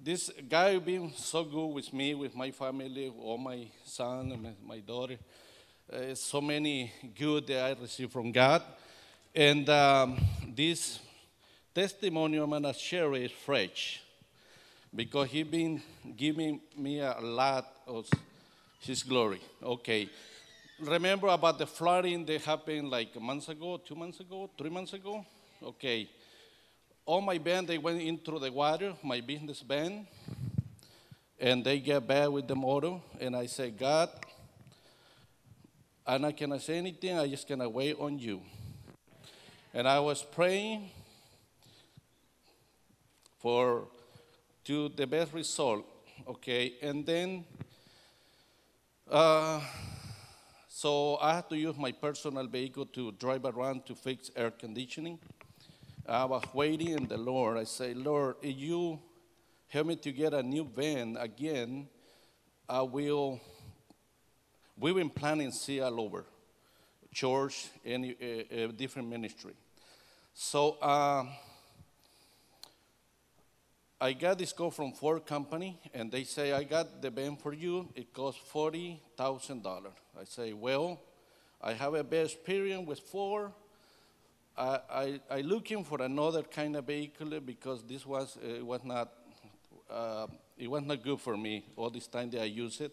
this 0.00 0.30
guy 0.48 0.76
been 0.78 1.12
so 1.16 1.44
good 1.44 1.68
with 1.68 1.92
me, 1.92 2.14
with 2.14 2.34
my 2.34 2.50
family, 2.50 3.12
all 3.20 3.38
my 3.38 3.68
son 3.84 4.32
and 4.32 4.42
my, 4.42 4.50
my 4.66 4.78
daughter. 4.80 5.18
Uh, 5.92 6.14
so 6.14 6.40
many 6.40 6.92
good 7.16 7.46
that 7.46 7.64
I 7.64 7.80
received 7.80 8.12
from 8.12 8.32
God. 8.32 8.62
And 9.34 9.68
um, 9.68 10.16
this 10.54 10.98
testimony 11.74 12.36
I'm 12.38 12.50
going 12.50 12.62
to 12.62 12.72
share 12.72 13.14
is 13.14 13.30
fresh 13.30 14.00
because 14.94 15.28
he's 15.30 15.46
been 15.46 15.82
giving 16.16 16.60
me 16.76 17.00
a 17.00 17.18
lot 17.20 17.66
of 17.86 18.08
his 18.80 19.02
glory. 19.02 19.40
Okay. 19.62 20.08
Remember 20.80 21.28
about 21.28 21.58
the 21.58 21.66
flooding 21.66 22.24
that 22.26 22.42
happened 22.42 22.90
like 22.90 23.20
months 23.20 23.48
ago, 23.48 23.80
two 23.84 23.94
months 23.94 24.20
ago, 24.20 24.50
three 24.56 24.70
months 24.70 24.92
ago? 24.92 25.24
Okay 25.62 26.08
all 27.06 27.20
my 27.20 27.38
band, 27.38 27.68
they 27.68 27.78
went 27.78 28.00
into 28.00 28.38
the 28.38 28.50
water, 28.50 28.94
my 29.02 29.20
business 29.20 29.62
band, 29.62 30.06
and 31.38 31.62
they 31.62 31.78
get 31.78 32.06
bad 32.06 32.28
with 32.28 32.48
the 32.48 32.56
motor. 32.56 32.98
And 33.20 33.36
I 33.36 33.46
said, 33.46 33.78
God, 33.78 34.08
and 36.06 36.16
I'm 36.16 36.22
not 36.22 36.36
gonna 36.36 36.60
say 36.60 36.78
anything, 36.78 37.18
I 37.18 37.28
just 37.28 37.46
gonna 37.46 37.68
wait 37.68 37.96
on 37.98 38.18
you. 38.18 38.40
And 39.74 39.86
I 39.86 40.00
was 40.00 40.22
praying 40.22 40.90
for 43.44 43.88
to 44.64 44.88
the 44.88 45.06
best 45.06 45.34
result, 45.34 45.84
okay? 46.26 46.72
And 46.80 47.04
then 47.04 47.44
uh, 49.10 49.60
So 50.84 51.18
I 51.22 51.36
had 51.36 51.48
to 51.50 51.56
use 51.56 51.76
my 51.76 51.92
personal 51.92 52.46
vehicle 52.46 52.86
to 52.86 53.12
drive 53.12 53.44
around 53.44 53.86
to 53.86 53.94
fix 53.94 54.30
air 54.34 54.50
conditioning. 54.50 55.18
I 56.06 56.24
was 56.24 56.42
waiting 56.52 56.88
in 56.88 57.06
the 57.06 57.16
Lord. 57.16 57.56
I 57.56 57.64
say, 57.64 57.94
Lord, 57.94 58.36
if 58.42 58.56
you 58.56 58.98
help 59.68 59.86
me 59.86 59.96
to 59.96 60.10
get 60.10 60.34
a 60.34 60.42
new 60.42 60.64
van 60.64 61.16
again, 61.20 61.88
I 62.68 62.82
will. 62.82 63.40
We've 64.76 64.96
been 64.96 65.10
planning 65.10 65.52
see 65.52 65.80
all 65.80 66.00
over, 66.00 66.24
church, 67.12 67.68
any 67.84 68.10
uh, 68.12 68.66
different 68.76 69.08
ministry. 69.08 69.54
So 70.34 70.72
uh, 70.82 71.24
I 74.04 74.12
got 74.12 74.36
this 74.36 74.52
call 74.52 74.70
from 74.70 74.92
Ford 74.92 75.24
Company, 75.24 75.80
and 75.94 76.12
they 76.12 76.24
say, 76.24 76.52
I 76.52 76.64
got 76.64 77.00
the 77.00 77.08
van 77.08 77.36
for 77.36 77.54
you. 77.54 77.88
It 77.94 78.12
costs 78.12 78.38
$40,000. 78.52 79.86
I 80.20 80.24
say, 80.24 80.52
well, 80.52 81.00
I 81.58 81.72
have 81.72 81.94
a 81.94 82.04
bad 82.04 82.26
experience 82.26 82.86
with 82.86 83.00
Ford. 83.00 83.52
I, 84.58 84.78
I, 84.90 85.20
I 85.30 85.40
looking 85.40 85.84
for 85.84 86.02
another 86.02 86.42
kind 86.42 86.76
of 86.76 86.84
vehicle 86.84 87.40
because 87.40 87.82
this 87.82 88.04
was, 88.04 88.36
was 88.60 88.84
not, 88.84 89.10
uh, 89.90 90.26
it 90.58 90.70
was 90.70 90.82
not 90.82 91.02
good 91.02 91.18
for 91.18 91.34
me 91.34 91.64
all 91.74 91.88
this 91.88 92.06
time 92.06 92.28
that 92.32 92.42
I 92.42 92.44
use 92.44 92.82
it. 92.82 92.92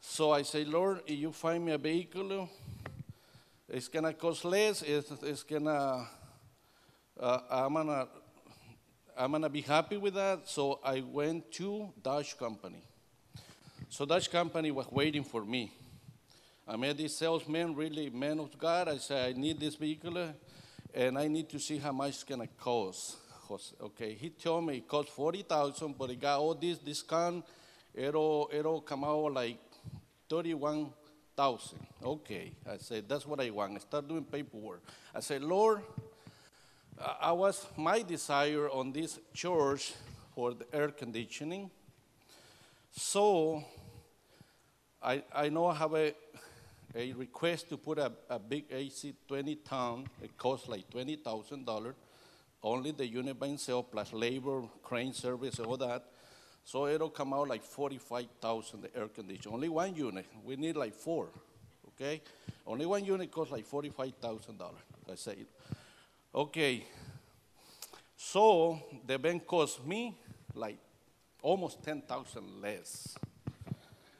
So 0.00 0.30
I 0.30 0.42
say, 0.42 0.64
Lord, 0.64 1.00
if 1.08 1.18
you 1.18 1.32
find 1.32 1.64
me 1.64 1.72
a 1.72 1.78
vehicle, 1.78 2.48
it's 3.68 3.88
gonna 3.88 4.12
cost 4.12 4.44
less. 4.44 4.82
It's, 4.82 5.10
it's 5.24 5.42
gonna, 5.42 6.06
uh, 7.18 7.38
I'm 7.50 7.74
gonna 7.74 8.06
I'm 9.16 9.32
gonna 9.32 9.48
be 9.48 9.60
happy 9.60 9.96
with 9.96 10.14
that. 10.14 10.48
So 10.48 10.80
I 10.84 11.00
went 11.00 11.52
to 11.52 11.92
Dodge 12.02 12.36
Company. 12.36 12.82
So 13.88 14.04
Dodge 14.04 14.30
Company 14.30 14.70
was 14.70 14.86
waiting 14.90 15.22
for 15.22 15.44
me. 15.44 15.70
I 16.66 16.76
met 16.76 16.96
this 16.96 17.16
salesman, 17.16 17.74
really 17.76 18.10
man 18.10 18.40
of 18.40 18.58
God. 18.58 18.88
I 18.88 18.96
said, 18.96 19.28
I 19.28 19.38
need 19.38 19.60
this 19.60 19.76
vehicle, 19.76 20.34
and 20.94 21.18
I 21.18 21.28
need 21.28 21.48
to 21.50 21.58
see 21.58 21.78
how 21.78 21.92
much 21.92 22.10
it's 22.10 22.24
gonna 22.24 22.48
cost. 22.58 23.18
Okay, 23.80 24.14
he 24.14 24.30
told 24.30 24.66
me 24.66 24.78
it 24.78 24.88
cost 24.88 25.10
forty 25.10 25.42
thousand, 25.42 25.96
but 25.98 26.10
it 26.10 26.20
got 26.20 26.40
all 26.40 26.54
this 26.54 26.78
discount. 26.78 27.44
It'll 27.94 28.50
it'll 28.52 28.80
come 28.80 29.04
out 29.04 29.32
like 29.32 29.58
thirty-one 30.28 30.88
thousand. 31.36 31.86
Okay, 32.02 32.52
I 32.68 32.78
said 32.78 33.08
that's 33.08 33.26
what 33.26 33.40
I 33.40 33.50
want. 33.50 33.76
I 33.76 33.78
start 33.78 34.08
doing 34.08 34.24
paperwork. 34.24 34.82
I 35.14 35.20
said, 35.20 35.42
Lord, 35.42 35.82
I 37.20 37.32
was 37.32 37.66
my 37.76 38.02
desire 38.02 38.70
on 38.70 38.92
this 38.92 39.18
church 39.32 39.94
for 40.34 40.54
the 40.54 40.66
air 40.72 40.88
conditioning. 40.88 41.70
So 42.92 43.64
I, 45.02 45.22
I 45.34 45.48
know 45.48 45.66
I 45.66 45.74
have 45.74 45.94
a, 45.94 46.14
a 46.94 47.12
request 47.12 47.68
to 47.70 47.76
put 47.76 47.98
a, 47.98 48.12
a 48.30 48.38
big 48.38 48.64
AC 48.70 49.14
20 49.26 49.56
ton. 49.56 50.06
It 50.22 50.36
costs 50.38 50.68
like 50.68 50.88
$20,000. 50.90 51.94
Only 52.62 52.92
the 52.92 53.06
unit 53.06 53.38
by 53.38 53.48
itself 53.48 53.86
plus 53.90 54.12
labor, 54.12 54.62
crane 54.82 55.12
service, 55.12 55.58
all 55.60 55.76
that. 55.76 56.04
So 56.64 56.86
it'll 56.86 57.10
come 57.10 57.34
out 57.34 57.48
like 57.48 57.62
45,000 57.62 58.80
the 58.80 58.96
air 58.96 59.08
conditioner. 59.08 59.54
Only 59.54 59.68
one 59.68 59.94
unit. 59.94 60.26
We 60.44 60.56
need 60.56 60.76
like 60.76 60.94
four. 60.94 61.28
Okay? 61.88 62.22
Only 62.66 62.86
one 62.86 63.04
unit 63.04 63.30
costs 63.30 63.52
like 63.52 63.68
$45,000. 63.68 64.62
I 65.10 65.14
say, 65.16 65.36
Okay, 66.36 66.84
so 68.16 68.82
the 69.06 69.16
bank 69.16 69.46
cost 69.46 69.86
me 69.86 70.18
like 70.52 70.78
almost 71.40 71.80
10,000 71.84 72.60
less. 72.60 73.16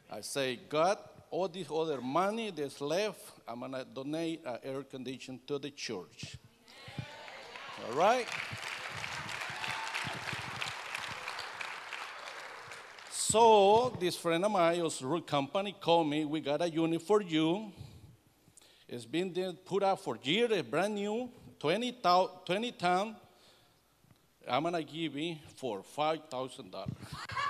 I 0.08 0.20
say, 0.20 0.60
God, 0.68 0.98
all 1.28 1.48
this 1.48 1.66
other 1.68 2.00
money 2.00 2.52
that's 2.52 2.80
left, 2.80 3.20
I'm 3.48 3.58
gonna 3.58 3.84
donate 3.84 4.42
an 4.46 4.58
air 4.62 4.84
condition 4.84 5.40
to 5.48 5.58
the 5.58 5.70
church. 5.70 6.36
All 7.84 7.96
right? 7.96 8.28
So 13.10 13.96
this 13.98 14.14
friend 14.14 14.44
of 14.44 14.52
mine, 14.52 14.88
Root 15.02 15.26
Company, 15.26 15.74
called 15.80 16.08
me. 16.08 16.24
We 16.24 16.40
got 16.40 16.62
a 16.62 16.70
unit 16.70 17.02
for 17.02 17.22
you. 17.22 17.72
It's 18.88 19.04
been 19.04 19.32
put 19.64 19.82
out 19.82 19.98
for 19.98 20.16
years, 20.22 20.62
brand 20.62 20.94
new. 20.94 21.28
20, 21.64 21.96
20 22.44 22.72
town, 22.72 23.16
I'm 24.46 24.64
gonna 24.64 24.82
give 24.82 25.16
you 25.16 25.36
for 25.56 25.82
five 25.82 26.20
thousand 26.30 26.70
dollars. 26.70 26.90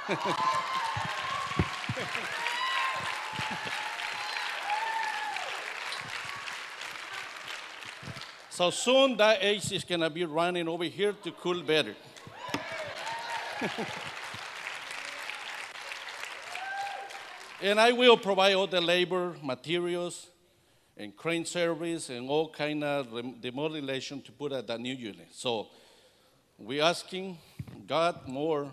so 8.51 8.71
soon 8.71 9.17
that 9.17 9.43
AC 9.43 9.75
is 9.75 9.83
gonna 9.83 10.09
be 10.09 10.25
running 10.25 10.69
over 10.69 10.85
here 10.85 11.13
to 11.25 11.33
cool 11.33 11.61
better. 11.65 11.97
and 17.61 17.81
I 17.81 17.91
will 17.91 18.17
provide 18.17 18.55
all 18.55 18.69
the 18.69 18.81
labor, 18.81 19.35
materials, 19.43 20.29
and 20.97 21.17
crane 21.17 21.45
service 21.45 22.09
and 22.11 22.29
all 22.29 22.49
kind 22.49 22.85
of 22.85 23.41
demolition 23.41 24.23
to 24.23 24.33
put 24.33 24.53
at 24.53 24.67
the 24.67 24.79
new 24.79 24.95
unit. 24.95 25.29
So 25.33 25.69
we're 26.59 26.83
asking 26.83 27.39
God 27.87 28.29
more 28.29 28.71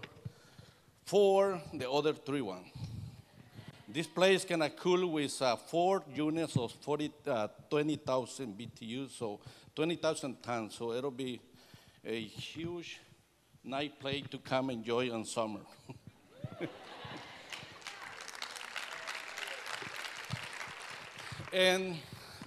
for 1.06 1.62
the 1.74 1.90
other 1.90 2.14
three 2.14 2.42
ones. 2.42 2.68
This 3.88 4.08
place 4.08 4.46
can 4.46 4.62
cool 4.80 5.12
with 5.12 5.42
uh, 5.42 5.58
four 5.58 6.04
units 6.14 6.56
of 6.56 6.72
40, 6.72 7.12
uh, 7.28 7.50
20,000 7.70 8.58
BTU, 8.58 9.10
so 9.12 9.42
20,000 9.76 10.42
tons. 10.42 10.76
So 10.76 10.94
it'll 10.94 11.12
be 11.12 11.42
a 12.06 12.22
huge 12.22 13.02
night 13.64 14.00
place 14.00 14.24
to 14.32 14.38
come 14.38 14.70
enjoy 14.70 15.12
on 15.12 15.26
summer. 15.26 15.60
and 21.54 21.98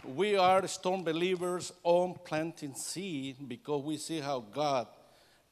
we 0.07 0.37
are 0.37 0.67
strong 0.67 1.03
believers 1.03 1.73
on 1.83 2.15
planting 2.25 2.75
seed 2.75 3.37
because 3.49 3.83
we 3.83 3.97
see 3.97 4.21
how 4.21 4.41
God 4.41 4.87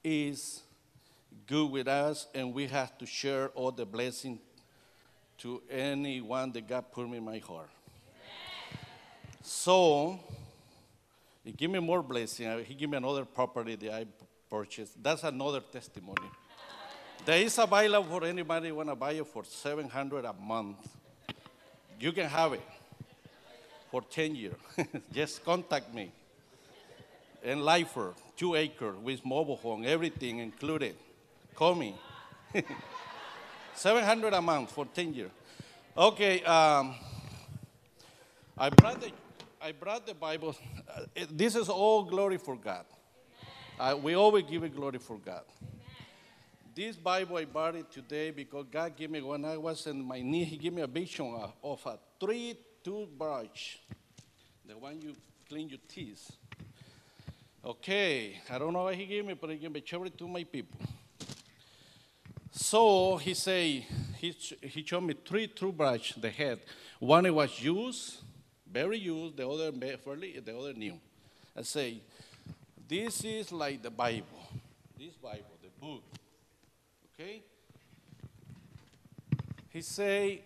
is 0.05 0.63
good 1.47 1.71
with 1.71 1.89
us 1.89 2.27
and 2.35 2.53
we 2.53 2.67
have 2.67 2.97
to 2.99 3.07
share 3.07 3.49
all 3.51 3.71
the 3.71 3.87
blessing 3.87 4.39
to 5.39 5.63
anyone 5.71 6.53
that 6.53 6.69
God 6.69 6.85
put 6.93 7.07
in 7.13 7.25
my 7.25 7.39
heart. 7.39 7.71
So, 9.43 10.21
he 11.45 11.53
give 11.53 11.71
me 11.71 11.81
more 11.81 12.03
blessing. 12.03 12.47
Uh, 12.47 12.59
he 12.59 12.75
give 12.75 12.89
me 12.89 12.97
another 12.97 13.25
property 13.25 13.75
that 13.75 13.93
I 13.93 14.07
purchased. 14.49 15.03
That's 15.03 15.25
another 15.25 15.61
testimony. 15.61 16.31
there 17.25 17.41
is 17.41 17.59
available 17.59 18.09
for 18.09 18.25
anybody 18.25 18.71
want 18.71 18.89
to 18.89 18.95
buy 18.95 19.13
it 19.13 19.27
for 19.27 19.45
700 19.45 20.25
a 20.25 20.33
month. 20.33 20.77
You 21.99 22.13
can 22.13 22.29
have 22.29 22.53
it 22.53 22.63
for 23.93 24.01
10 24.01 24.35
years. 24.35 24.57
Just 25.13 25.45
contact 25.45 25.93
me. 25.95 26.11
And 27.45 27.63
Lifer, 27.63 28.15
two 28.39 28.55
acre 28.55 28.93
with 28.93 29.23
mobile 29.23 29.57
home, 29.57 29.85
everything 29.85 30.39
included. 30.39 30.97
Call 31.55 31.75
me. 31.75 31.95
700 33.75 34.33
a 34.33 34.41
month 34.41 34.73
for 34.73 34.87
10 34.87 35.13
years. 35.13 35.31
Okay, 35.95 36.43
um, 36.45 36.95
I, 38.57 38.71
brought 38.71 38.99
the, 38.99 39.11
I 39.61 39.73
brought 39.73 40.07
the 40.07 40.15
Bible. 40.15 40.57
Uh, 40.89 41.03
this 41.31 41.55
is 41.55 41.69
all 41.69 42.03
glory 42.05 42.39
for 42.39 42.57
God. 42.57 42.87
Uh, 43.79 43.99
we 44.03 44.15
always 44.15 44.45
give 44.45 44.65
it 44.65 44.75
glory 44.75 44.99
for 44.99 45.19
God. 45.19 45.43
This 46.75 46.97
Bible 46.97 47.37
I 47.37 47.45
bought 47.45 47.77
it 47.77 47.93
today 47.93 48.31
because 48.31 48.65
God 48.73 48.97
gave 48.97 49.11
me, 49.11 49.21
when 49.21 49.45
I 49.45 49.59
was 49.59 49.87
in 49.87 50.03
my 50.03 50.23
knee, 50.23 50.45
He 50.45 50.57
gave 50.57 50.73
me 50.73 50.81
a 50.81 50.87
vision 50.87 51.35
of, 51.63 51.81
a 51.85 51.99
three 52.19 52.57
toothbrush, 52.83 53.77
the 54.67 54.77
one 54.77 55.01
you 55.01 55.15
clean 55.49 55.69
your 55.69 55.79
teeth. 55.89 56.31
Okay, 57.65 58.41
I 58.51 58.59
don't 58.59 58.73
know 58.73 58.85
what 58.85 58.95
he 58.95 59.07
gave 59.07 59.25
me, 59.25 59.35
but 59.35 59.51
he 59.51 59.57
gave 59.57 59.71
me 59.71 59.81
charity 59.81 60.17
to 60.19 60.27
my 60.27 60.45
people. 60.45 60.81
So 62.51 63.17
he 63.17 63.35
say 63.35 63.87
he, 64.19 64.31
he 64.63 64.85
showed 64.85 65.03
me 65.03 65.15
three 65.25 65.47
toothbrush, 65.47 66.15
the 66.15 66.31
head. 66.31 66.61
One 66.99 67.27
it 67.27 67.35
was 67.35 67.61
used, 67.61 68.19
very 68.71 68.99
used, 68.99 69.37
the 69.37 69.49
other 69.49 69.73
fairly, 69.99 70.39
the 70.39 70.57
other 70.57 70.73
new. 70.73 70.99
I 71.57 71.63
say, 71.63 72.01
this 72.89 73.25
is 73.25 73.53
like 73.53 73.83
the 73.83 73.91
Bible. 73.91 74.27
This 74.99 75.15
Bible, 75.15 75.57
the 75.63 75.87
book. 75.87 76.03
Okay? 77.15 77.43
He 79.71 79.81
say, 79.81 80.43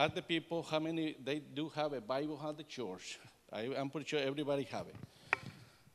ask 0.00 0.14
the 0.14 0.22
people 0.22 0.62
how 0.62 0.78
many 0.78 1.14
they 1.22 1.40
do 1.54 1.68
have 1.74 1.92
a 1.92 2.00
Bible 2.00 2.40
at 2.48 2.56
the 2.56 2.62
church. 2.62 3.18
I, 3.52 3.62
am 3.76 3.90
pretty 3.90 4.08
sure 4.08 4.18
everybody 4.18 4.62
have 4.64 4.86
it. 4.86 4.94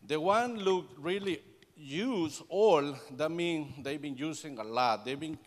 The 0.07 0.19
one 0.19 0.57
look 0.57 0.85
really 0.99 1.41
used 1.75 2.43
all, 2.47 2.95
that 3.17 3.31
means 3.31 3.73
they've 3.83 4.01
been 4.01 4.15
using 4.15 4.59
a 4.59 4.63
lot. 4.63 5.05
They've 5.05 5.19
been, 5.19 5.39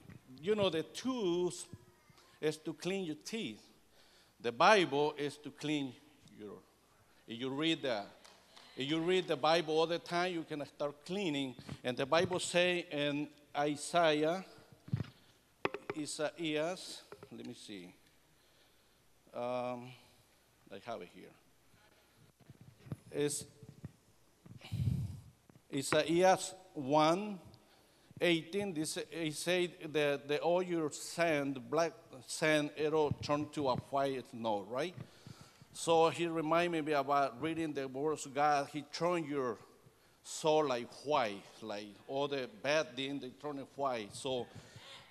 you 0.43 0.57
know, 0.57 0.71
the 0.71 0.83
tools 0.83 1.67
is 2.41 2.57
to 2.59 2.73
clean 2.73 3.05
your 3.05 3.17
teeth. 3.25 3.63
The 4.41 4.51
Bible 4.51 5.15
is 5.17 5.37
to 5.39 5.51
clean 5.51 5.93
your. 6.37 6.59
If 7.29 7.39
you 7.39 7.51
read 7.51 7.83
the, 7.83 8.03
if 8.77 8.91
you 8.91 8.99
read 8.99 9.29
the 9.29 9.37
Bible 9.37 9.79
all 9.79 9.87
the 9.87 10.01
time, 10.01 10.33
you 10.33 10.43
can 10.43 10.67
start 10.67 11.07
cleaning. 11.07 11.55
And 11.85 11.97
the 11.97 12.07
Bible 12.07 12.41
say 12.41 12.87
in 12.91 13.29
Isaiah, 13.57 14.45
Isaiah, 15.97 16.77
let 17.31 17.47
me 17.47 17.55
see. 17.55 17.95
Um, 19.35 19.91
I 20.73 20.81
have 20.87 21.03
it 21.03 21.09
here. 21.15 21.31
It's 23.11 23.45
Isaiah 25.73 26.39
1 26.75 27.39
18, 28.21 28.75
this, 28.75 28.99
he 29.11 29.31
said 29.31 29.71
that 29.93 30.27
the 30.27 30.39
all 30.41 30.63
your 30.63 30.91
sand, 30.91 31.61
black 31.71 31.93
sand, 32.27 32.71
it'll 32.77 33.13
turn 33.13 33.49
to 33.53 33.69
a 33.69 33.77
white 33.77 34.25
snow, 34.31 34.67
right? 34.69 34.95
So 35.73 36.09
he 36.09 36.27
reminded 36.27 36.85
me 36.85 36.93
about 36.93 37.41
reading 37.41 37.73
the 37.73 37.87
words 37.87 38.27
of 38.27 38.35
God. 38.35 38.69
He 38.73 38.83
turned 38.93 39.27
your 39.27 39.57
soul 40.25 40.67
like 40.67 40.89
white, 41.05 41.45
like 41.63 41.87
all 42.09 42.27
the 42.27 42.49
bad 42.63 42.97
things, 42.97 43.23
they 43.23 43.31
turn 43.41 43.59
it 43.59 43.67
white. 43.77 44.15
So 44.17 44.47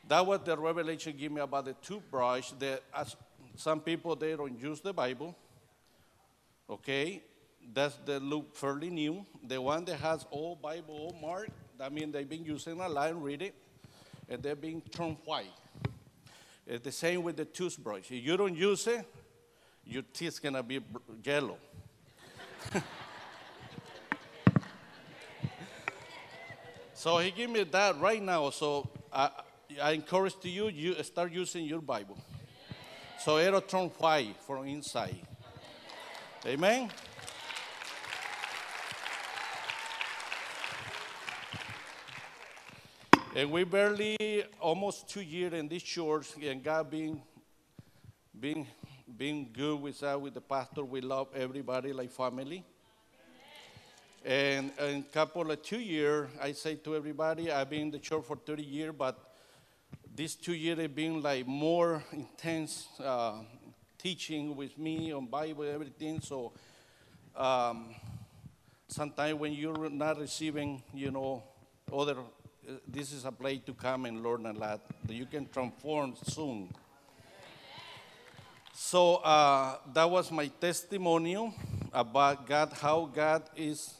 that 0.07 0.25
was 0.25 0.41
the 0.43 0.57
revelation 0.57 1.15
gave 1.17 1.31
me 1.31 1.41
about 1.41 1.65
the 1.65 1.73
toothbrush 1.73 2.51
that 2.59 2.83
as 2.93 3.15
some 3.57 3.81
people, 3.81 4.15
they 4.15 4.35
don't 4.35 4.57
use 4.59 4.79
the 4.81 4.93
Bible, 4.93 5.35
okay? 6.69 7.23
That's 7.73 7.97
the 8.05 8.19
look 8.19 8.55
fairly 8.55 8.91
new. 8.91 9.25
The 9.45 9.59
one 9.59 9.83
that 9.85 9.97
has 9.97 10.25
all 10.29 10.55
Bible, 10.55 10.93
all 10.95 11.15
mark, 11.19 11.49
that 11.79 11.91
means 11.91 12.13
they've 12.13 12.29
been 12.29 12.45
using 12.45 12.79
a 12.79 12.87
line, 12.87 13.19
read 13.19 13.41
it, 13.41 13.55
and 14.29 14.43
they're 14.43 14.55
being 14.55 14.81
turned 14.91 15.17
white. 15.25 15.51
It's 16.67 16.83
the 16.83 16.91
same 16.91 17.23
with 17.23 17.37
the 17.37 17.45
toothbrush. 17.45 18.11
If 18.11 18.23
you 18.23 18.37
don't 18.37 18.55
use 18.55 18.85
it, 18.85 19.03
your 19.85 20.03
teeth 20.13 20.39
gonna 20.41 20.61
be 20.61 20.79
yellow. 21.23 21.57
so 26.93 27.17
he 27.17 27.31
gave 27.31 27.49
me 27.49 27.63
that 27.63 27.99
right 27.99 28.21
now. 28.21 28.51
So 28.51 28.87
I, 29.11 29.31
I 29.81 29.93
encourage 29.93 30.39
to 30.41 30.49
you, 30.49 30.67
you 30.67 31.01
start 31.03 31.31
using 31.31 31.65
your 31.65 31.81
Bible. 31.81 32.17
So 33.19 33.39
it'll 33.39 33.61
turn 33.61 33.89
white 33.97 34.35
from 34.45 34.67
inside. 34.67 35.17
Amen. 36.45 36.89
And 43.35 43.51
we 43.51 43.63
barely 43.65 44.43
almost 44.59 45.09
two 45.09 45.21
years 45.21 45.53
in 45.53 45.67
this 45.67 45.83
church, 45.83 46.27
and 46.41 46.63
God 46.63 46.89
being 46.89 47.21
being 48.39 48.65
being 49.17 49.49
good 49.51 49.81
with 49.81 50.01
us, 50.03 50.19
with 50.19 50.33
the 50.33 50.41
pastor. 50.41 50.83
We 50.83 51.01
love 51.01 51.27
everybody 51.35 51.93
like 51.93 52.11
family. 52.11 52.63
And 54.25 54.71
in 54.79 54.99
a 54.99 55.13
couple 55.13 55.49
of 55.49 55.61
two 55.61 55.79
years, 55.79 56.29
I 56.41 56.51
say 56.51 56.75
to 56.75 56.95
everybody, 56.95 57.51
I've 57.51 57.69
been 57.69 57.81
in 57.81 57.91
the 57.91 57.99
church 57.99 58.25
for 58.25 58.35
30 58.35 58.63
years, 58.63 58.93
but 58.97 59.26
these 60.17 60.33
two 60.33 60.53
years 60.53 60.79
have 60.79 60.95
been 60.95 61.21
like 61.21 61.45
more 61.45 62.03
intense 62.11 62.87
uh, 62.99 63.35
teaching 63.99 64.55
with 64.55 64.75
me 64.75 65.13
on 65.13 65.27
Bible, 65.27 65.63
everything. 65.63 66.19
So 66.21 66.53
um, 67.35 67.93
sometimes 68.87 69.35
when 69.35 69.53
you're 69.53 69.91
not 69.91 70.19
receiving, 70.19 70.81
you 70.91 71.11
know, 71.11 71.43
other 71.93 72.15
this 72.87 73.13
is 73.13 73.25
a 73.25 73.31
place 73.31 73.61
to 73.67 73.73
come 73.75 74.05
and 74.05 74.23
learn 74.23 74.47
a 74.47 74.53
lot 74.53 74.81
you 75.07 75.27
can 75.27 75.47
transform 75.49 76.15
soon. 76.23 76.73
So 78.73 79.17
uh, 79.17 79.77
that 79.93 80.09
was 80.09 80.31
my 80.31 80.47
testimonial 80.47 81.53
about 81.93 82.47
God, 82.47 82.73
how 82.73 83.05
God 83.05 83.43
is 83.55 83.93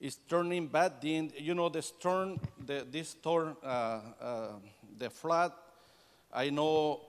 is 0.00 0.16
turning 0.28 0.66
bad 0.66 1.00
things. 1.00 1.32
You 1.38 1.54
know, 1.54 1.68
the 1.68 1.80
storm, 1.80 2.40
the, 2.66 2.84
this 2.90 3.10
storm, 3.10 3.56
uh, 3.62 4.00
uh, 4.20 4.48
the 4.98 5.10
flood. 5.10 5.52
I 6.32 6.50
know. 6.50 7.00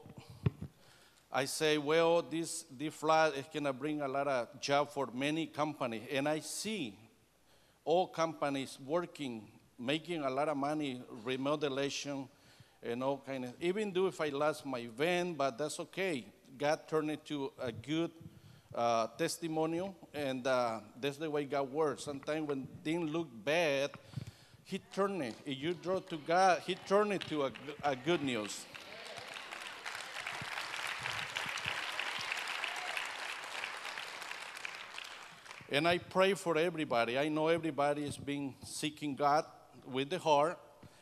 I 1.31 1.45
say, 1.45 1.77
well, 1.77 2.21
this 2.21 2.65
this 2.77 2.93
flood 2.93 3.33
is 3.36 3.45
gonna 3.53 3.73
bring 3.73 4.01
a 4.01 4.07
lot 4.07 4.27
of 4.27 4.61
job 4.61 4.89
for 4.89 5.09
many 5.13 5.47
companies, 5.47 6.03
and 6.11 6.29
I 6.29 6.39
see 6.39 6.97
all 7.83 8.07
companies 8.07 8.77
working 8.86 9.47
making 9.77 10.23
a 10.23 10.29
lot 10.29 10.47
of 10.47 10.57
money, 10.57 11.01
remodelation, 11.25 12.27
and 12.81 13.03
all 13.03 13.21
kind 13.25 13.45
of. 13.45 13.53
Even 13.59 13.91
though 13.91 14.07
if 14.07 14.21
I 14.21 14.29
lost 14.29 14.65
my 14.65 14.88
van, 14.97 15.33
but 15.33 15.57
that's 15.57 15.79
okay. 15.79 16.25
God 16.57 16.88
turned 16.88 17.11
it 17.11 17.25
to 17.25 17.51
a 17.59 17.71
good 17.71 18.11
uh, 18.73 19.07
testimonial, 19.17 19.95
and 20.13 20.45
uh, 20.47 20.79
that's 20.99 21.17
the 21.17 21.29
way 21.29 21.45
God 21.45 21.71
works. 21.71 22.03
Sometimes 22.03 22.47
when 22.47 22.67
things 22.83 23.09
look 23.11 23.27
bad, 23.43 23.91
He 24.68 24.80
turned 24.80 25.22
it. 25.22 25.36
If 25.45 25.59
you 25.59 25.76
draw 25.76 25.99
to 25.99 26.18
God, 26.18 26.61
He 26.66 26.74
turned 26.74 27.13
it 27.13 27.22
to 27.30 27.43
a, 27.45 27.51
a 27.84 27.95
good 27.95 28.24
news. 28.24 28.66
And 35.70 35.88
I 35.88 35.99
pray 35.99 36.34
for 36.34 36.57
everybody. 36.57 37.20
I 37.20 37.28
know 37.28 37.47
everybody 37.47 38.05
is 38.05 38.18
being 38.18 38.55
seeking 38.66 39.16
God 39.16 39.45
with 39.86 40.09
the 40.09 40.18
heart, 40.18 40.57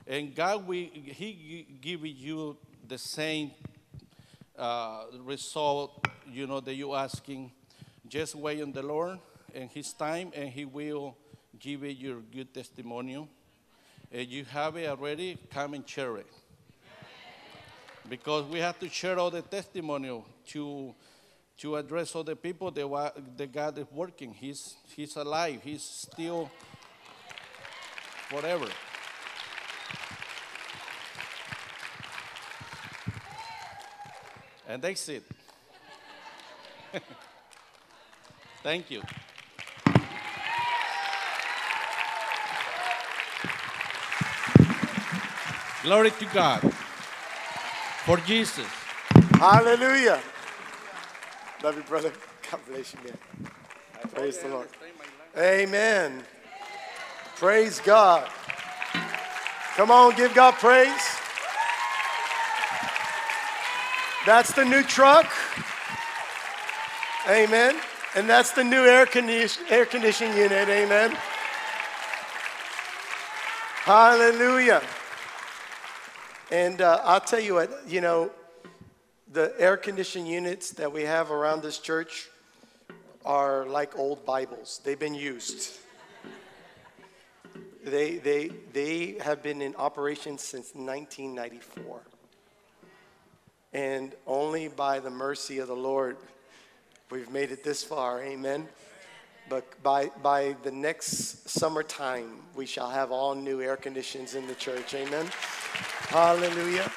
and 0.06 0.36
God 0.36 0.68
will 0.68 0.88
He 0.94 1.66
give 1.80 2.06
you 2.06 2.58
the 2.86 2.98
same 2.98 3.52
uh, 4.58 5.06
result, 5.20 6.06
you 6.30 6.48
know, 6.48 6.60
that 6.60 6.74
you 6.74 6.94
asking. 6.94 7.50
Just 8.10 8.36
wait 8.36 8.62
on 8.62 8.74
the 8.74 8.84
Lord 8.84 9.20
and 9.56 9.70
His 9.70 9.94
time, 9.94 10.34
and 10.36 10.50
He 10.50 10.66
will 10.66 11.16
give 11.58 11.84
you 11.84 11.90
your 11.90 12.20
good 12.20 12.54
testimonial. 12.54 13.30
And 14.14 14.28
you 14.28 14.46
have 14.46 14.78
it 14.78 14.88
already, 14.88 15.40
come 15.52 15.74
and 15.74 15.90
share 15.90 16.18
it. 16.18 16.28
Because 18.08 18.46
we 18.46 18.60
have 18.60 18.78
to 18.80 18.88
share 18.88 19.18
all 19.18 19.32
the 19.32 19.42
testimonial 19.42 20.24
to 20.50 20.94
to 21.58 21.76
address 21.76 22.16
all 22.16 22.24
the 22.24 22.36
people 22.36 22.72
that, 22.72 23.14
that 23.38 23.52
God 23.52 23.78
is 23.78 23.86
working. 23.92 24.34
He's 24.34 24.76
He's 24.96 25.16
alive. 25.16 25.62
He's 25.64 25.82
still 25.82 26.52
whatever. 28.30 28.68
And 34.68 34.82
that's 34.82 35.10
it. 35.10 35.24
Thank 38.64 38.92
you. 38.92 39.02
Glory 45.84 46.12
to 46.12 46.26
God 46.34 46.62
for 48.06 48.16
Jesus. 48.16 48.66
Hallelujah. 49.34 50.22
Love 51.62 51.76
you, 51.76 51.84
brother. 51.84 52.14
God 52.50 52.62
bless 52.70 52.94
you, 52.94 53.00
man. 53.04 53.52
Praise 54.14 54.38
the 54.38 54.48
Lord. 54.48 54.70
Amen. 55.38 56.24
Praise 57.36 57.82
God. 57.82 58.30
Come 59.76 59.92
on, 59.92 60.16
give 60.16 60.34
God 60.34 60.54
praise. 60.54 61.04
That's 64.26 64.54
the 64.54 64.64
new 64.64 64.84
truck. 64.84 65.30
Amen. 67.28 67.76
And 68.16 68.30
that's 68.30 68.52
the 68.52 68.64
new 68.64 68.86
air, 68.86 69.06
condition, 69.06 69.66
air 69.70 69.86
conditioning 69.86 70.38
unit. 70.38 70.70
Amen. 70.70 71.12
Hallelujah. 73.84 74.82
And 76.54 76.82
uh, 76.82 77.00
I'll 77.04 77.20
tell 77.20 77.40
you 77.40 77.56
what, 77.56 77.72
you 77.88 78.00
know, 78.00 78.30
the 79.32 79.56
air 79.58 79.76
conditioning 79.76 80.28
units 80.28 80.70
that 80.74 80.94
we 80.94 81.02
have 81.02 81.32
around 81.32 81.64
this 81.64 81.80
church 81.80 82.30
are 83.26 83.66
like 83.66 83.98
old 83.98 84.24
Bibles, 84.24 84.80
they've 84.84 85.00
been 85.00 85.16
used. 85.16 85.80
They, 87.84 88.18
they, 88.18 88.52
they 88.72 89.16
have 89.22 89.42
been 89.42 89.64
in 89.64 89.76
operation 89.78 90.38
since 90.38 90.76
1994. 90.76 92.02
And 93.74 94.14
only 94.28 94.68
by 94.68 95.00
the 95.00 95.10
mercy 95.10 95.58
of 95.58 95.68
the 95.68 95.76
Lord, 95.76 96.18
we've 97.10 97.32
made 97.32 97.52
it 97.52 97.64
this 97.64 97.84
far. 97.84 98.22
Amen. 98.22 98.68
But 99.54 99.84
by, 99.84 100.08
by 100.24 100.56
the 100.64 100.72
next 100.72 101.48
summertime, 101.48 102.40
we 102.56 102.66
shall 102.66 102.90
have 102.90 103.12
all 103.12 103.36
new 103.36 103.62
air 103.62 103.78
conditions 103.78 104.34
in 104.34 104.48
the 104.48 104.56
church. 104.56 104.96
Amen. 104.96 105.28
Hallelujah. 106.08 106.92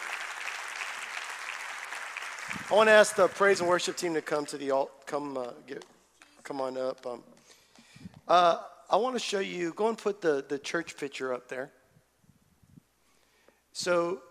I 2.71 2.75
want 2.75 2.89
to 2.89 2.93
ask 2.93 3.15
the 3.15 3.29
praise 3.29 3.61
and 3.61 3.69
worship 3.69 3.99
team 3.99 4.15
to 4.15 4.23
come 4.23 4.47
to 4.47 4.57
the 4.57 4.71
altar. 4.71 4.91
Come, 5.05 5.37
uh, 5.37 5.51
get, 5.67 5.85
come 6.45 6.63
on 6.63 6.79
up. 6.79 7.07
Um, 7.07 7.23
uh, 8.27 8.61
I 8.89 8.97
want 8.97 9.15
to 9.17 9.21
show 9.21 9.41
you, 9.41 9.75
go 9.75 9.91
and 9.91 9.99
put 9.99 10.23
the, 10.23 10.43
the 10.49 10.59
church 10.59 10.97
picture 10.97 11.35
up 11.35 11.51
there. 11.51 11.71
So, 13.75 14.23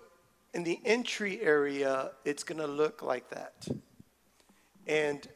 in 0.55 0.63
the 0.63 0.79
entry 0.83 1.41
area, 1.41 2.09
it's 2.23 2.43
going 2.43 2.59
to 2.59 2.65
look 2.65 3.03
like 3.03 3.29
that. 3.29 3.67
And 4.87 5.27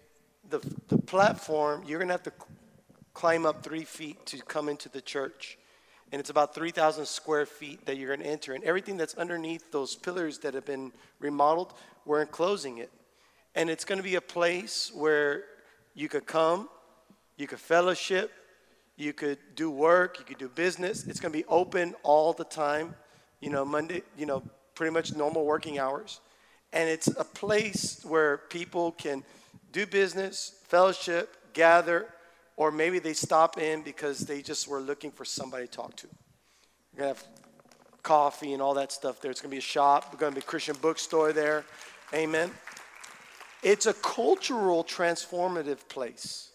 the, 0.50 0.60
the 0.88 0.98
platform, 0.98 1.84
you're 1.86 2.00
going 2.00 2.08
to 2.08 2.14
have 2.16 2.24
to 2.24 2.34
climb 3.20 3.46
up 3.46 3.62
three 3.62 3.84
feet 3.84 4.26
to 4.26 4.38
come 4.44 4.70
into 4.70 4.88
the 4.88 5.02
church. 5.02 5.58
And 6.10 6.22
it's 6.22 6.30
about 6.30 6.56
3,000 6.56 7.06
square 7.06 7.46
feet 7.46 7.86
that 7.86 7.98
you're 7.98 8.16
going 8.16 8.22
to 8.22 8.32
enter. 8.32 8.54
And 8.54 8.64
everything 8.64 8.96
that's 8.96 9.14
underneath 9.16 9.74
those 9.74 9.94
pillars 9.94 10.38
that 10.40 10.54
have 10.54 10.64
been 10.64 10.94
remodeled, 11.20 11.74
we're 12.06 12.22
enclosing 12.22 12.78
it. 12.78 12.90
And 13.56 13.70
it's 13.70 13.84
going 13.84 13.98
to 13.98 14.04
be 14.04 14.16
a 14.16 14.22
place 14.22 14.90
where 14.96 15.44
you 15.96 16.08
could 16.08 16.26
come, 16.28 16.70
you 17.36 17.46
could 17.46 17.60
fellowship, 17.60 18.32
you 18.96 19.12
could 19.12 19.38
do 19.54 19.70
work, 19.70 20.18
you 20.18 20.24
could 20.24 20.38
do 20.38 20.48
business. 20.48 21.06
It's 21.06 21.20
going 21.20 21.34
to 21.34 21.38
be 21.38 21.46
open 21.50 21.96
all 22.04 22.32
the 22.32 22.46
time, 22.46 22.96
you 23.42 23.50
know, 23.50 23.66
Monday, 23.66 24.02
you 24.18 24.28
know, 24.28 24.44
pretty 24.76 24.94
much 24.94 25.14
normal 25.14 25.44
working 25.44 25.78
hours. 25.78 26.22
And 26.72 26.88
it's 26.88 27.08
a 27.08 27.26
place 27.26 28.00
where 28.06 28.38
people 28.38 28.94
can 28.94 29.26
do 29.74 29.86
business, 29.86 30.56
fellowship, 30.70 31.36
gather, 31.52 32.08
or 32.60 32.74
maybe 32.74 33.00
they 33.00 33.14
stop 33.14 33.58
in 33.58 33.82
because 33.84 34.20
they 34.20 34.42
just 34.42 34.68
were 34.68 34.82
looking 34.82 35.12
for 35.12 35.24
somebody 35.24 35.66
to 35.66 35.72
talk 35.72 35.96
to. 35.96 36.08
We're 36.94 37.04
going 37.04 37.16
to 37.16 37.22
have 37.22 37.28
coffee 38.04 38.52
and 38.52 38.62
all 38.62 38.74
that 38.74 38.92
stuff 38.92 39.22
there. 39.22 39.32
It's 39.32 39.40
going 39.40 39.50
to 39.50 39.56
be 39.56 39.60
a 39.60 39.62
shop. 39.62 40.10
We're 40.12 40.20
going 40.20 40.34
to 40.34 40.42
be 40.42 40.44
a 40.44 40.48
Christian 40.48 40.76
bookstore 40.82 41.32
there. 41.32 41.64
Amen. 42.14 42.52
It's 43.64 43.86
a 43.86 43.94
cultural 43.94 44.84
transformative 44.84 45.88
place 45.88 46.50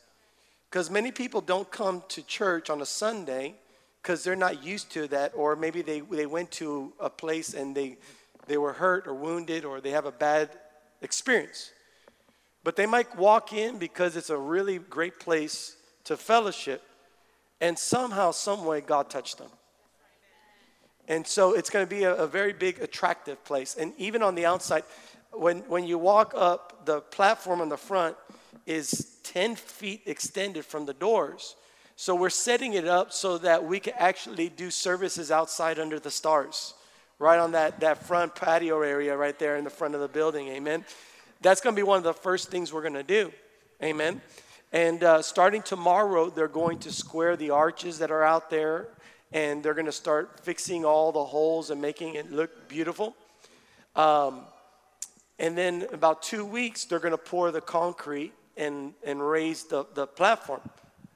because 0.69 0.91
many 0.91 1.11
people 1.11 1.41
don't 1.41 1.71
come 1.71 2.03
to 2.09 2.23
church 2.23 2.69
on 2.69 2.83
a 2.83 2.87
Sunday 2.87 3.55
because 4.03 4.23
they're 4.23 4.37
not 4.37 4.63
used 4.63 4.93
to 4.93 5.09
that, 5.09 5.33
or 5.35 5.57
maybe 5.57 5.81
they, 5.81 6.01
they 6.01 6.27
went 6.27 6.51
to 6.51 6.93
a 7.01 7.09
place 7.09 7.55
and 7.55 7.75
they, 7.75 7.97
they 8.47 8.59
were 8.59 8.75
hurt 8.75 9.07
or 9.07 9.15
wounded 9.15 9.65
or 9.65 9.81
they 9.81 9.93
have 9.93 10.05
a 10.05 10.13
bad 10.13 10.51
experience. 11.01 11.73
But 12.63 12.77
they 12.77 12.85
might 12.85 13.17
walk 13.17 13.55
in 13.55 13.79
because 13.79 14.17
it's 14.17 14.29
a 14.29 14.37
really 14.37 14.79
great 14.79 15.19
place 15.19 15.77
to 16.05 16.17
fellowship, 16.17 16.83
and 17.61 17.79
somehow, 17.79 18.31
some 18.31 18.65
way, 18.65 18.81
God 18.81 19.11
touched 19.11 19.39
them. 19.39 19.51
And 21.09 21.27
so 21.27 21.55
it's 21.55 21.71
going 21.71 21.87
to 21.87 21.91
be 21.91 22.05
a, 22.05 22.15
a, 22.15 22.27
very 22.27 22.53
big, 22.53 22.81
attractive 22.81 23.43
place. 23.45 23.75
And 23.75 23.93
even 23.99 24.23
on 24.23 24.35
the 24.35 24.47
outside, 24.47 24.85
when, 25.33 25.59
when 25.61 25.85
you 25.85 25.99
walk 25.99 26.33
up, 26.35 26.87
the 26.87 27.01
platform 27.01 27.61
on 27.61 27.69
the 27.69 27.77
front 27.77 28.17
is 28.67 29.19
10 29.25 29.57
feet 29.57 30.03
extended 30.07 30.65
from 30.65 30.87
the 30.87 30.95
doors. 30.95 31.57
So 31.97 32.15
we're 32.15 32.31
setting 32.31 32.73
it 32.73 32.87
up 32.87 33.13
so 33.13 33.39
that 33.39 33.65
we 33.65 33.81
can 33.81 33.95
actually 33.99 34.49
do 34.49 34.71
services 34.71 35.31
outside 35.31 35.79
under 35.79 36.01
the 36.01 36.11
stars, 36.11 36.75
right 37.19 37.39
on 37.39 37.53
that, 37.53 37.81
that 37.81 38.05
front 38.05 38.35
patio 38.35 38.81
area 38.81 39.17
right 39.17 39.39
there 39.39 39.57
in 39.57 39.65
the 39.65 39.71
front 39.71 39.95
of 39.95 40.01
the 40.01 40.09
building. 40.09 40.49
Amen. 40.49 40.85
That's 41.41 41.61
going 41.61 41.77
to 41.77 41.79
be 41.79 41.85
one 41.85 41.99
of 41.99 42.05
the 42.05 42.15
first 42.15 42.51
things 42.51 42.73
we're 42.73 42.83
going 42.83 42.95
to 42.95 43.03
do. 43.03 43.33
Amen. 43.83 44.21
And 44.75 45.05
uh, 45.05 45.23
starting 45.23 45.63
tomorrow, 45.63 46.31
they're 46.31 46.49
going 46.49 46.81
to 46.81 46.91
square 46.91 47.37
the 47.37 47.51
arches 47.51 48.01
that 48.01 48.11
are 48.11 48.25
out 48.25 48.51
there, 48.51 48.89
and 49.33 49.63
they're 49.63 49.73
going 49.73 49.87
to 49.87 49.93
start 49.93 50.41
fixing 50.41 50.85
all 50.85 51.13
the 51.13 51.25
holes 51.25 51.71
and 51.71 51.81
making 51.81 52.17
it 52.17 52.33
look 52.33 52.69
beautiful. 52.69 53.15
Um, 53.95 54.41
and 55.39 55.57
then 55.57 55.87
about 55.93 56.25
two 56.25 56.45
weeks, 56.45 56.87
they're 56.87 56.99
going 56.99 57.13
to 57.13 57.17
pour 57.17 57.53
the 57.53 57.61
concrete 57.61 58.33
and, 58.57 58.95
and 59.05 59.25
raise 59.25 59.63
the, 59.63 59.87
the 59.95 60.09
platform. 60.09 60.61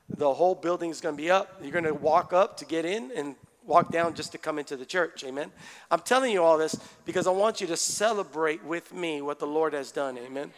The 0.08 0.32
whole 0.32 0.54
building 0.54 0.90
is 0.90 1.00
going 1.00 1.16
to 1.16 1.20
be 1.20 1.28
up. 1.28 1.58
You're 1.60 1.72
going 1.72 1.82
to 1.82 1.94
walk 1.94 2.32
up 2.32 2.58
to 2.58 2.64
get 2.64 2.84
in 2.84 3.10
and 3.16 3.34
walk 3.66 3.90
down 3.90 4.14
just 4.14 4.30
to 4.32 4.38
come 4.38 4.60
into 4.60 4.76
the 4.76 4.86
church. 4.86 5.24
Amen. 5.24 5.50
I'm 5.90 6.00
telling 6.00 6.30
you 6.30 6.44
all 6.44 6.58
this 6.58 6.78
because 7.04 7.26
I 7.26 7.32
want 7.32 7.60
you 7.60 7.66
to 7.66 7.76
celebrate 7.76 8.62
with 8.62 8.94
me 8.94 9.20
what 9.20 9.40
the 9.40 9.48
Lord 9.48 9.72
has 9.72 9.90
done. 9.90 10.16
Amen. 10.16 10.52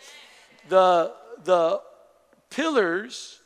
The, 0.69 1.15
the 1.45 1.81
pillars, 2.51 3.41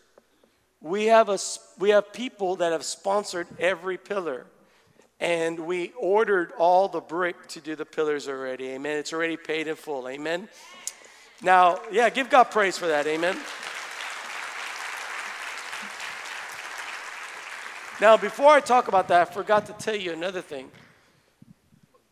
we 0.81 1.07
have, 1.07 1.29
a, 1.29 1.39
we 1.79 1.91
have 1.91 2.13
people 2.13 2.57
that 2.57 2.73
have 2.73 2.85
sponsored 2.85 3.47
every 3.59 3.97
pillar. 3.97 4.47
And 5.21 5.61
we 5.61 5.93
ordered 5.99 6.53
all 6.59 6.89
the 6.89 7.01
brick 7.01 7.47
to 7.49 7.61
do 7.61 7.77
the 7.77 7.87
pillars 7.87 8.29
already. 8.29 8.71
Amen. 8.71 8.99
It's 8.99 9.13
already 9.13 9.37
paid 9.37 9.69
in 9.69 9.77
full. 9.77 10.09
Amen. 10.09 10.49
Now, 11.41 11.81
yeah, 11.91 12.11
give 12.11 12.29
God 12.29 12.45
praise 12.45 12.77
for 12.77 12.89
that. 12.89 13.07
Amen. 13.07 13.37
Now, 18.01 18.17
before 18.17 18.51
I 18.51 18.61
talk 18.61 18.89
about 18.89 19.09
that, 19.09 19.29
I 19.29 19.33
forgot 19.33 19.67
to 19.67 19.73
tell 19.73 19.95
you 19.95 20.13
another 20.13 20.43
thing. 20.43 20.71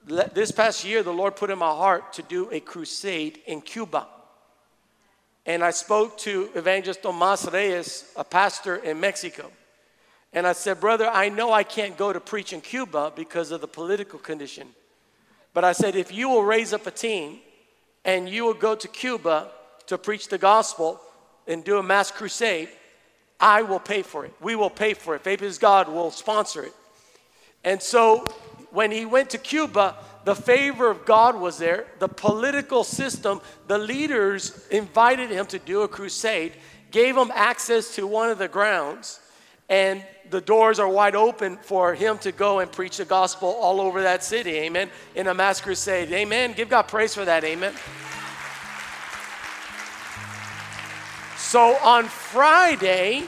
This 0.06 0.50
past 0.50 0.84
year, 0.84 1.02
the 1.02 1.12
Lord 1.12 1.36
put 1.36 1.50
in 1.50 1.58
my 1.58 1.70
heart 1.70 2.12
to 2.14 2.22
do 2.22 2.48
a 2.50 2.60
crusade 2.60 3.40
in 3.46 3.60
Cuba. 3.60 4.06
And 5.44 5.64
I 5.64 5.70
spoke 5.70 6.18
to 6.18 6.50
Evangelist 6.54 7.02
Tomas 7.02 7.46
Reyes, 7.52 8.04
a 8.16 8.24
pastor 8.24 8.76
in 8.76 9.00
Mexico. 9.00 9.50
And 10.32 10.46
I 10.46 10.52
said, 10.52 10.80
Brother, 10.80 11.08
I 11.08 11.28
know 11.28 11.52
I 11.52 11.62
can't 11.62 11.96
go 11.96 12.12
to 12.12 12.20
preach 12.20 12.52
in 12.52 12.60
Cuba 12.60 13.12
because 13.14 13.50
of 13.50 13.60
the 13.60 13.68
political 13.68 14.18
condition. 14.18 14.68
But 15.52 15.64
I 15.64 15.72
said, 15.72 15.96
if 15.96 16.12
you 16.12 16.28
will 16.28 16.44
raise 16.44 16.72
up 16.72 16.86
a 16.86 16.90
team 16.90 17.40
and 18.04 18.28
you 18.28 18.44
will 18.44 18.54
go 18.54 18.74
to 18.74 18.88
Cuba 18.88 19.48
to 19.86 19.98
preach 19.98 20.28
the 20.28 20.38
gospel 20.38 21.00
and 21.46 21.62
do 21.64 21.78
a 21.78 21.82
mass 21.82 22.10
crusade, 22.10 22.68
I 23.38 23.62
will 23.62 23.80
pay 23.80 24.02
for 24.02 24.24
it. 24.24 24.32
We 24.40 24.54
will 24.54 24.70
pay 24.70 24.94
for 24.94 25.16
it. 25.16 25.22
Faith 25.22 25.40
Pleases 25.40 25.58
God 25.58 25.88
will 25.88 26.10
sponsor 26.10 26.62
it. 26.62 26.72
And 27.64 27.82
so 27.82 28.24
when 28.70 28.90
he 28.90 29.04
went 29.04 29.30
to 29.30 29.38
Cuba, 29.38 29.96
the 30.24 30.34
favor 30.34 30.90
of 30.90 31.04
God 31.04 31.36
was 31.36 31.58
there. 31.58 31.86
The 31.98 32.08
political 32.08 32.84
system, 32.84 33.40
the 33.66 33.78
leaders 33.78 34.66
invited 34.70 35.30
him 35.30 35.46
to 35.46 35.58
do 35.58 35.82
a 35.82 35.88
crusade, 35.88 36.52
gave 36.90 37.16
him 37.16 37.32
access 37.34 37.94
to 37.96 38.06
one 38.06 38.30
of 38.30 38.38
the 38.38 38.48
grounds, 38.48 39.20
and 39.68 40.04
the 40.30 40.40
doors 40.40 40.78
are 40.78 40.88
wide 40.88 41.16
open 41.16 41.56
for 41.58 41.94
him 41.94 42.18
to 42.18 42.32
go 42.32 42.60
and 42.60 42.70
preach 42.70 42.98
the 42.98 43.04
gospel 43.04 43.48
all 43.48 43.80
over 43.80 44.02
that 44.02 44.22
city. 44.22 44.52
Amen. 44.52 44.90
In 45.14 45.26
a 45.26 45.34
mass 45.34 45.60
crusade. 45.60 46.10
Amen. 46.12 46.52
Give 46.52 46.68
God 46.68 46.82
praise 46.82 47.14
for 47.14 47.24
that. 47.24 47.44
Amen. 47.44 47.74
So 51.36 51.76
on 51.82 52.04
Friday, 52.04 53.24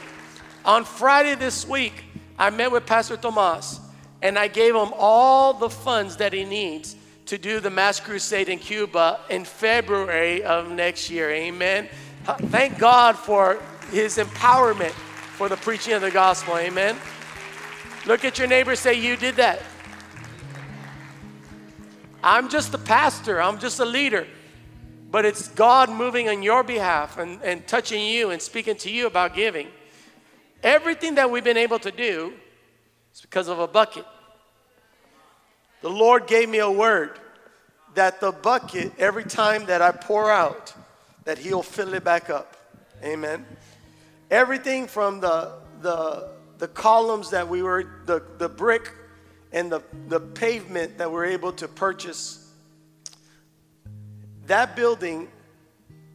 on 0.63 0.83
Friday 0.83 1.35
this 1.35 1.67
week, 1.67 2.05
I 2.39 2.49
met 2.49 2.71
with 2.71 2.85
Pastor 2.85 3.17
Tomas 3.17 3.79
and 4.25 4.39
I 4.39 4.47
gave 4.47 4.73
him 4.73 4.91
all 4.97 5.53
the 5.53 5.69
funds 5.69 6.17
that 6.17 6.33
he 6.33 6.45
needs 6.45 6.95
to 7.27 7.37
do 7.37 7.59
the 7.59 7.69
mass 7.69 7.99
crusade 7.99 8.49
in 8.49 8.57
Cuba 8.57 9.19
in 9.29 9.45
February 9.45 10.43
of 10.43 10.71
next 10.71 11.11
year. 11.11 11.29
Amen. 11.29 11.87
Thank 12.25 12.79
God 12.79 13.15
for 13.15 13.61
his 13.91 14.17
empowerment 14.17 14.93
for 15.37 15.47
the 15.47 15.57
preaching 15.57 15.93
of 15.93 16.01
the 16.01 16.09
gospel. 16.09 16.57
Amen. 16.57 16.97
Look 18.07 18.25
at 18.25 18.39
your 18.39 18.47
neighbor 18.47 18.75
say, 18.75 18.95
You 18.95 19.15
did 19.15 19.35
that. 19.35 19.61
I'm 22.23 22.49
just 22.49 22.73
a 22.73 22.79
pastor, 22.79 23.39
I'm 23.39 23.59
just 23.59 23.79
a 23.79 23.85
leader. 23.85 24.25
But 25.11 25.25
it's 25.25 25.49
God 25.49 25.91
moving 25.91 26.29
on 26.29 26.41
your 26.41 26.63
behalf 26.63 27.19
and, 27.19 27.39
and 27.43 27.67
touching 27.67 28.03
you 28.03 28.31
and 28.31 28.41
speaking 28.41 28.75
to 28.77 28.89
you 28.89 29.05
about 29.05 29.35
giving. 29.35 29.67
Everything 30.63 31.13
that 31.15 31.29
we've 31.29 31.43
been 31.43 31.57
able 31.57 31.77
to 31.77 31.91
do 31.91 32.33
is 33.13 33.21
because 33.21 33.47
of 33.49 33.59
a 33.59 33.67
bucket. 33.67 34.03
The 35.85 35.91
Lord 35.91 36.25
gave 36.25 36.49
me 36.49 36.57
a 36.57 36.71
word 36.71 37.19
that 37.93 38.19
the 38.19 38.31
bucket, 38.31 38.93
every 38.97 39.23
time 39.23 39.67
that 39.67 39.83
I 39.83 39.91
pour 39.91 40.31
out, 40.31 40.73
that 41.25 41.37
He'll 41.37 41.61
fill 41.61 41.93
it 41.93 42.03
back 42.03 42.31
up. 42.31 42.57
Amen. 43.03 43.45
Everything 44.31 44.87
from 44.87 45.19
the 45.19 45.51
the 45.81 46.31
the 46.57 46.67
columns 46.69 47.29
that 47.29 47.47
we 47.47 47.61
were 47.61 48.01
the, 48.07 48.23
the 48.39 48.49
brick 48.49 48.93
and 49.51 49.71
the, 49.71 49.83
the 50.07 50.19
pavement 50.19 50.97
that 50.97 51.11
we're 51.11 51.25
able 51.25 51.51
to 51.51 51.67
purchase 51.67 52.51
that 54.47 54.75
building 54.75 55.27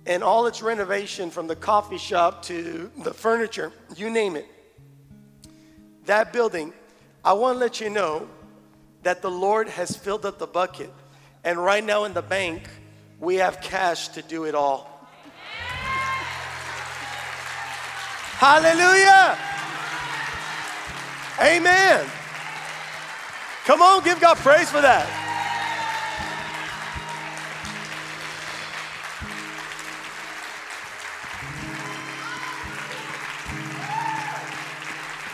and 0.04 0.24
all 0.24 0.46
its 0.46 0.62
renovation 0.62 1.30
from 1.30 1.46
the 1.46 1.54
coffee 1.54 1.98
shop 1.98 2.42
to 2.42 2.90
the 3.04 3.14
furniture 3.14 3.70
you 3.94 4.10
name 4.10 4.34
it 4.34 4.48
that 6.06 6.32
building 6.32 6.72
i 7.24 7.32
want 7.32 7.54
to 7.54 7.60
let 7.60 7.80
you 7.80 7.88
know 7.88 8.26
that 9.02 9.22
the 9.22 9.30
Lord 9.30 9.68
has 9.68 9.96
filled 9.96 10.26
up 10.26 10.38
the 10.38 10.46
bucket. 10.46 10.92
And 11.44 11.62
right 11.62 11.84
now 11.84 12.04
in 12.04 12.12
the 12.12 12.22
bank, 12.22 12.68
we 13.18 13.36
have 13.36 13.60
cash 13.60 14.08
to 14.08 14.22
do 14.22 14.44
it 14.44 14.54
all. 14.54 14.90
Hallelujah. 18.38 19.36
Amen. 21.40 22.06
Come 23.64 23.82
on, 23.82 24.02
give 24.02 24.20
God 24.20 24.36
praise 24.38 24.70
for 24.70 24.80
that. 24.80 25.06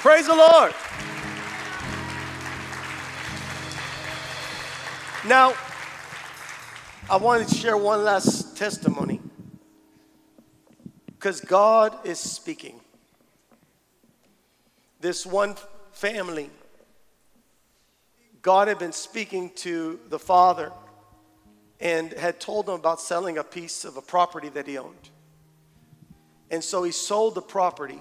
Praise 0.03 0.27
the 0.27 0.37
Lord. 0.37 0.73
Now, 5.27 5.55
I 7.11 7.17
wanted 7.17 7.49
to 7.49 7.55
share 7.57 7.77
one 7.77 8.05
last 8.05 8.57
testimony. 8.57 9.21
Because 11.07 11.41
God 11.41 12.07
is 12.07 12.21
speaking. 12.21 12.79
This 15.01 15.27
one 15.27 15.57
family, 15.91 16.49
God 18.41 18.69
had 18.69 18.79
been 18.79 18.93
speaking 18.93 19.51
to 19.57 19.99
the 20.11 20.19
father 20.21 20.71
and 21.81 22.13
had 22.13 22.39
told 22.39 22.69
him 22.69 22.77
about 22.77 23.01
selling 23.01 23.37
a 23.37 23.45
piece 23.45 23.85
of 23.85 23.97
a 23.97 24.03
property 24.03 24.49
that 24.51 24.69
he 24.69 24.79
owned. 24.79 25.11
And 26.53 26.63
so 26.63 26.85
he 26.85 26.93
sold 26.93 27.35
the 27.35 27.43
property. 27.43 28.01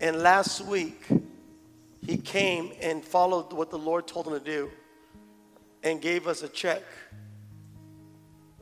And 0.00 0.18
last 0.22 0.60
week, 0.60 1.04
he 2.06 2.16
came 2.16 2.70
and 2.80 3.04
followed 3.04 3.52
what 3.52 3.70
the 3.70 3.78
Lord 3.78 4.06
told 4.06 4.28
him 4.28 4.34
to 4.34 4.40
do 4.40 4.70
and 5.82 6.00
gave 6.00 6.26
us 6.26 6.42
a 6.42 6.48
check 6.48 6.82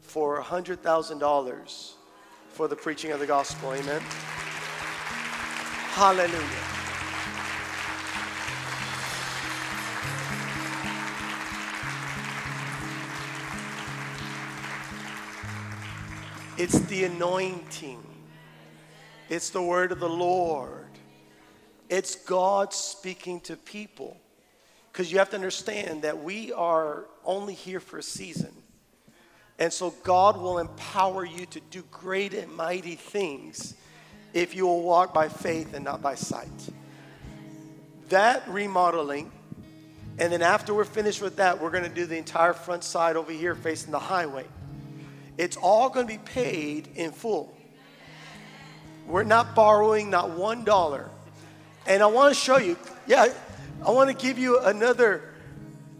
for 0.01 0.41
$100,000 0.43 1.93
for 2.51 2.69
the 2.69 2.77
preaching 2.77 3.12
of 3.12 3.21
the 3.21 3.27
gospel. 3.27 3.75
Amen. 3.75 4.01
Hallelujah. 5.93 6.79
It's 16.57 16.81
the 16.81 17.05
anointing. 17.05 18.03
It's 19.29 19.51
the 19.51 19.62
word 19.62 19.93
of 19.93 20.01
the 20.01 20.09
Lord. 20.09 20.89
It's 21.89 22.16
God 22.16 22.73
speaking 22.73 23.41
to 23.43 23.57
people. 23.57 24.16
Because 24.93 25.12
you 25.12 25.18
have 25.18 25.30
to 25.30 25.36
understand 25.36 26.03
that 26.03 26.22
we 26.22 26.53
are 26.53 27.05
only 27.24 27.55
here 27.55 27.80
for 27.80 27.99
a 27.99 28.03
season. 28.03 28.53
And 29.59 29.72
so 29.72 29.91
God 30.03 30.41
will 30.41 30.59
empower 30.59 31.24
you 31.24 31.47
to 31.47 31.61
do 31.70 31.82
great 31.91 32.32
and 32.34 32.55
mighty 32.55 32.95
things 32.95 33.74
if 34.32 34.55
you 34.55 34.66
will 34.66 34.82
walk 34.82 35.12
by 35.12 35.28
faith 35.28 35.74
and 35.74 35.84
not 35.84 36.01
by 36.01 36.14
sight. 36.14 36.49
That 38.09 38.49
remodeling, 38.49 39.30
and 40.18 40.32
then 40.32 40.43
after 40.43 40.72
we're 40.72 40.84
finished 40.84 41.20
with 41.20 41.36
that, 41.36 41.61
we're 41.61 41.70
going 41.70 41.84
to 41.84 41.91
do 41.91 42.07
the 42.07 42.16
entire 42.16 42.53
front 42.53 42.84
side 42.84 43.16
over 43.16 43.32
here 43.32 43.55
facing 43.55 43.91
the 43.91 43.99
highway. 43.99 44.45
It's 45.36 45.57
all 45.57 45.91
going 45.91 46.07
to 46.07 46.12
be 46.12 46.18
paid 46.18 46.89
in 46.97 47.12
full. 47.12 47.57
We're 49.07 49.24
not 49.24 49.55
borrowing 49.55 50.11
not 50.11 50.30
one 50.30 50.64
dollar. 50.64 51.09
And 51.86 52.03
I 52.03 52.07
want 52.07 52.34
to 52.34 52.41
show 52.41 52.59
you, 52.59 52.76
yeah, 53.07 53.32
I 53.85 53.91
want 53.91 54.11
to 54.11 54.26
give 54.26 54.39
you 54.39 54.59
another 54.61 55.22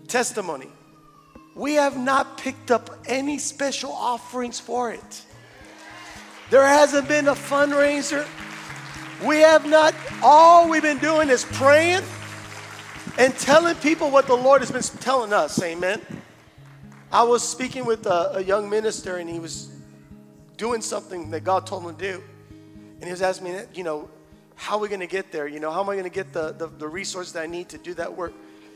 testimony. 0.09 0.69
We 1.55 1.75
have 1.75 1.97
not 1.97 2.39
picked 2.39 2.71
up 2.71 2.91
any 3.07 3.39
special 3.39 3.93
offerings 3.93 4.59
for 4.61 4.93
it. 4.93 5.25
There 6.51 6.65
hasn't 6.65 7.09
been 7.09 7.29
a 7.29 7.35
fundraiser. 7.35 8.27
We 9.25 9.39
have 9.41 9.67
not, 9.67 9.95
all 10.23 10.69
we've 10.69 10.83
been 10.83 10.99
doing 10.99 11.29
is 11.29 11.45
praying 11.45 12.03
and 13.19 13.37
telling 13.37 13.75
people 13.77 14.11
what 14.11 14.27
the 14.27 14.37
Lord 14.37 14.63
has 14.63 14.71
been 14.71 15.01
telling 15.01 15.33
us. 15.33 15.61
Amen. 15.63 16.01
I 17.11 17.23
was 17.23 17.47
speaking 17.47 17.85
with 17.85 18.07
a, 18.07 18.37
a 18.37 18.41
young 18.43 18.69
minister 18.69 19.17
and 19.17 19.29
he 19.29 19.41
was 19.41 19.71
doing 20.57 20.81
something 20.81 21.31
that 21.31 21.43
God 21.43 21.67
told 21.67 21.85
him 21.85 21.97
to 21.97 22.13
do. 22.13 22.23
And 22.97 23.05
he 23.05 23.11
was 23.11 23.23
asking 23.23 23.53
me, 23.53 23.61
you 23.75 23.85
know, 23.85 24.09
how 24.59 24.77
are 24.77 24.81
we 24.81 24.89
going 24.89 25.01
to 25.01 25.07
get 25.07 25.31
there? 25.31 25.47
You 25.47 25.61
know, 25.61 25.71
how 25.71 25.81
am 25.81 25.89
I 25.89 25.95
going 25.95 26.05
to 26.05 26.11
get 26.11 26.33
the, 26.33 26.53
the, 26.53 26.67
the 26.67 26.89
resources 26.89 27.33
that 27.35 27.45
I 27.45 27.47
need 27.47 27.69
to 27.71 27.79
do 27.79 27.95
that 27.95 28.15
work? 28.15 28.35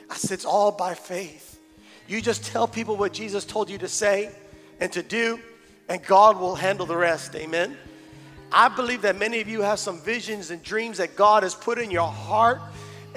I 0.09 0.15
said, 0.15 0.33
it's 0.33 0.45
all 0.45 0.71
by 0.71 0.95
faith. 0.95 1.61
You 2.07 2.23
just 2.23 2.45
tell 2.45 2.69
people 2.69 2.97
what 2.97 3.13
Jesus 3.13 3.45
told 3.45 3.69
you 3.69 3.79
to 3.79 3.89
say 3.89 4.31
and 4.81 4.93
to 4.93 5.03
do, 5.03 5.41
and 5.89 6.01
God 6.03 6.39
will 6.39 6.55
handle 6.55 6.87
the 6.87 6.97
rest. 6.97 7.35
Amen. 7.35 7.77
I 8.53 8.69
believe 8.69 9.03
that 9.03 9.19
many 9.19 9.41
of 9.41 9.49
you 9.49 9.63
have 9.63 9.81
some 9.81 9.99
visions 10.01 10.51
and 10.51 10.63
dreams 10.63 10.99
that 10.99 11.17
God 11.17 11.43
has 11.43 11.55
put 11.55 11.79
in 11.79 11.91
your 11.91 12.09
heart, 12.09 12.61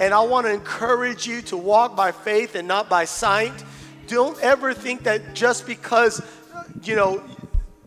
and 0.00 0.12
I 0.12 0.20
want 0.22 0.46
to 0.46 0.52
encourage 0.52 1.26
you 1.26 1.42
to 1.42 1.56
walk 1.56 1.94
by 1.94 2.10
faith 2.10 2.56
and 2.56 2.66
not 2.66 2.88
by 2.88 3.04
sight. 3.04 3.52
Don't 4.08 4.40
ever 4.42 4.74
think 4.74 5.04
that 5.04 5.34
just 5.34 5.66
because, 5.66 6.20
you 6.82 6.96
know, 6.96 7.22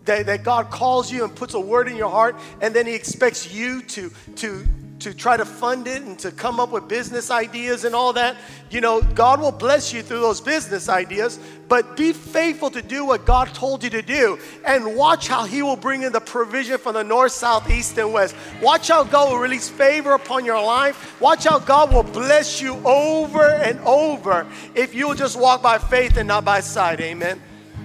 that, 0.09 0.25
that 0.25 0.43
God 0.43 0.71
calls 0.71 1.11
you 1.11 1.23
and 1.23 1.35
puts 1.35 1.53
a 1.53 1.59
word 1.59 1.87
in 1.87 1.95
your 1.95 2.09
heart, 2.09 2.35
and 2.61 2.73
then 2.73 2.87
He 2.87 2.95
expects 2.95 3.53
you 3.53 3.83
to, 3.83 4.11
to, 4.37 4.65
to 4.99 5.13
try 5.13 5.37
to 5.37 5.45
fund 5.45 5.87
it 5.87 6.01
and 6.01 6.17
to 6.19 6.31
come 6.31 6.59
up 6.59 6.71
with 6.71 6.87
business 6.87 7.29
ideas 7.29 7.85
and 7.85 7.93
all 7.93 8.11
that. 8.13 8.35
You 8.71 8.81
know, 8.81 9.01
God 9.01 9.39
will 9.39 9.51
bless 9.51 9.93
you 9.93 10.01
through 10.01 10.21
those 10.21 10.41
business 10.41 10.89
ideas, 10.89 11.39
but 11.67 11.95
be 11.95 12.11
faithful 12.11 12.71
to 12.71 12.81
do 12.81 13.05
what 13.05 13.25
God 13.25 13.53
told 13.53 13.83
you 13.83 13.91
to 13.91 14.01
do 14.01 14.39
and 14.65 14.95
watch 14.95 15.27
how 15.27 15.45
He 15.45 15.61
will 15.61 15.75
bring 15.75 16.01
in 16.01 16.11
the 16.11 16.21
provision 16.21 16.79
from 16.79 16.95
the 16.95 17.03
north, 17.03 17.33
south, 17.33 17.69
east, 17.69 17.95
and 17.99 18.11
west. 18.11 18.35
Watch 18.63 18.87
how 18.87 19.03
God 19.03 19.31
will 19.31 19.37
release 19.37 19.69
favor 19.69 20.13
upon 20.13 20.43
your 20.43 20.61
life. 20.61 21.21
Watch 21.21 21.43
how 21.43 21.59
God 21.59 21.93
will 21.93 22.01
bless 22.01 22.59
you 22.59 22.73
over 22.83 23.45
and 23.45 23.79
over 23.81 24.47
if 24.73 24.95
you 24.95 25.07
will 25.07 25.15
just 25.15 25.39
walk 25.39 25.61
by 25.61 25.77
faith 25.77 26.17
and 26.17 26.27
not 26.27 26.43
by 26.43 26.61
sight. 26.61 26.99
Amen. 26.99 27.39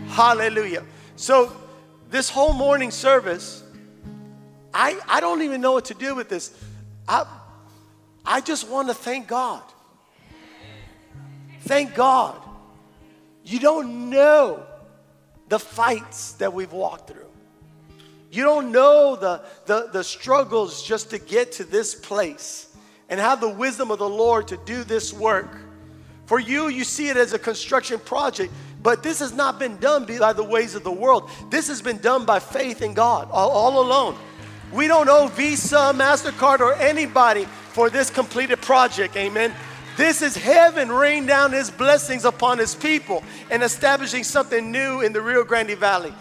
Hallelujah. 0.08 0.84
So, 1.16 1.52
this 2.14 2.30
whole 2.30 2.52
morning 2.52 2.92
service, 2.92 3.64
I, 4.72 5.00
I 5.08 5.18
don't 5.18 5.42
even 5.42 5.60
know 5.60 5.72
what 5.72 5.86
to 5.86 5.94
do 5.94 6.14
with 6.14 6.28
this. 6.28 6.56
I, 7.08 7.26
I 8.24 8.40
just 8.40 8.68
want 8.68 8.86
to 8.86 8.94
thank 8.94 9.26
God. 9.26 9.64
Thank 11.62 11.96
God. 11.96 12.40
You 13.44 13.58
don't 13.58 14.10
know 14.10 14.64
the 15.48 15.58
fights 15.58 16.34
that 16.34 16.52
we've 16.52 16.72
walked 16.72 17.10
through. 17.10 17.26
You 18.30 18.44
don't 18.44 18.70
know 18.70 19.16
the, 19.16 19.42
the, 19.66 19.88
the 19.92 20.04
struggles 20.04 20.86
just 20.86 21.10
to 21.10 21.18
get 21.18 21.50
to 21.52 21.64
this 21.64 21.96
place 21.96 22.72
and 23.08 23.18
have 23.18 23.40
the 23.40 23.48
wisdom 23.50 23.90
of 23.90 23.98
the 23.98 24.08
Lord 24.08 24.46
to 24.48 24.56
do 24.58 24.84
this 24.84 25.12
work. 25.12 25.50
For 26.26 26.38
you, 26.38 26.68
you 26.68 26.84
see 26.84 27.08
it 27.08 27.16
as 27.16 27.32
a 27.32 27.40
construction 27.40 27.98
project. 27.98 28.52
But 28.84 29.02
this 29.02 29.18
has 29.20 29.32
not 29.32 29.58
been 29.58 29.78
done 29.78 30.04
by 30.04 30.34
the 30.34 30.44
ways 30.44 30.74
of 30.74 30.84
the 30.84 30.92
world. 30.92 31.30
This 31.48 31.68
has 31.68 31.80
been 31.80 31.96
done 31.96 32.26
by 32.26 32.38
faith 32.38 32.82
in 32.82 32.92
God, 32.92 33.28
all, 33.32 33.50
all 33.50 33.82
alone. 33.82 34.14
We 34.72 34.88
don't 34.88 35.08
owe 35.08 35.28
Visa, 35.28 35.92
MasterCard, 35.94 36.60
or 36.60 36.74
anybody 36.74 37.46
for 37.72 37.88
this 37.88 38.10
completed 38.10 38.60
project. 38.60 39.16
Amen. 39.16 39.54
This 39.96 40.20
is 40.20 40.36
heaven 40.36 40.92
rain 40.92 41.24
down 41.24 41.52
his 41.52 41.70
blessings 41.70 42.26
upon 42.26 42.58
his 42.58 42.74
people 42.74 43.24
and 43.50 43.62
establishing 43.62 44.22
something 44.22 44.70
new 44.70 45.00
in 45.00 45.14
the 45.14 45.22
Rio 45.22 45.44
Grande 45.44 45.78
Valley. 45.78 46.12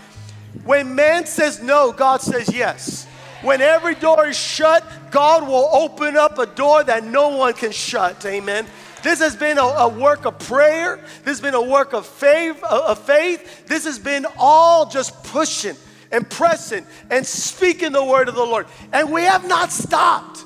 When 0.64 0.95
man 0.95 1.26
says 1.26 1.61
no, 1.61 1.91
God 1.91 2.22
says 2.22 2.53
yes. 2.53 3.07
When 3.41 3.61
every 3.61 3.95
door 3.95 4.28
is 4.28 4.38
shut, 4.38 4.89
God 5.11 5.45
will 5.45 5.68
open 5.74 6.16
up 6.16 6.39
a 6.39 6.45
door 6.45 6.82
that 6.86 7.03
no 7.03 7.36
one 7.36 7.53
can 7.55 7.74
shut. 7.74 8.26
Amen. 8.26 8.66
This 9.04 9.20
has 9.20 9.36
been 9.36 9.58
a, 9.58 9.64
a 9.64 9.88
work 9.89 10.26
of 10.26 10.39
prayer. 10.39 10.97
This 11.24 11.38
has 11.38 11.41
been 11.41 11.54
a 11.54 11.62
work 11.62 11.93
of 11.93 12.08
faith, 12.08 12.64
uh, 12.64 12.84
of 12.88 12.99
faith. 12.99 13.66
This 13.68 13.84
has 13.86 13.99
been 13.99 14.26
all 14.38 14.86
just 14.86 15.24
pushing 15.26 15.76
and 16.12 16.30
pressing 16.30 16.86
and 17.10 17.26
speaking 17.26 17.91
the 17.91 18.04
word 18.04 18.30
of 18.30 18.36
the 18.36 18.43
Lord. 18.43 18.68
And 18.93 19.12
we 19.12 19.24
have 19.24 19.47
not 19.47 19.72
stopped. 19.72 20.45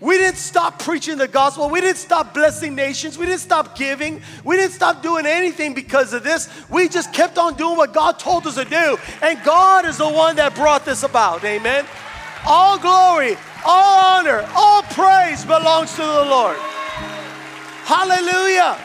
We 0.00 0.18
didn't 0.18 0.36
stop 0.36 0.78
preaching 0.80 1.18
the 1.18 1.28
gospel. 1.28 1.70
We 1.70 1.80
didn't 1.80 1.96
stop 1.96 2.34
blessing 2.34 2.74
nations. 2.74 3.16
We 3.16 3.26
didn't 3.26 3.40
stop 3.40 3.76
giving. 3.76 4.20
We 4.44 4.56
didn't 4.56 4.72
stop 4.72 5.02
doing 5.02 5.24
anything 5.24 5.72
because 5.72 6.12
of 6.12 6.22
this. 6.22 6.50
We 6.68 6.88
just 6.88 7.12
kept 7.12 7.38
on 7.38 7.54
doing 7.54 7.76
what 7.76 7.94
God 7.94 8.18
told 8.18 8.46
us 8.46 8.56
to 8.56 8.64
do. 8.64 8.98
And 9.22 9.42
God 9.44 9.86
is 9.86 9.98
the 9.98 10.08
one 10.08 10.36
that 10.36 10.54
brought 10.54 10.84
this 10.84 11.04
about. 11.04 11.42
Amen. 11.44 11.86
All 12.46 12.78
glory, 12.78 13.36
all 13.64 14.18
honor, 14.18 14.46
all 14.54 14.82
praise 14.82 15.44
belongs 15.44 15.92
to 15.92 16.02
the 16.02 16.24
Lord. 16.24 16.58
Hallelujah. 17.84 18.78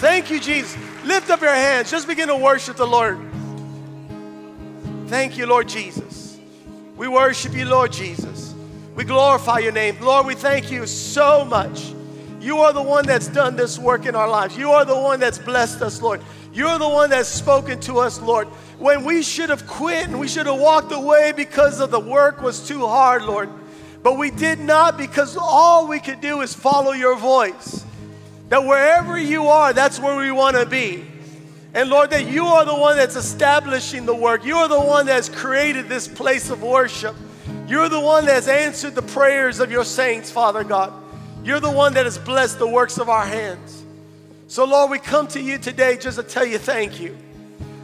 Thank 0.00 0.30
you, 0.30 0.40
Jesus. 0.40 0.76
Lift 1.04 1.28
up 1.30 1.42
your 1.42 1.54
hands. 1.54 1.90
Just 1.90 2.08
begin 2.08 2.28
to 2.28 2.36
worship 2.36 2.76
the 2.76 2.86
Lord. 2.86 3.18
Thank 5.08 5.36
you, 5.36 5.46
Lord 5.46 5.68
Jesus. 5.68 6.38
We 6.96 7.08
worship 7.08 7.52
you, 7.52 7.66
Lord 7.66 7.92
Jesus. 7.92 8.54
We 8.94 9.04
glorify 9.04 9.58
your 9.58 9.72
name. 9.72 9.98
Lord, 10.00 10.26
we 10.26 10.34
thank 10.34 10.70
you 10.70 10.86
so 10.86 11.44
much. 11.44 11.92
You 12.40 12.60
are 12.60 12.72
the 12.72 12.82
one 12.82 13.04
that's 13.04 13.28
done 13.28 13.54
this 13.54 13.78
work 13.78 14.06
in 14.06 14.14
our 14.14 14.28
lives. 14.28 14.56
You 14.56 14.70
are 14.70 14.86
the 14.86 14.98
one 14.98 15.20
that's 15.20 15.38
blessed 15.38 15.82
us, 15.82 16.00
Lord. 16.00 16.22
You're 16.54 16.78
the 16.78 16.88
one 16.88 17.10
that's 17.10 17.28
spoken 17.28 17.78
to 17.80 17.98
us, 17.98 18.18
Lord. 18.18 18.48
When 18.78 19.04
we 19.04 19.22
should 19.22 19.50
have 19.50 19.66
quit 19.66 20.06
and 20.06 20.18
we 20.18 20.26
should 20.26 20.46
have 20.46 20.58
walked 20.58 20.90
away 20.90 21.32
because 21.32 21.80
of 21.80 21.90
the 21.90 22.00
work 22.00 22.40
was 22.40 22.66
too 22.66 22.86
hard, 22.86 23.24
Lord. 23.24 23.50
But 24.06 24.18
we 24.18 24.30
did 24.30 24.60
not 24.60 24.96
because 24.96 25.36
all 25.36 25.88
we 25.88 25.98
could 25.98 26.20
do 26.20 26.40
is 26.40 26.54
follow 26.54 26.92
your 26.92 27.16
voice. 27.16 27.84
That 28.50 28.64
wherever 28.64 29.18
you 29.18 29.48
are, 29.48 29.72
that's 29.72 29.98
where 29.98 30.16
we 30.16 30.30
want 30.30 30.54
to 30.54 30.64
be. 30.64 31.04
And 31.74 31.90
Lord, 31.90 32.10
that 32.10 32.28
you 32.28 32.46
are 32.46 32.64
the 32.64 32.72
one 32.72 32.96
that's 32.96 33.16
establishing 33.16 34.06
the 34.06 34.14
work. 34.14 34.44
You 34.44 34.58
are 34.58 34.68
the 34.68 34.80
one 34.80 35.06
that's 35.06 35.28
created 35.28 35.88
this 35.88 36.06
place 36.06 36.50
of 36.50 36.62
worship. 36.62 37.16
You're 37.66 37.88
the 37.88 37.98
one 37.98 38.26
that's 38.26 38.46
answered 38.46 38.94
the 38.94 39.02
prayers 39.02 39.58
of 39.58 39.72
your 39.72 39.84
saints, 39.84 40.30
Father 40.30 40.62
God. 40.62 40.92
You're 41.42 41.58
the 41.58 41.72
one 41.72 41.94
that 41.94 42.04
has 42.04 42.16
blessed 42.16 42.60
the 42.60 42.68
works 42.68 42.98
of 42.98 43.08
our 43.08 43.26
hands. 43.26 43.82
So, 44.46 44.66
Lord, 44.66 44.88
we 44.88 45.00
come 45.00 45.26
to 45.26 45.40
you 45.40 45.58
today 45.58 45.96
just 45.96 46.16
to 46.16 46.22
tell 46.22 46.46
you 46.46 46.58
thank 46.58 47.00
you. 47.00 47.18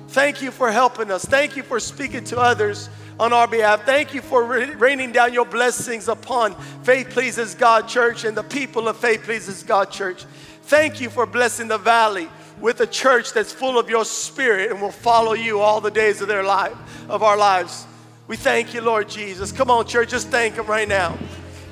Thank 0.06 0.40
you 0.40 0.52
for 0.52 0.70
helping 0.70 1.10
us. 1.10 1.24
Thank 1.24 1.56
you 1.56 1.64
for 1.64 1.80
speaking 1.80 2.22
to 2.26 2.38
others 2.38 2.90
on 3.22 3.32
our 3.32 3.46
behalf. 3.46 3.84
Thank 3.84 4.14
you 4.14 4.20
for 4.20 4.42
raining 4.42 5.12
down 5.12 5.32
your 5.32 5.44
blessings 5.46 6.08
upon 6.08 6.56
Faith 6.82 7.10
Pleases 7.10 7.54
God 7.54 7.86
Church 7.86 8.24
and 8.24 8.36
the 8.36 8.42
people 8.42 8.88
of 8.88 8.96
Faith 8.96 9.22
Pleases 9.22 9.62
God 9.62 9.92
Church. 9.92 10.24
Thank 10.64 11.00
you 11.00 11.08
for 11.08 11.24
blessing 11.24 11.68
the 11.68 11.78
valley 11.78 12.28
with 12.60 12.80
a 12.80 12.86
church 12.86 13.32
that's 13.32 13.52
full 13.52 13.78
of 13.78 13.88
your 13.88 14.04
spirit 14.04 14.72
and 14.72 14.82
will 14.82 14.90
follow 14.90 15.34
you 15.34 15.60
all 15.60 15.80
the 15.80 15.90
days 15.90 16.20
of 16.20 16.26
their 16.26 16.42
life 16.42 16.76
of 17.08 17.22
our 17.22 17.36
lives. 17.36 17.86
We 18.26 18.36
thank 18.36 18.74
you, 18.74 18.80
Lord 18.80 19.08
Jesus. 19.08 19.52
Come 19.52 19.70
on, 19.70 19.86
church, 19.86 20.10
just 20.10 20.26
thank 20.26 20.56
him 20.56 20.66
right 20.66 20.88
now. 20.88 21.16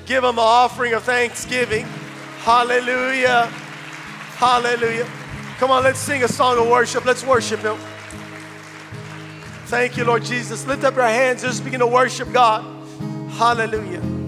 Give 0.05 0.23
him 0.23 0.35
an 0.35 0.39
offering 0.39 0.93
of 0.93 1.03
thanksgiving. 1.03 1.85
Hallelujah. 2.43 3.47
Hallelujah. 4.37 5.05
Come 5.57 5.69
on, 5.69 5.83
let's 5.83 5.99
sing 5.99 6.23
a 6.23 6.29
song 6.29 6.57
of 6.59 6.69
worship. 6.69 7.03
Let's 7.03 7.25
worship 7.25 7.59
him. 7.59 7.77
Thank 9.71 9.95
you, 9.95 10.03
Lord 10.03 10.25
Jesus. 10.25 10.67
Lift 10.67 10.83
up 10.83 10.97
your 10.97 11.05
hands. 11.05 11.43
Just 11.43 11.63
begin 11.63 11.79
to 11.79 11.87
worship 11.87 12.33
God. 12.33 12.61
Hallelujah. 13.29 14.20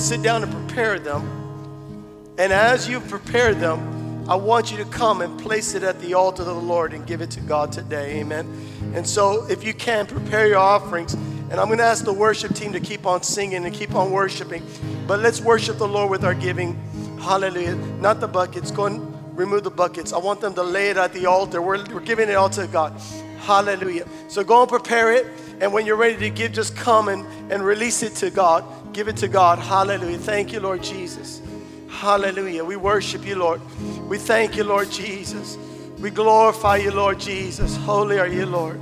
Sit 0.00 0.22
down 0.22 0.42
and 0.42 0.52
prepare 0.52 0.98
them. 0.98 1.40
And 2.38 2.52
as 2.52 2.88
you 2.88 3.00
prepare 3.00 3.54
them, 3.54 4.28
I 4.28 4.34
want 4.34 4.70
you 4.70 4.78
to 4.78 4.84
come 4.84 5.22
and 5.22 5.38
place 5.40 5.74
it 5.74 5.82
at 5.82 6.00
the 6.00 6.14
altar 6.14 6.42
of 6.42 6.48
the 6.48 6.54
Lord 6.54 6.92
and 6.92 7.06
give 7.06 7.20
it 7.20 7.30
to 7.32 7.40
God 7.40 7.72
today. 7.72 8.20
Amen. 8.20 8.46
And 8.94 9.06
so, 9.06 9.44
if 9.46 9.64
you 9.64 9.74
can, 9.74 10.06
prepare 10.06 10.46
your 10.46 10.58
offerings. 10.58 11.14
And 11.14 11.54
I'm 11.54 11.66
going 11.66 11.78
to 11.78 11.84
ask 11.84 12.04
the 12.04 12.12
worship 12.12 12.54
team 12.54 12.72
to 12.72 12.80
keep 12.80 13.06
on 13.06 13.22
singing 13.22 13.64
and 13.64 13.74
keep 13.74 13.94
on 13.94 14.12
worshiping. 14.12 14.62
But 15.06 15.20
let's 15.20 15.40
worship 15.40 15.78
the 15.78 15.88
Lord 15.88 16.10
with 16.10 16.24
our 16.24 16.34
giving. 16.34 16.78
Hallelujah. 17.20 17.74
Not 17.74 18.20
the 18.20 18.28
buckets. 18.28 18.70
Go 18.70 18.86
and 18.86 19.36
remove 19.36 19.64
the 19.64 19.70
buckets. 19.70 20.12
I 20.12 20.18
want 20.18 20.40
them 20.40 20.54
to 20.54 20.62
lay 20.62 20.90
it 20.90 20.96
at 20.96 21.12
the 21.12 21.26
altar. 21.26 21.60
We're, 21.60 21.84
we're 21.92 22.00
giving 22.00 22.28
it 22.28 22.36
all 22.36 22.50
to 22.50 22.68
God. 22.68 22.98
Hallelujah. 23.40 24.06
So 24.28 24.44
go 24.44 24.60
and 24.60 24.68
prepare 24.70 25.12
it. 25.12 25.26
And 25.60 25.72
when 25.72 25.86
you're 25.86 25.96
ready 25.96 26.16
to 26.18 26.30
give, 26.30 26.52
just 26.52 26.76
come 26.76 27.08
and, 27.08 27.26
and 27.52 27.64
release 27.64 28.02
it 28.02 28.14
to 28.16 28.30
God. 28.30 28.64
Give 28.92 29.08
it 29.08 29.16
to 29.18 29.28
God. 29.28 29.58
Hallelujah. 29.58 30.18
Thank 30.18 30.52
you, 30.52 30.60
Lord 30.60 30.82
Jesus. 30.82 31.40
Hallelujah. 31.88 32.64
We 32.64 32.76
worship 32.76 33.24
you, 33.24 33.36
Lord. 33.36 33.60
We 34.08 34.18
thank 34.18 34.56
you, 34.56 34.64
Lord 34.64 34.90
Jesus. 34.90 35.56
We 35.98 36.10
glorify 36.10 36.76
you, 36.78 36.90
Lord 36.90 37.20
Jesus. 37.20 37.76
Holy 37.76 38.18
are 38.18 38.26
you, 38.26 38.46
Lord. 38.46 38.80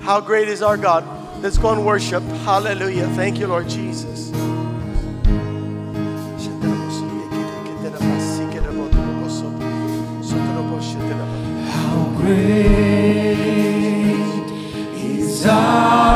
How 0.00 0.20
great 0.20 0.48
is 0.48 0.62
our 0.62 0.76
God. 0.76 1.04
Let's 1.42 1.58
go 1.58 1.72
and 1.72 1.86
worship. 1.86 2.22
Hallelujah. 2.44 3.08
Thank 3.08 3.38
you, 3.38 3.46
Lord 3.46 3.68
Jesus. 3.68 4.30
How 11.70 12.14
great 12.18 13.38
is 14.96 15.46
our 15.46 16.07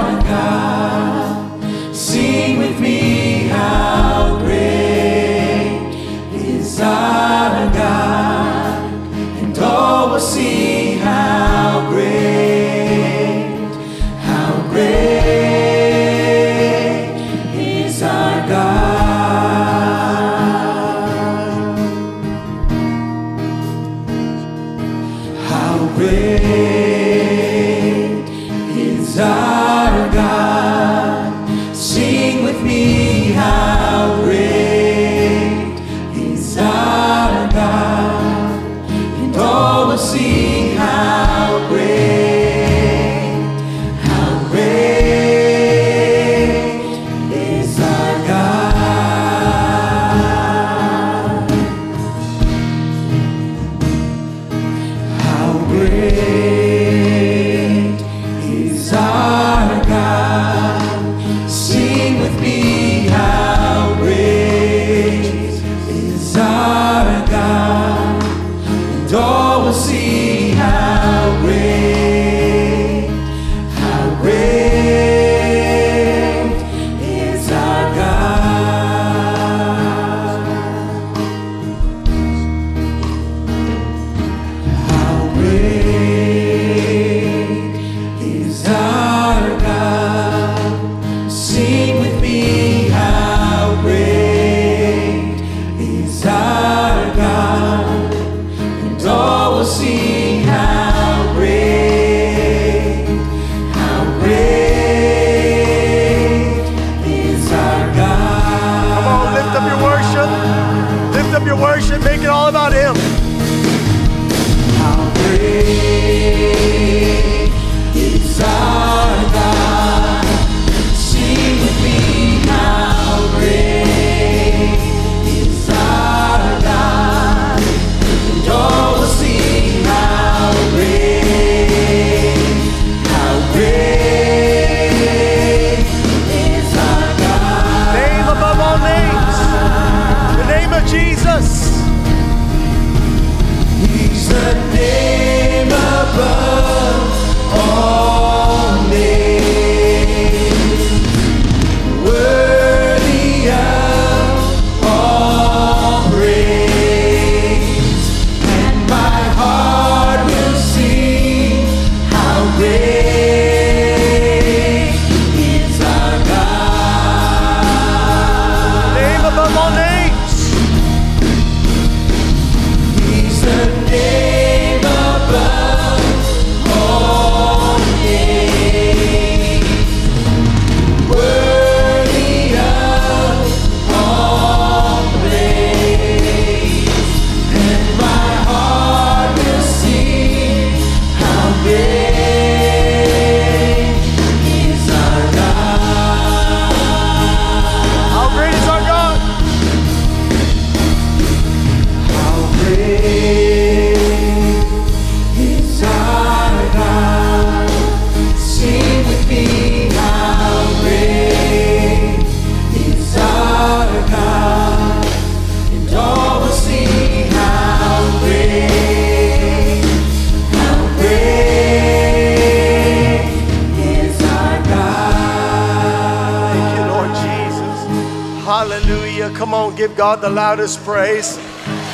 God 230.13 230.21
the 230.21 230.29
loudest 230.29 230.79
praise. 230.85 231.39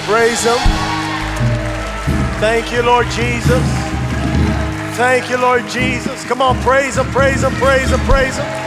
Praise 0.04 0.42
Him. 0.42 0.58
Thank 2.40 2.72
you, 2.72 2.82
Lord 2.82 3.06
Jesus. 3.10 3.62
Thank 4.96 5.30
you, 5.30 5.36
Lord 5.36 5.68
Jesus. 5.68 6.24
Come 6.24 6.42
on, 6.42 6.60
praise 6.62 6.96
Him, 6.96 7.06
praise 7.12 7.44
Him, 7.44 7.52
praise 7.52 7.90
Him, 7.90 8.00
praise 8.00 8.36
Him. 8.36 8.57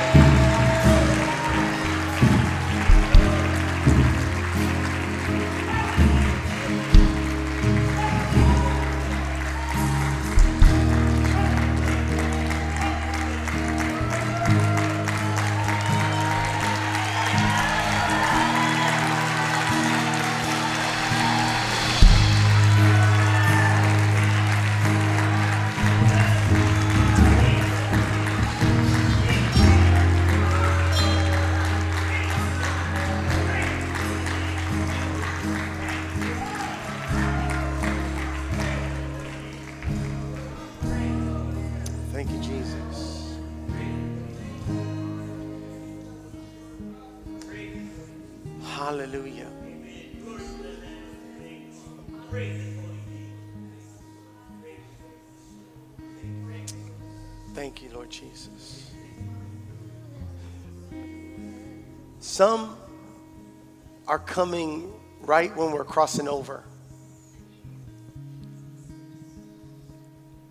Coming 64.41 64.91
right 65.19 65.55
when 65.55 65.71
we're 65.71 65.83
crossing 65.83 66.27
over. 66.27 66.63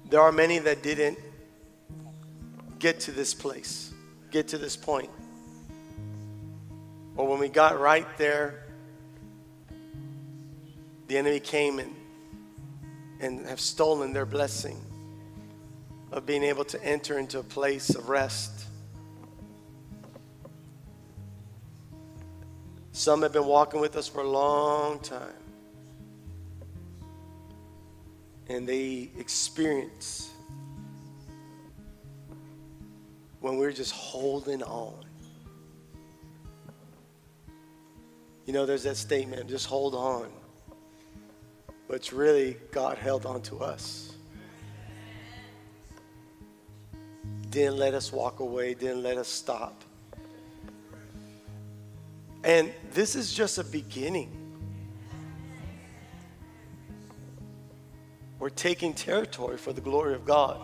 There 0.09 0.21
are 0.21 0.31
many 0.31 0.61
that 0.61 0.85
didn't 0.85 1.19
get 2.79 3.01
to 3.01 3.11
this 3.11 3.35
place, 3.35 3.93
get 4.31 4.47
to 4.47 4.59
this 4.59 4.77
point. 4.77 5.11
Or 7.17 7.27
when 7.27 7.41
we 7.41 7.49
got 7.49 7.81
right 7.81 8.07
there, 8.17 8.65
the 11.09 11.19
enemy 11.19 11.41
came 11.41 11.81
and, 11.81 11.93
and 13.19 13.45
have 13.49 13.59
stolen 13.59 14.13
their 14.13 14.25
blessing 14.25 14.81
of 16.13 16.27
being 16.27 16.45
able 16.45 16.65
to 16.67 16.81
enter 16.85 17.19
into 17.19 17.41
a 17.41 17.43
place 17.43 17.91
of 17.91 18.09
rest. 18.09 18.60
Some 22.93 23.23
have 23.23 23.33
been 23.33 23.47
walking 23.47 23.81
with 23.81 23.97
us 23.97 24.09
for 24.09 24.21
a 24.21 24.29
long 24.29 24.99
time. 25.01 25.35
And 28.49 28.67
they 28.67 29.11
experience 29.17 30.31
when 33.41 33.57
we're 33.57 33.73
just 33.73 33.93
holding 33.93 34.63
on. 34.63 35.05
You 38.47 38.53
know, 38.53 38.67
there's 38.67 38.83
that 38.83 38.97
statement, 38.97 39.49
just 39.49 39.67
hold 39.67 39.95
on. 39.95 40.29
But 41.87 41.97
it's 41.97 42.13
really 42.13 42.57
God 42.73 42.99
held 42.99 43.25
on 43.25 43.43
to 43.43 43.61
us. 43.61 44.15
Didn't 47.51 47.79
let 47.79 47.95
us 47.95 48.13
walk 48.13 48.41
away, 48.41 48.75
didn't 48.75 49.03
let 49.03 49.17
us 49.17 49.29
stop. 49.29 49.85
And 52.43 52.73
this 52.93 53.17
is 53.17 53.33
just 53.33 53.59
a 53.59 53.65
beginning. 53.65 54.37
We're 58.39 58.49
taking 58.49 58.95
territory 58.95 59.59
for 59.59 59.75
the 59.75 59.83
glory 59.83 60.15
of 60.15 60.25
God. 60.25 60.59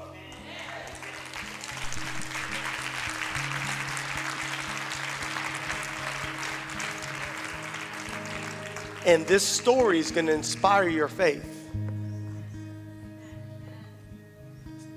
And 9.04 9.24
this 9.26 9.44
story 9.44 10.00
is 10.00 10.10
going 10.10 10.26
to 10.26 10.32
inspire 10.32 10.88
your 10.88 11.06
faith. 11.06 11.52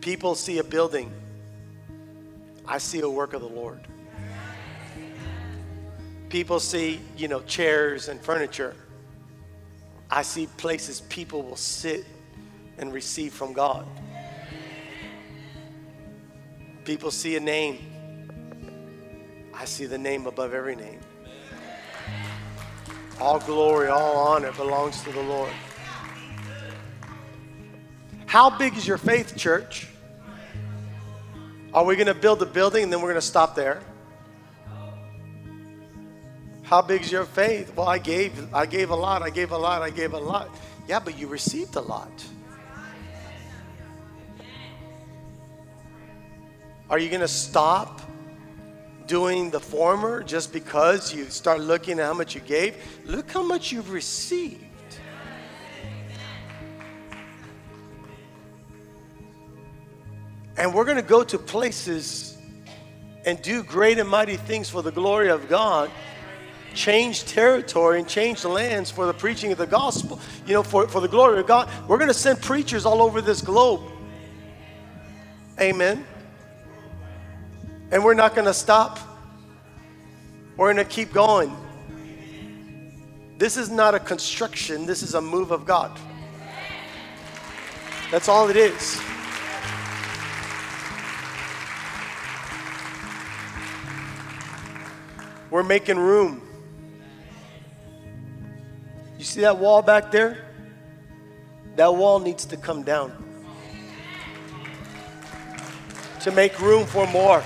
People 0.01 0.33
see 0.33 0.57
a 0.57 0.63
building, 0.63 1.11
I 2.65 2.77
see 2.79 3.01
a 3.01 3.09
work 3.09 3.33
of 3.33 3.41
the 3.41 3.47
Lord. 3.47 3.88
People 6.29 6.59
see, 6.59 7.01
you 7.17 7.27
know, 7.27 7.41
chairs 7.41 8.07
and 8.07 8.21
furniture. 8.21 8.75
I 10.11 10.21
see 10.21 10.47
places 10.57 11.01
people 11.01 11.41
will 11.41 11.55
sit 11.55 12.05
and 12.77 12.93
receive 12.93 13.33
from 13.33 13.53
God. 13.53 13.87
People 16.85 17.11
see 17.11 17.35
a 17.35 17.39
name. 17.39 17.79
I 19.53 19.65
see 19.65 19.85
the 19.85 19.97
name 19.97 20.27
above 20.27 20.53
every 20.53 20.75
name. 20.75 20.99
All 23.19 23.39
glory, 23.39 23.89
all 23.89 24.15
honor 24.15 24.51
belongs 24.53 25.03
to 25.03 25.11
the 25.11 25.21
Lord. 25.21 25.51
How 28.27 28.49
big 28.49 28.77
is 28.77 28.87
your 28.87 28.99
faith, 28.99 29.35
church? 29.35 29.87
Are 31.73 31.83
we 31.83 31.95
going 31.95 32.07
to 32.07 32.13
build 32.13 32.41
a 32.41 32.45
building 32.45 32.83
and 32.83 32.93
then 32.93 33.01
we're 33.01 33.09
going 33.09 33.21
to 33.21 33.27
stop 33.27 33.55
there? 33.55 33.81
How 36.69 36.83
big 36.83 37.01
is 37.01 37.11
your 37.11 37.25
faith? 37.25 37.75
Well, 37.75 37.87
I 37.87 37.97
gave 37.97 38.53
I 38.53 38.67
gave 38.67 38.91
a 38.91 38.95
lot, 38.95 39.23
I 39.23 39.31
gave 39.31 39.49
a 39.49 39.57
lot, 39.57 39.81
I 39.81 39.89
gave 39.89 40.13
a 40.13 40.19
lot. 40.19 40.55
Yeah, 40.87 40.99
but 40.99 41.17
you 41.17 41.25
received 41.25 41.75
a 41.75 41.81
lot. 41.81 42.11
Are 46.87 46.99
you 46.99 47.09
going 47.09 47.21
to 47.21 47.27
stop 47.27 48.01
doing 49.07 49.49
the 49.49 49.59
former 49.59 50.21
just 50.21 50.53
because 50.53 51.11
you 51.11 51.25
start 51.31 51.59
looking 51.59 51.99
at 51.99 52.05
how 52.05 52.13
much 52.13 52.35
you 52.35 52.41
gave? 52.41 52.75
Look 53.03 53.31
how 53.31 53.41
much 53.41 53.71
you've 53.71 53.89
received. 53.89 54.63
And 60.55 60.71
we're 60.71 60.85
going 60.85 60.97
to 60.97 61.01
go 61.01 61.23
to 61.23 61.39
places 61.39 62.37
and 63.25 63.41
do 63.41 63.63
great 63.63 63.97
and 63.97 64.07
mighty 64.07 64.37
things 64.37 64.69
for 64.69 64.83
the 64.83 64.91
glory 64.91 65.29
of 65.29 65.49
God, 65.49 65.89
change 66.73 67.25
territory 67.25 67.99
and 67.99 68.07
change 68.07 68.43
lands 68.45 68.89
for 68.91 69.05
the 69.05 69.13
preaching 69.13 69.51
of 69.51 69.57
the 69.57 69.67
gospel, 69.67 70.19
you 70.45 70.53
know, 70.53 70.63
for, 70.63 70.87
for 70.87 71.01
the 71.01 71.07
glory 71.07 71.39
of 71.39 71.47
God. 71.47 71.69
We're 71.87 71.97
going 71.97 72.09
to 72.09 72.13
send 72.13 72.41
preachers 72.41 72.85
all 72.85 73.01
over 73.01 73.21
this 73.21 73.41
globe. 73.41 73.81
Amen. 75.59 76.05
And 77.91 78.03
we're 78.03 78.13
not 78.13 78.35
going 78.35 78.45
to 78.45 78.53
stop. 78.53 78.99
We're 80.57 80.73
going 80.73 80.85
to 80.85 80.91
keep 80.91 81.11
going. 81.11 81.55
This 83.37 83.55
is 83.55 83.69
not 83.69 83.95
a 83.95 83.99
construction, 83.99 84.85
this 84.85 85.01
is 85.01 85.13
a 85.15 85.21
move 85.21 85.51
of 85.51 85.65
God. 85.65 85.97
That's 88.11 88.27
all 88.27 88.49
it 88.49 88.57
is. 88.57 88.99
We're 95.49 95.63
making 95.63 95.97
room. 95.97 96.48
You 99.19 99.25
see 99.25 99.41
that 99.41 99.57
wall 99.57 99.81
back 99.81 100.11
there? 100.11 100.45
That 101.75 101.93
wall 101.93 102.19
needs 102.19 102.45
to 102.45 102.57
come 102.57 102.83
down 102.83 103.11
to 106.21 106.31
make 106.31 106.57
room 106.61 106.85
for 106.85 107.05
more. 107.07 107.43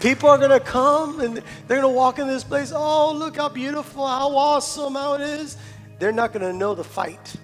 People 0.00 0.30
are 0.30 0.38
going 0.38 0.50
to 0.50 0.58
come 0.58 1.20
and 1.20 1.36
they're 1.36 1.80
going 1.80 1.82
to 1.82 1.88
walk 1.88 2.18
in 2.18 2.26
this 2.26 2.42
place. 2.42 2.72
Oh, 2.74 3.12
look 3.12 3.36
how 3.36 3.48
beautiful, 3.48 4.04
how 4.04 4.36
awesome, 4.36 4.94
how 4.94 5.14
it 5.14 5.20
is. 5.20 5.56
They're 6.00 6.10
not 6.10 6.32
going 6.32 6.42
to 6.42 6.52
know 6.52 6.74
the 6.74 6.82
fight. 6.82 7.36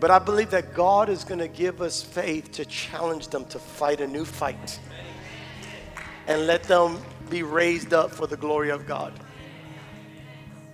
But 0.00 0.10
I 0.10 0.18
believe 0.18 0.50
that 0.50 0.74
God 0.74 1.10
is 1.10 1.22
going 1.22 1.38
to 1.40 1.48
give 1.48 1.80
us 1.80 2.02
faith 2.02 2.50
to 2.52 2.64
challenge 2.64 3.28
them 3.28 3.44
to 3.46 3.60
fight 3.60 4.00
a 4.00 4.06
new 4.08 4.24
fight 4.24 4.80
and 6.28 6.46
let 6.46 6.62
them 6.64 6.98
be 7.30 7.42
raised 7.42 7.92
up 7.92 8.12
for 8.12 8.26
the 8.26 8.36
glory 8.36 8.70
of 8.70 8.86
God. 8.86 9.12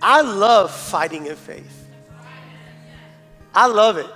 I 0.01 0.21
love 0.21 0.69
fighting 0.69 1.25
in 1.25 1.35
faith. 1.35 1.87
I 3.53 3.67
love 3.67 3.97
it. 3.97 4.09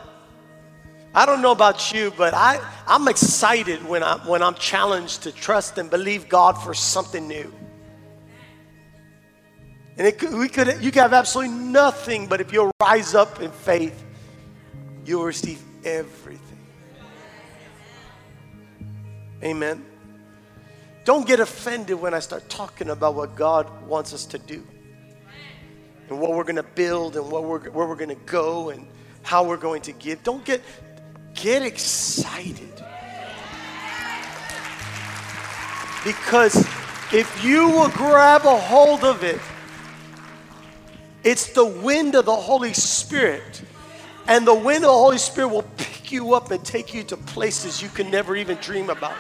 I 1.15 1.25
don't 1.25 1.41
know 1.41 1.51
about 1.51 1.91
you, 1.91 2.13
but 2.15 2.33
I, 2.35 2.59
I'm 2.85 3.07
excited 3.07 3.83
when, 3.87 4.03
I, 4.03 4.17
when 4.27 4.43
I'm 4.43 4.53
challenged 4.53 5.23
to 5.23 5.31
trust 5.31 5.77
and 5.77 5.89
believe 5.89 6.29
God 6.29 6.53
for 6.53 6.73
something 6.73 7.27
new. 7.27 7.51
And 9.97 10.07
it 10.07 10.21
we 10.31 10.47
could, 10.47 10.81
you 10.81 10.91
could 10.91 11.01
have 11.01 11.13
absolutely 11.13 11.55
nothing, 11.55 12.27
but 12.27 12.39
if 12.41 12.53
you'll 12.53 12.71
rise 12.81 13.15
up 13.15 13.41
in 13.41 13.51
faith, 13.51 14.05
you'll 15.05 15.25
receive 15.25 15.61
everything. 15.83 16.45
Amen. 19.43 19.88
Don't 21.09 21.25
get 21.25 21.39
offended 21.39 21.99
when 21.99 22.13
I 22.13 22.19
start 22.19 22.47
talking 22.49 22.91
about 22.91 23.15
what 23.15 23.35
God 23.35 23.67
wants 23.87 24.13
us 24.13 24.27
to 24.27 24.37
do 24.37 24.63
and 26.07 26.19
what 26.19 26.33
we're 26.33 26.43
going 26.43 26.57
to 26.57 26.61
build 26.61 27.15
and 27.15 27.31
what 27.31 27.45
we're, 27.45 27.67
where 27.71 27.87
we're 27.87 27.95
going 27.95 28.15
to 28.15 28.25
go 28.27 28.69
and 28.69 28.85
how 29.23 29.43
we're 29.43 29.57
going 29.57 29.81
to 29.81 29.91
give. 29.91 30.23
Don't 30.23 30.45
get, 30.45 30.61
get 31.33 31.63
excited. 31.63 32.71
Because 36.05 36.57
if 37.11 37.43
you 37.43 37.69
will 37.69 37.89
grab 37.89 38.45
a 38.45 38.55
hold 38.55 39.03
of 39.03 39.23
it, 39.23 39.41
it's 41.23 41.47
the 41.53 41.65
wind 41.65 42.13
of 42.13 42.25
the 42.25 42.35
Holy 42.35 42.73
Spirit. 42.73 43.63
And 44.27 44.45
the 44.45 44.53
wind 44.53 44.83
of 44.83 44.91
the 44.91 44.99
Holy 44.99 45.17
Spirit 45.17 45.47
will 45.47 45.67
pick 45.75 46.11
you 46.11 46.35
up 46.35 46.51
and 46.51 46.63
take 46.63 46.93
you 46.93 47.01
to 47.05 47.17
places 47.17 47.81
you 47.81 47.89
can 47.89 48.11
never 48.11 48.35
even 48.35 48.57
dream 48.57 48.91
about. 48.91 49.15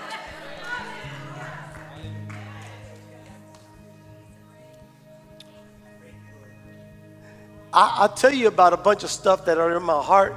I, 7.73 7.97
I'll 7.99 8.13
tell 8.13 8.33
you 8.33 8.47
about 8.47 8.73
a 8.73 8.77
bunch 8.77 9.03
of 9.03 9.09
stuff 9.09 9.45
that 9.45 9.57
are 9.57 9.75
in 9.75 9.83
my 9.83 10.01
heart. 10.01 10.35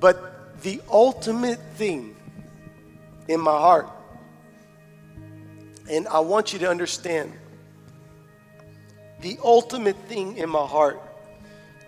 But 0.00 0.60
the 0.62 0.80
ultimate 0.90 1.60
thing 1.74 2.16
in 3.28 3.40
my 3.40 3.58
heart, 3.58 3.88
and 5.90 6.06
I 6.08 6.20
want 6.20 6.52
you 6.52 6.58
to 6.60 6.70
understand 6.70 7.32
the 9.20 9.38
ultimate 9.42 9.96
thing 10.08 10.36
in 10.36 10.50
my 10.50 10.66
heart, 10.66 11.00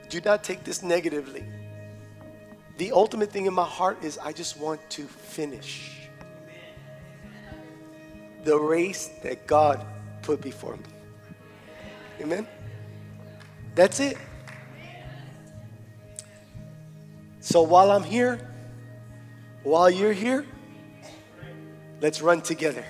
do 0.08 0.20
not 0.22 0.42
take 0.42 0.64
this 0.64 0.82
negatively. 0.82 1.44
The 2.78 2.92
ultimate 2.92 3.30
thing 3.30 3.46
in 3.46 3.54
my 3.54 3.66
heart 3.66 4.02
is 4.02 4.18
I 4.18 4.32
just 4.32 4.56
want 4.56 4.80
to 4.90 5.02
finish 5.02 6.08
the 8.44 8.58
race 8.58 9.10
that 9.22 9.46
God 9.46 9.84
put 10.22 10.40
before 10.40 10.76
me. 10.76 10.84
Amen? 12.20 12.46
That's 13.74 14.00
it. 14.00 14.16
So 17.40 17.62
while 17.62 17.90
I'm 17.90 18.02
here, 18.02 18.38
while 19.62 19.88
you're 19.88 20.12
here, 20.12 20.44
let's 22.00 22.20
run 22.20 22.42
together. 22.42 22.84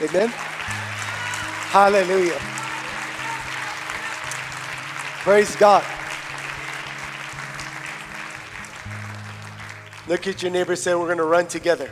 Amen? 0.00 0.28
Hallelujah. 0.28 2.38
Praise 5.22 5.56
God. 5.56 5.84
Look 10.06 10.26
at 10.26 10.42
your 10.42 10.50
neighbor 10.50 10.74
say, 10.74 10.94
We're 10.94 11.06
going 11.06 11.18
to 11.18 11.24
run 11.24 11.48
together. 11.48 11.90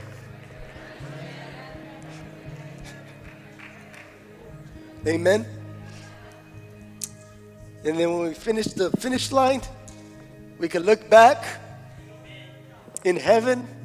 Amen. 5.07 5.47
And 7.86 7.96
then 8.00 8.10
when 8.12 8.28
we 8.28 8.34
finish 8.34 8.66
the 8.66 8.90
finish 8.98 9.30
line, 9.30 9.62
we 10.58 10.66
can 10.68 10.82
look 10.82 11.08
back 11.08 11.44
in 13.04 13.14
heaven. 13.14 13.76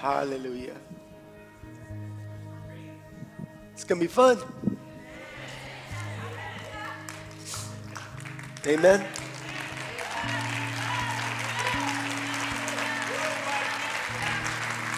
Hallelujah. 0.00 0.76
It's 3.74 3.84
going 3.84 4.00
to 4.00 4.06
be 4.06 4.10
fun. 4.10 4.38
Amen. 8.66 9.00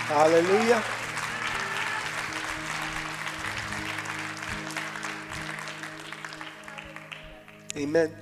Hallelujah. 0.06 0.84
Amen. 7.76 8.21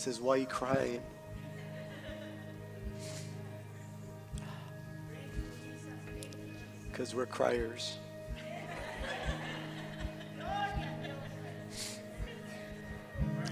Says, 0.00 0.18
Why 0.18 0.34
are 0.34 0.38
you 0.38 0.46
crying? 0.46 1.02
Because 6.84 7.14
we're 7.14 7.26
criers. 7.26 7.98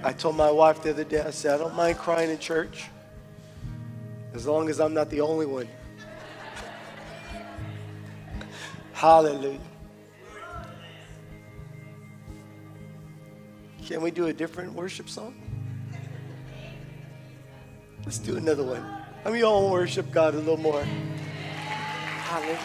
I 0.03 0.13
told 0.13 0.37
my 0.37 0.51
wife 0.51 0.83
the 0.83 0.91
other 0.91 1.05
day, 1.05 1.21
I 1.21 1.31
said, 1.31 1.55
I 1.55 1.59
don't 1.59 1.75
mind 1.75 1.99
crying 1.99 2.31
in 2.31 2.39
church 2.39 2.87
as 4.33 4.47
long 4.47 4.71
as 4.71 4.81
I'm 4.81 4.95
not 4.95 5.11
the 5.11 5.21
only 5.21 5.45
one. 5.45 5.69
Hallelujah. 8.95 9.59
Can 13.85 14.01
we 14.01 14.11
do 14.11 14.27
a 14.27 14.33
different 14.33 14.73
worship 14.73 15.11
song? 15.11 15.48
Let's 18.09 18.21
do 18.21 18.39
another 18.39 18.63
one. 18.63 18.83
Y'all 19.39 19.65
want 19.65 19.67
to 19.67 19.71
worship 19.71 20.11
God 20.11 20.33
a 20.33 20.39
little 20.39 20.57
more? 20.57 20.83
Hallelujah. 22.25 22.59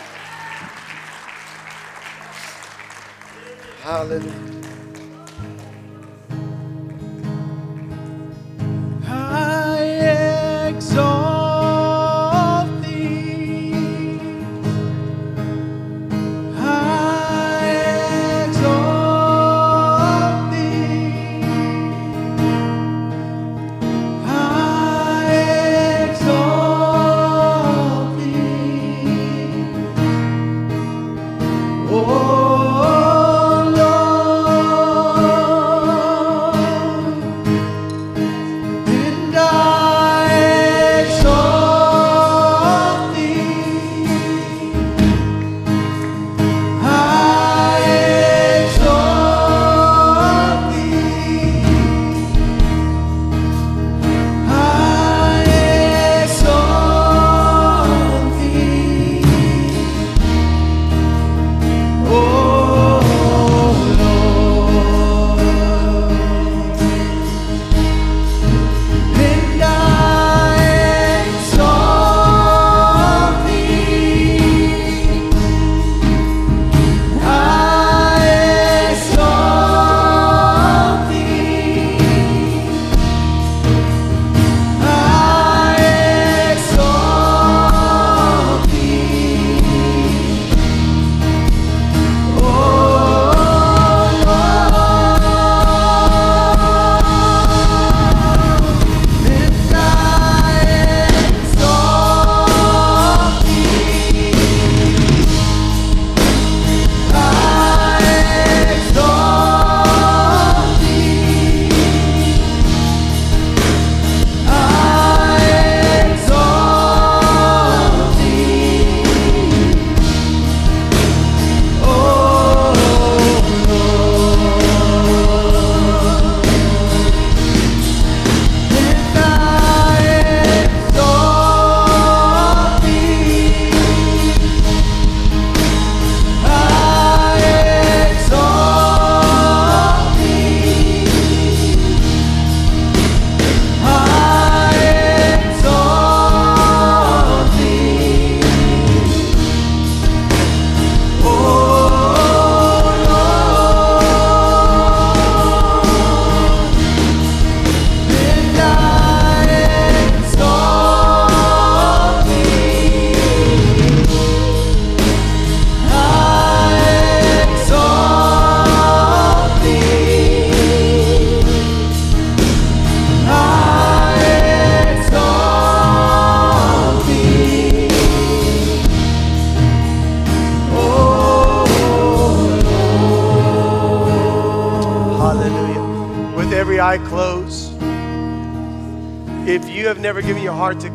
Hallelujah. 3.82 4.32
I 9.06 10.70
exalt 10.70 11.13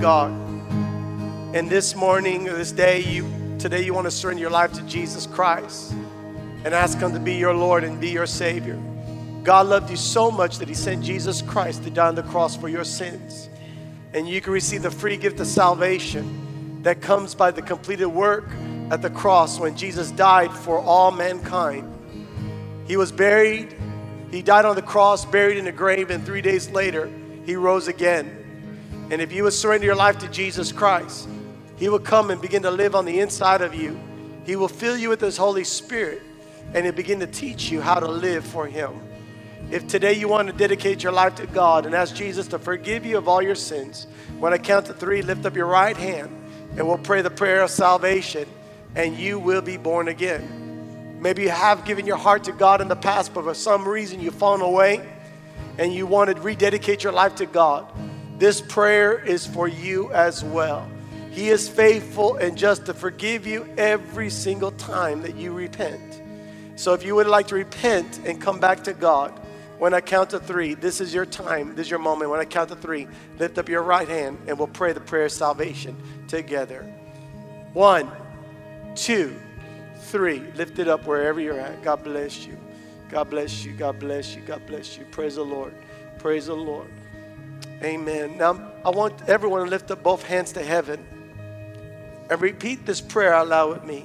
God, 0.00 0.30
and 1.56 1.68
this 1.68 1.96
morning 1.96 2.44
this 2.44 2.70
day, 2.70 3.00
you 3.00 3.56
today 3.58 3.84
you 3.84 3.92
want 3.92 4.04
to 4.04 4.12
surrender 4.12 4.40
your 4.40 4.50
life 4.50 4.72
to 4.74 4.82
Jesus 4.82 5.26
Christ 5.26 5.90
and 6.64 6.68
ask 6.68 6.98
Him 6.98 7.12
to 7.14 7.18
be 7.18 7.34
your 7.34 7.52
Lord 7.52 7.82
and 7.82 8.00
be 8.00 8.10
your 8.10 8.26
Savior. 8.26 8.80
God 9.42 9.66
loved 9.66 9.90
you 9.90 9.96
so 9.96 10.30
much 10.30 10.58
that 10.58 10.68
He 10.68 10.74
sent 10.74 11.02
Jesus 11.02 11.42
Christ 11.42 11.82
to 11.82 11.90
die 11.90 12.06
on 12.06 12.14
the 12.14 12.22
cross 12.22 12.56
for 12.56 12.68
your 12.68 12.84
sins. 12.84 13.48
And 14.14 14.28
you 14.28 14.40
can 14.40 14.52
receive 14.52 14.82
the 14.82 14.90
free 14.90 15.16
gift 15.16 15.40
of 15.40 15.48
salvation 15.48 16.80
that 16.84 17.00
comes 17.00 17.34
by 17.34 17.50
the 17.50 17.62
completed 17.62 18.06
work 18.06 18.48
at 18.92 19.02
the 19.02 19.10
cross 19.10 19.58
when 19.58 19.76
Jesus 19.76 20.12
died 20.12 20.52
for 20.52 20.78
all 20.78 21.10
mankind. 21.10 21.92
He 22.86 22.96
was 22.96 23.10
buried, 23.10 23.74
He 24.30 24.42
died 24.42 24.64
on 24.64 24.76
the 24.76 24.82
cross, 24.82 25.24
buried 25.24 25.56
in 25.56 25.66
a 25.66 25.72
grave, 25.72 26.10
and 26.10 26.24
three 26.24 26.40
days 26.40 26.70
later, 26.70 27.10
He 27.44 27.56
rose 27.56 27.88
again. 27.88 28.37
And 29.10 29.22
if 29.22 29.32
you 29.32 29.44
would 29.44 29.52
surrender 29.52 29.86
your 29.86 29.96
life 29.96 30.18
to 30.18 30.28
Jesus 30.28 30.72
Christ, 30.72 31.28
He 31.76 31.88
will 31.88 31.98
come 31.98 32.30
and 32.30 32.40
begin 32.40 32.62
to 32.62 32.70
live 32.70 32.94
on 32.94 33.04
the 33.04 33.20
inside 33.20 33.62
of 33.62 33.74
you. 33.74 33.98
He 34.44 34.56
will 34.56 34.68
fill 34.68 34.96
you 34.96 35.08
with 35.08 35.20
His 35.20 35.36
Holy 35.36 35.64
Spirit 35.64 36.22
and 36.74 36.84
He'll 36.84 36.94
begin 36.94 37.20
to 37.20 37.26
teach 37.26 37.70
you 37.70 37.80
how 37.80 38.00
to 38.00 38.08
live 38.08 38.44
for 38.44 38.66
Him. 38.66 39.00
If 39.70 39.86
today 39.86 40.14
you 40.14 40.28
want 40.28 40.48
to 40.48 40.54
dedicate 40.54 41.02
your 41.02 41.12
life 41.12 41.34
to 41.36 41.46
God 41.46 41.84
and 41.84 41.94
ask 41.94 42.14
Jesus 42.14 42.48
to 42.48 42.58
forgive 42.58 43.04
you 43.04 43.18
of 43.18 43.28
all 43.28 43.42
your 43.42 43.54
sins, 43.54 44.06
when 44.38 44.52
I 44.52 44.58
count 44.58 44.86
to 44.86 44.94
three, 44.94 45.20
lift 45.20 45.44
up 45.44 45.54
your 45.54 45.66
right 45.66 45.96
hand 45.96 46.30
and 46.76 46.86
we'll 46.86 46.98
pray 46.98 47.22
the 47.22 47.30
prayer 47.30 47.62
of 47.62 47.70
salvation 47.70 48.48
and 48.94 49.16
you 49.16 49.38
will 49.38 49.60
be 49.60 49.76
born 49.76 50.08
again. 50.08 51.18
Maybe 51.20 51.42
you 51.42 51.50
have 51.50 51.84
given 51.84 52.06
your 52.06 52.16
heart 52.16 52.44
to 52.44 52.52
God 52.52 52.80
in 52.80 52.88
the 52.88 52.96
past, 52.96 53.34
but 53.34 53.44
for 53.44 53.54
some 53.54 53.86
reason 53.86 54.20
you've 54.20 54.34
fallen 54.34 54.60
away 54.60 55.06
and 55.76 55.92
you 55.92 56.06
want 56.06 56.34
to 56.34 56.40
rededicate 56.40 57.04
your 57.04 57.12
life 57.12 57.34
to 57.36 57.46
God. 57.46 57.86
This 58.38 58.60
prayer 58.60 59.18
is 59.18 59.46
for 59.46 59.66
you 59.66 60.12
as 60.12 60.44
well. 60.44 60.88
He 61.30 61.50
is 61.50 61.68
faithful 61.68 62.36
and 62.36 62.56
just 62.56 62.86
to 62.86 62.94
forgive 62.94 63.46
you 63.46 63.68
every 63.76 64.30
single 64.30 64.72
time 64.72 65.22
that 65.22 65.36
you 65.36 65.52
repent. 65.52 66.22
So 66.76 66.94
if 66.94 67.04
you 67.04 67.14
would 67.16 67.26
like 67.26 67.48
to 67.48 67.56
repent 67.56 68.20
and 68.24 68.40
come 68.40 68.60
back 68.60 68.84
to 68.84 68.92
God, 68.92 69.38
when 69.78 69.94
I 69.94 70.00
count 70.00 70.30
to 70.30 70.40
three, 70.40 70.74
this 70.74 71.00
is 71.00 71.12
your 71.14 71.26
time, 71.26 71.74
this 71.74 71.86
is 71.86 71.90
your 71.90 72.00
moment. 72.00 72.30
When 72.30 72.40
I 72.40 72.44
count 72.44 72.68
to 72.70 72.76
three, 72.76 73.06
lift 73.38 73.58
up 73.58 73.68
your 73.68 73.82
right 73.82 74.08
hand 74.08 74.38
and 74.46 74.58
we'll 74.58 74.68
pray 74.68 74.92
the 74.92 75.00
prayer 75.00 75.26
of 75.26 75.32
salvation 75.32 75.96
together. 76.28 76.82
One, 77.72 78.10
two, 78.94 79.36
three. 79.96 80.40
Lift 80.54 80.78
it 80.78 80.88
up 80.88 81.06
wherever 81.06 81.40
you're 81.40 81.60
at. 81.60 81.82
God 81.82 82.02
bless 82.02 82.46
you. 82.46 82.56
God 83.08 83.30
bless 83.30 83.64
you. 83.64 83.72
God 83.72 83.98
bless 83.98 84.34
you. 84.34 84.42
God 84.42 84.66
bless 84.66 84.96
you. 84.96 85.04
Praise 85.06 85.36
the 85.36 85.44
Lord. 85.44 85.74
Praise 86.18 86.46
the 86.46 86.54
Lord. 86.54 86.90
Amen. 87.82 88.38
Now, 88.38 88.72
I 88.84 88.90
want 88.90 89.28
everyone 89.28 89.64
to 89.64 89.70
lift 89.70 89.90
up 89.90 90.02
both 90.02 90.24
hands 90.24 90.52
to 90.52 90.62
heaven 90.62 91.06
and 92.28 92.40
repeat 92.40 92.84
this 92.84 93.00
prayer 93.00 93.32
out 93.32 93.48
loud 93.48 93.70
with 93.72 93.84
me. 93.84 94.04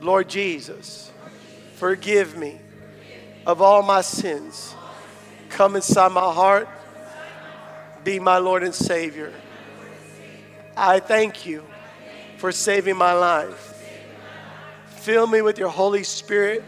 Lord 0.00 0.28
Jesus, 0.28 1.10
forgive 1.74 2.36
me 2.36 2.58
of 3.46 3.60
all 3.60 3.82
my 3.82 4.00
sins. 4.00 4.74
Come 5.50 5.76
inside 5.76 6.12
my 6.12 6.32
heart. 6.32 6.68
Be 8.02 8.18
my 8.18 8.38
Lord 8.38 8.62
and 8.62 8.74
Savior. 8.74 9.32
I 10.76 11.00
thank 11.00 11.46
you 11.46 11.64
for 12.38 12.52
saving 12.52 12.96
my 12.96 13.12
life. 13.12 13.74
Fill 14.88 15.26
me 15.26 15.42
with 15.42 15.58
your 15.58 15.68
Holy 15.68 16.02
Spirit. 16.02 16.64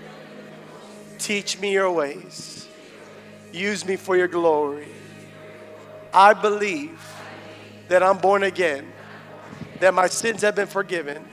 Teach 1.18 1.58
me 1.58 1.72
your 1.72 1.90
ways. 1.90 2.68
Use 3.52 3.84
me 3.84 3.96
for 3.96 4.16
your 4.16 4.28
glory. 4.28 4.88
I 6.12 6.34
believe 6.34 7.00
that 7.88 8.02
I'm 8.02 8.18
born 8.18 8.42
again, 8.42 8.92
that 9.80 9.94
my 9.94 10.08
sins 10.08 10.42
have 10.42 10.54
been 10.54 10.66
forgiven, 10.66 11.24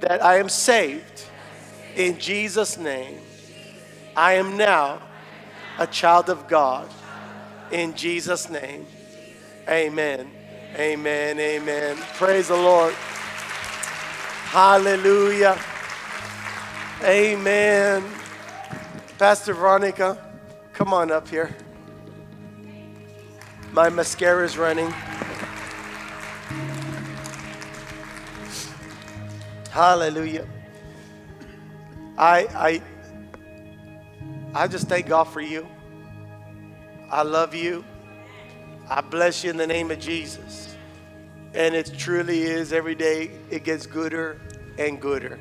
that 0.00 0.24
I 0.24 0.38
am 0.38 0.48
saved. 0.48 1.24
In 1.96 2.18
Jesus' 2.18 2.78
name, 2.78 3.18
I 4.16 4.34
am 4.34 4.56
now 4.56 5.02
a 5.78 5.86
child 5.86 6.30
of 6.30 6.48
God. 6.48 6.88
In 7.70 7.94
Jesus' 7.94 8.48
name, 8.48 8.86
amen. 9.68 10.30
Amen. 10.76 11.40
Amen. 11.40 11.96
Praise 12.14 12.48
the 12.48 12.56
Lord. 12.56 12.94
Hallelujah. 14.52 15.58
Amen. 17.02 18.04
Pastor 19.18 19.54
Veronica, 19.54 20.16
come 20.72 20.92
on 20.92 21.10
up 21.10 21.26
here. 21.28 21.54
My 23.72 23.88
mascara 23.88 24.44
is 24.44 24.56
running. 24.56 24.92
Hallelujah. 29.70 30.46
I 32.16 32.46
I 32.54 32.82
I 34.54 34.66
just 34.66 34.88
thank 34.88 35.06
God 35.06 35.24
for 35.24 35.40
you. 35.40 35.68
I 37.10 37.22
love 37.22 37.54
you. 37.54 37.84
I 38.88 39.02
bless 39.02 39.44
you 39.44 39.50
in 39.50 39.56
the 39.56 39.66
name 39.66 39.90
of 39.90 39.98
Jesus. 39.98 40.76
And 41.54 41.74
it 41.74 41.92
truly 41.96 42.42
is 42.42 42.72
every 42.72 42.94
day 42.94 43.30
it 43.50 43.64
gets 43.64 43.86
gooder 43.86 44.40
and 44.78 45.00
gooder. 45.00 45.38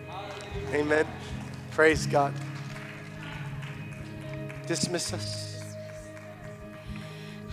Amen. 0.73 1.07
Praise 1.71 2.05
God. 2.05 2.33
Dismiss 4.67 5.13
us. 5.13 5.46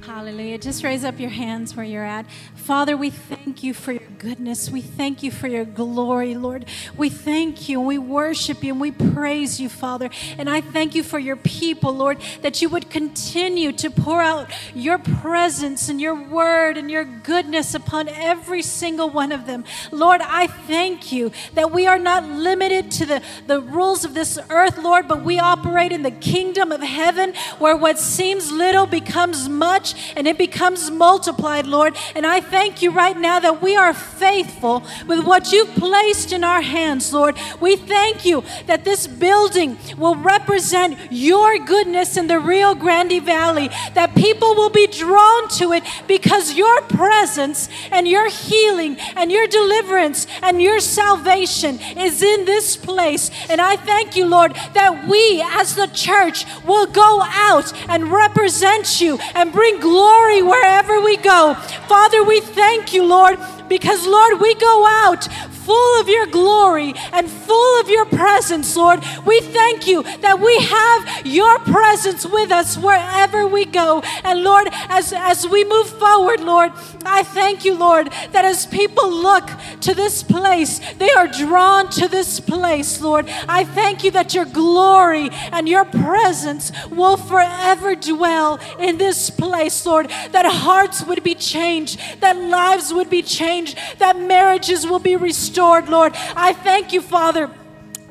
Hallelujah. 0.07 0.59
Just 0.59 0.85
raise 0.85 1.03
up 1.03 1.19
your 1.19 1.31
hands 1.31 1.75
where 1.75 1.85
you're 1.85 2.05
at. 2.05 2.27
Father, 2.57 2.95
we 2.95 3.09
thank 3.09 3.63
you 3.63 3.73
for 3.73 3.93
your 3.93 4.04
goodness. 4.25 4.71
We 4.71 4.81
thank 4.81 5.23
you 5.23 5.31
for 5.31 5.49
your 5.49 5.67
glory, 5.67 6.35
Lord. 6.35 6.65
We 6.97 7.11
thank 7.11 7.69
you 7.69 7.79
we 7.79 7.99
worship 7.99 8.65
you 8.65 8.73
and 8.73 8.81
we 8.81 8.91
praise 8.91 9.61
you, 9.61 9.69
Father. 9.69 10.09
And 10.39 10.49
I 10.49 10.63
thank 10.63 10.95
you 10.95 11.03
for 11.03 11.19
your 11.19 11.37
people, 11.37 11.93
Lord, 11.93 12.19
that 12.41 12.63
you 12.63 12.71
would 12.71 12.89
continue 12.89 13.71
to 13.73 13.91
pour 13.91 14.23
out 14.23 14.51
your 14.75 14.97
presence 14.97 15.91
and 15.91 16.01
your 16.01 16.15
word 16.15 16.79
and 16.79 16.91
your 16.91 17.05
goodness 17.05 17.75
upon 17.75 18.09
every 18.09 18.63
single 18.63 19.11
one 19.11 19.31
of 19.31 19.47
them. 19.47 19.65
Lord, 19.93 20.23
I 20.23 20.47
thank 20.47 21.13
you 21.13 21.31
that 21.53 21.71
we 21.71 21.87
are 21.87 21.99
not 21.99 22.25
limited 22.25 22.91
to 22.93 23.07
the, 23.07 23.23
the 23.47 23.61
rules 23.61 24.05
of 24.05 24.15
this 24.15 24.39
earth, 24.49 24.79
Lord, 24.79 25.07
but 25.07 25.23
we 25.23 25.39
operate 25.39 25.93
in 25.93 26.03
the 26.03 26.11
kingdom 26.11 26.73
of 26.73 26.81
heaven 26.81 27.35
where 27.59 27.77
what 27.77 27.99
seems 27.99 28.51
little 28.51 28.87
becomes 28.87 29.51
much 29.51 30.15
and 30.17 30.27
it 30.27 30.39
becomes 30.39 30.91
multiplied, 30.91 31.67
Lord. 31.67 31.95
And 32.15 32.27
I 32.27 32.41
thank 32.41 32.81
you 32.81 32.91
right 32.91 33.17
now 33.17 33.39
that 33.41 33.61
we 33.61 33.77
are 33.77 33.93
faithful 34.15 34.83
with 35.07 35.25
what 35.25 35.53
you've 35.53 35.75
placed 35.75 36.33
in 36.33 36.45
our 36.45 36.63
hands, 36.63 37.13
Lord. 37.13 37.37
We 37.61 37.77
thank 37.77 38.25
you 38.25 38.45
that 38.67 38.85
this 38.85 39.07
building 39.07 39.77
will 39.99 40.17
represent 40.17 40.99
your 41.11 41.59
goodness 41.59 42.17
in 42.17 42.27
the 42.27 42.39
Rio 42.39 42.75
Grande 42.75 43.23
Valley, 43.23 43.69
that 43.95 44.15
people 44.15 44.55
will 44.55 44.71
be 44.71 44.87
drawn 44.87 45.49
to 45.51 45.73
it 45.73 45.83
because 46.07 46.55
your 46.55 46.81
presence 46.83 47.69
and 47.91 48.07
your 48.09 48.29
healing 48.29 48.97
and 49.17 49.31
your 49.31 49.47
deliverance 49.47 50.27
and 50.43 50.61
your 50.61 50.81
salvation 50.81 51.81
is 51.97 52.23
in 52.23 52.45
this 52.45 52.77
place. 52.77 53.31
And 53.49 53.61
I 53.61 53.77
thank 53.77 54.17
you, 54.17 54.27
Lord, 54.27 54.55
that 54.75 55.09
we 55.09 55.43
as 55.45 55.75
the 55.75 55.87
church 55.89 56.45
will 56.65 56.87
go 56.87 57.23
out 57.23 57.73
and 57.89 58.11
represent 58.11 59.01
you 59.01 59.19
and 59.35 59.53
bring 59.53 59.81
glory 59.81 60.43
wherever 60.43 61.01
we 61.01 61.17
go. 61.17 61.55
Father, 61.89 62.23
we 62.25 62.41
thank 62.41 62.93
you, 62.93 63.05
Lord, 63.05 63.39
because, 63.69 64.07
Lord, 64.07 64.41
we 64.41 64.55
go 64.55 64.87
out 64.87 65.29
full 65.65 66.01
of 66.01 66.09
your 66.09 66.27
glory 66.27 66.95
and 67.13 67.29
full 67.29 67.81
of 67.81 67.89
your 67.89 68.05
presence, 68.07 68.77
Lord. 68.77 69.03
We 69.25 69.41
thank 69.41 69.87
you 69.87 70.03
that 70.21 70.41
we 70.41 70.57
have 70.59 71.27
your 71.27 71.59
presence 71.61 72.27
with 72.27 72.51
us 72.51 72.77
wherever 72.77 73.47
we 73.47 73.65
go. 73.65 74.03
And 74.23 74.43
Lord, 74.43 74.69
as, 74.89 75.13
as 75.13 75.49
we 75.49 75.65
move 75.65 75.89
forward, 75.89 76.41
Lord, 76.41 76.73
I 77.05 77.23
thank 77.23 77.65
you, 77.65 77.75
Lord, 77.75 78.13
that 78.33 78.45
as 78.45 78.67
people 78.67 79.11
look 79.11 79.49
to 79.81 79.95
this 79.95 80.23
place, 80.23 80.81
they 80.95 81.11
are 81.11 81.29
drawn 81.29 81.91
to 81.91 82.09
this 82.09 82.41
place, 82.41 83.01
Lord. 83.01 83.29
I 83.49 83.65
thank 83.65 84.05
you 84.05 84.11
that 84.13 84.35
your 84.35 84.45
glory 84.45 85.31
and 85.53 85.69
your 85.69 85.85
presence 85.85 86.73
will 86.91 87.17
forever 87.17 87.95
dwell 87.95 88.59
in 88.79 88.99
this 88.99 89.31
place, 89.31 89.85
Lord. 89.87 90.09
That 90.33 90.47
hearts 90.47 91.05
would 91.05 91.23
be 91.23 91.35
changed, 91.35 92.01
that 92.21 92.37
lives 92.37 92.93
would 92.93 93.11
be 93.11 93.23
changed, 93.23 93.79
that 93.99 94.19
marriages 94.19 94.87
will 94.87 94.99
be 94.99 95.17
restored, 95.17 95.54
Lord. 95.89 96.13
I 96.37 96.53
thank 96.53 96.93
you, 96.93 97.01
Father 97.01 97.51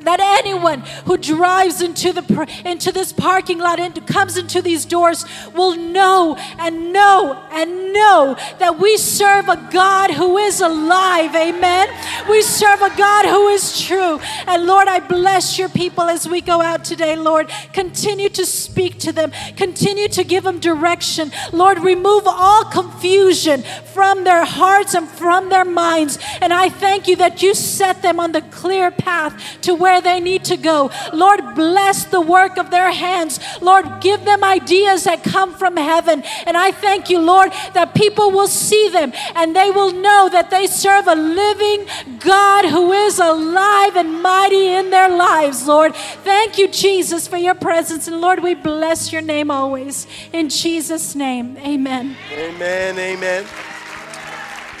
that 0.04 0.20
anyone 0.20 0.80
who 1.06 1.16
drives 1.16 1.82
into 1.82 2.12
the 2.12 2.24
into 2.64 2.92
this 2.92 3.12
parking 3.12 3.58
lot 3.58 3.80
and 3.80 4.06
comes 4.06 4.36
into 4.36 4.62
these 4.62 4.84
doors 4.84 5.24
will 5.54 5.76
know 5.76 6.36
and 6.58 6.92
know 6.92 7.42
and 7.50 7.92
know 7.92 8.36
that 8.58 8.78
we 8.78 8.96
serve 8.96 9.48
a 9.48 9.68
God 9.72 10.10
who 10.10 10.38
is 10.38 10.60
alive. 10.60 11.34
Amen. 11.34 11.88
We 12.28 12.42
serve 12.42 12.82
a 12.82 12.96
God 12.96 13.26
who 13.26 13.48
is 13.48 13.80
true. 13.80 14.18
And 14.46 14.66
Lord 14.66 14.88
I 14.88 15.00
bless 15.00 15.58
your 15.58 15.68
people 15.68 16.04
as 16.04 16.28
we 16.28 16.40
go 16.40 16.60
out 16.60 16.84
today 16.84 17.16
Lord. 17.16 17.50
Continue 17.72 18.28
to 18.30 18.46
speak 18.46 18.98
to 19.00 19.12
them. 19.12 19.32
Continue 19.56 20.08
to 20.08 20.24
give 20.24 20.44
them 20.44 20.58
direction. 20.58 21.32
Lord 21.52 21.78
remove 21.78 22.24
all 22.26 22.64
confusion 22.64 23.62
from 23.92 24.24
their 24.24 24.44
hearts 24.44 24.94
and 24.94 25.08
from 25.08 25.48
their 25.48 25.64
minds. 25.64 26.18
And 26.40 26.52
I 26.52 26.68
thank 26.68 27.08
you 27.08 27.16
that 27.16 27.42
you 27.42 27.54
set 27.54 28.02
them 28.02 28.20
on 28.20 28.32
the 28.32 28.42
clear 28.42 28.90
path 28.90 29.60
to 29.62 29.74
where 29.74 29.93
they 30.00 30.20
need 30.20 30.44
to 30.44 30.56
go. 30.56 30.90
Lord, 31.12 31.54
bless 31.54 32.04
the 32.04 32.20
work 32.20 32.56
of 32.58 32.70
their 32.70 32.90
hands. 32.90 33.40
Lord, 33.60 34.00
give 34.00 34.24
them 34.24 34.44
ideas 34.44 35.04
that 35.04 35.22
come 35.22 35.54
from 35.54 35.76
heaven. 35.76 36.22
And 36.46 36.56
I 36.56 36.70
thank 36.70 37.10
you, 37.10 37.20
Lord, 37.20 37.52
that 37.74 37.94
people 37.94 38.30
will 38.30 38.48
see 38.48 38.88
them 38.88 39.12
and 39.34 39.54
they 39.54 39.70
will 39.70 39.92
know 39.92 40.28
that 40.30 40.50
they 40.50 40.66
serve 40.66 41.06
a 41.06 41.14
living 41.14 41.86
God 42.18 42.66
who 42.66 42.92
is 42.92 43.18
alive 43.18 43.96
and 43.96 44.22
mighty 44.22 44.68
in 44.68 44.90
their 44.90 45.08
lives, 45.08 45.66
Lord. 45.66 45.94
Thank 45.94 46.58
you, 46.58 46.68
Jesus, 46.68 47.28
for 47.28 47.36
your 47.36 47.54
presence. 47.54 48.08
And 48.08 48.20
Lord, 48.20 48.42
we 48.42 48.54
bless 48.54 49.12
your 49.12 49.22
name 49.22 49.50
always. 49.50 50.06
In 50.32 50.48
Jesus' 50.48 51.14
name, 51.14 51.56
amen. 51.58 52.16
Amen, 52.32 52.98
amen. 52.98 53.44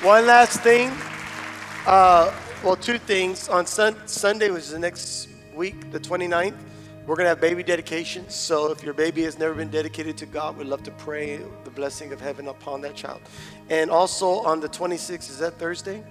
One 0.02 0.26
last 0.26 0.60
thing. 0.60 0.90
Uh, 1.86 2.32
well, 2.64 2.76
two 2.76 2.98
things. 2.98 3.48
On 3.48 3.66
sun- 3.66 3.96
Sunday, 4.06 4.50
which 4.50 4.62
is 4.62 4.70
the 4.70 4.78
next 4.78 5.28
week, 5.54 5.92
the 5.92 6.00
29th, 6.00 6.56
we're 7.06 7.16
going 7.16 7.26
to 7.26 7.28
have 7.28 7.40
baby 7.40 7.62
dedications. 7.62 8.34
So 8.34 8.72
if 8.72 8.82
your 8.82 8.94
baby 8.94 9.22
has 9.24 9.38
never 9.38 9.54
been 9.54 9.68
dedicated 9.68 10.16
to 10.18 10.26
God, 10.26 10.56
we'd 10.56 10.66
love 10.66 10.82
to 10.84 10.90
pray 10.92 11.38
the 11.64 11.70
blessing 11.70 12.12
of 12.12 12.20
heaven 12.20 12.48
upon 12.48 12.80
that 12.80 12.94
child. 12.94 13.20
And 13.68 13.90
also 13.90 14.40
on 14.40 14.60
the 14.60 14.68
26th, 14.68 15.28
is 15.28 15.38
that 15.38 15.58
Thursday? 15.58 16.02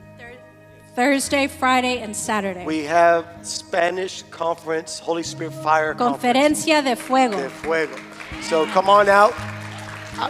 Thursday, 0.96 1.48
Friday, 1.48 2.02
and 2.02 2.16
Saturday. 2.16 2.64
We 2.66 2.84
have 2.84 3.26
Spanish 3.42 4.22
conference, 4.30 5.00
Holy 5.00 5.24
Spirit 5.24 5.54
Fire 5.54 5.96
Conference. 5.96 6.22
Conferencia 6.22 6.84
de 6.84 6.96
Fuego. 6.96 7.38
de 7.38 7.50
fuego. 7.50 7.98
So 8.44 8.68
come 8.68 8.88
on 8.90 9.10
out. 9.10 9.34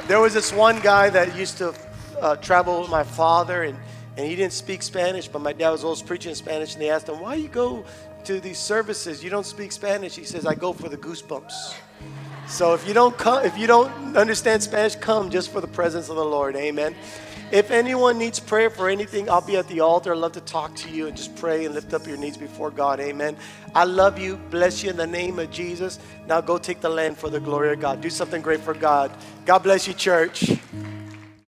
There 0.08 0.22
was 0.22 0.34
this 0.34 0.54
one 0.54 0.80
guy 0.80 1.10
that 1.10 1.36
used 1.36 1.58
to 1.58 1.76
uh, 2.22 2.38
travel 2.38 2.80
with 2.80 2.90
my 2.90 3.04
father, 3.04 3.64
and, 3.64 3.78
and 4.16 4.28
he 4.28 4.36
didn't 4.36 4.54
speak 4.54 4.84
Spanish, 4.84 5.28
but 5.28 5.42
my 5.42 5.54
dad 5.54 5.72
was 5.72 5.84
always 5.84 6.02
preaching 6.02 6.30
in 6.30 6.36
Spanish, 6.36 6.74
and 6.74 6.82
they 6.82 6.90
asked 6.90 7.10
him, 7.10 7.20
Why 7.20 7.36
you 7.36 7.48
go 7.48 7.84
to 8.26 8.40
these 8.40 8.60
services? 8.60 9.24
You 9.24 9.30
don't 9.30 9.46
speak 9.46 9.72
Spanish. 9.72 10.16
He 10.16 10.24
says, 10.24 10.46
I 10.46 10.56
go 10.56 10.74
for 10.74 10.90
the 10.90 10.98
goosebumps. 10.98 11.76
So 12.48 12.74
if 12.74 12.88
you 12.88 12.94
don't 12.94 13.18
come, 13.18 13.46
if 13.46 13.58
you 13.58 13.68
don't 13.68 14.16
understand 14.16 14.62
Spanish, 14.62 14.96
come 14.96 15.30
just 15.30 15.52
for 15.52 15.62
the 15.62 15.68
presence 15.68 16.10
of 16.10 16.16
the 16.16 16.26
Lord. 16.26 16.56
Amen. 16.56 16.94
If 17.52 17.72
anyone 17.72 18.18
needs 18.18 18.40
prayer 18.40 18.70
for 18.70 18.90
anything, 18.90 19.30
I'll 19.30 19.46
be 19.46 19.58
at 19.58 19.68
the 19.68 19.82
altar. 19.82 20.14
I'd 20.14 20.18
love 20.18 20.32
to 20.34 20.42
talk 20.42 20.76
to 20.78 20.90
you 20.90 21.08
and 21.08 21.16
just 21.16 21.36
pray 21.36 21.66
and 21.66 21.76
lift 21.76 21.94
up 21.94 22.08
your 22.08 22.18
needs 22.18 22.36
before 22.36 22.72
God. 22.72 23.00
Amen. 23.00 23.38
I 23.76 23.84
love 23.84 24.18
you. 24.18 24.38
Bless 24.50 24.84
you 24.84 24.90
in 24.90 24.98
the 24.98 25.08
name 25.08 25.40
of 25.40 25.52
Jesus. 25.52 26.00
Now 26.28 26.42
go 26.42 26.58
take 26.58 26.82
the 26.82 26.90
land 26.90 27.18
for 27.18 27.30
the 27.30 27.40
glory 27.40 27.72
of 27.72 27.80
God. 27.80 28.02
Do 28.02 28.10
something 28.10 28.42
great 28.42 28.60
for 28.60 28.74
God. 28.74 29.12
God 29.46 29.60
bless 29.60 29.88
you, 29.88 29.94
church. 29.94 30.52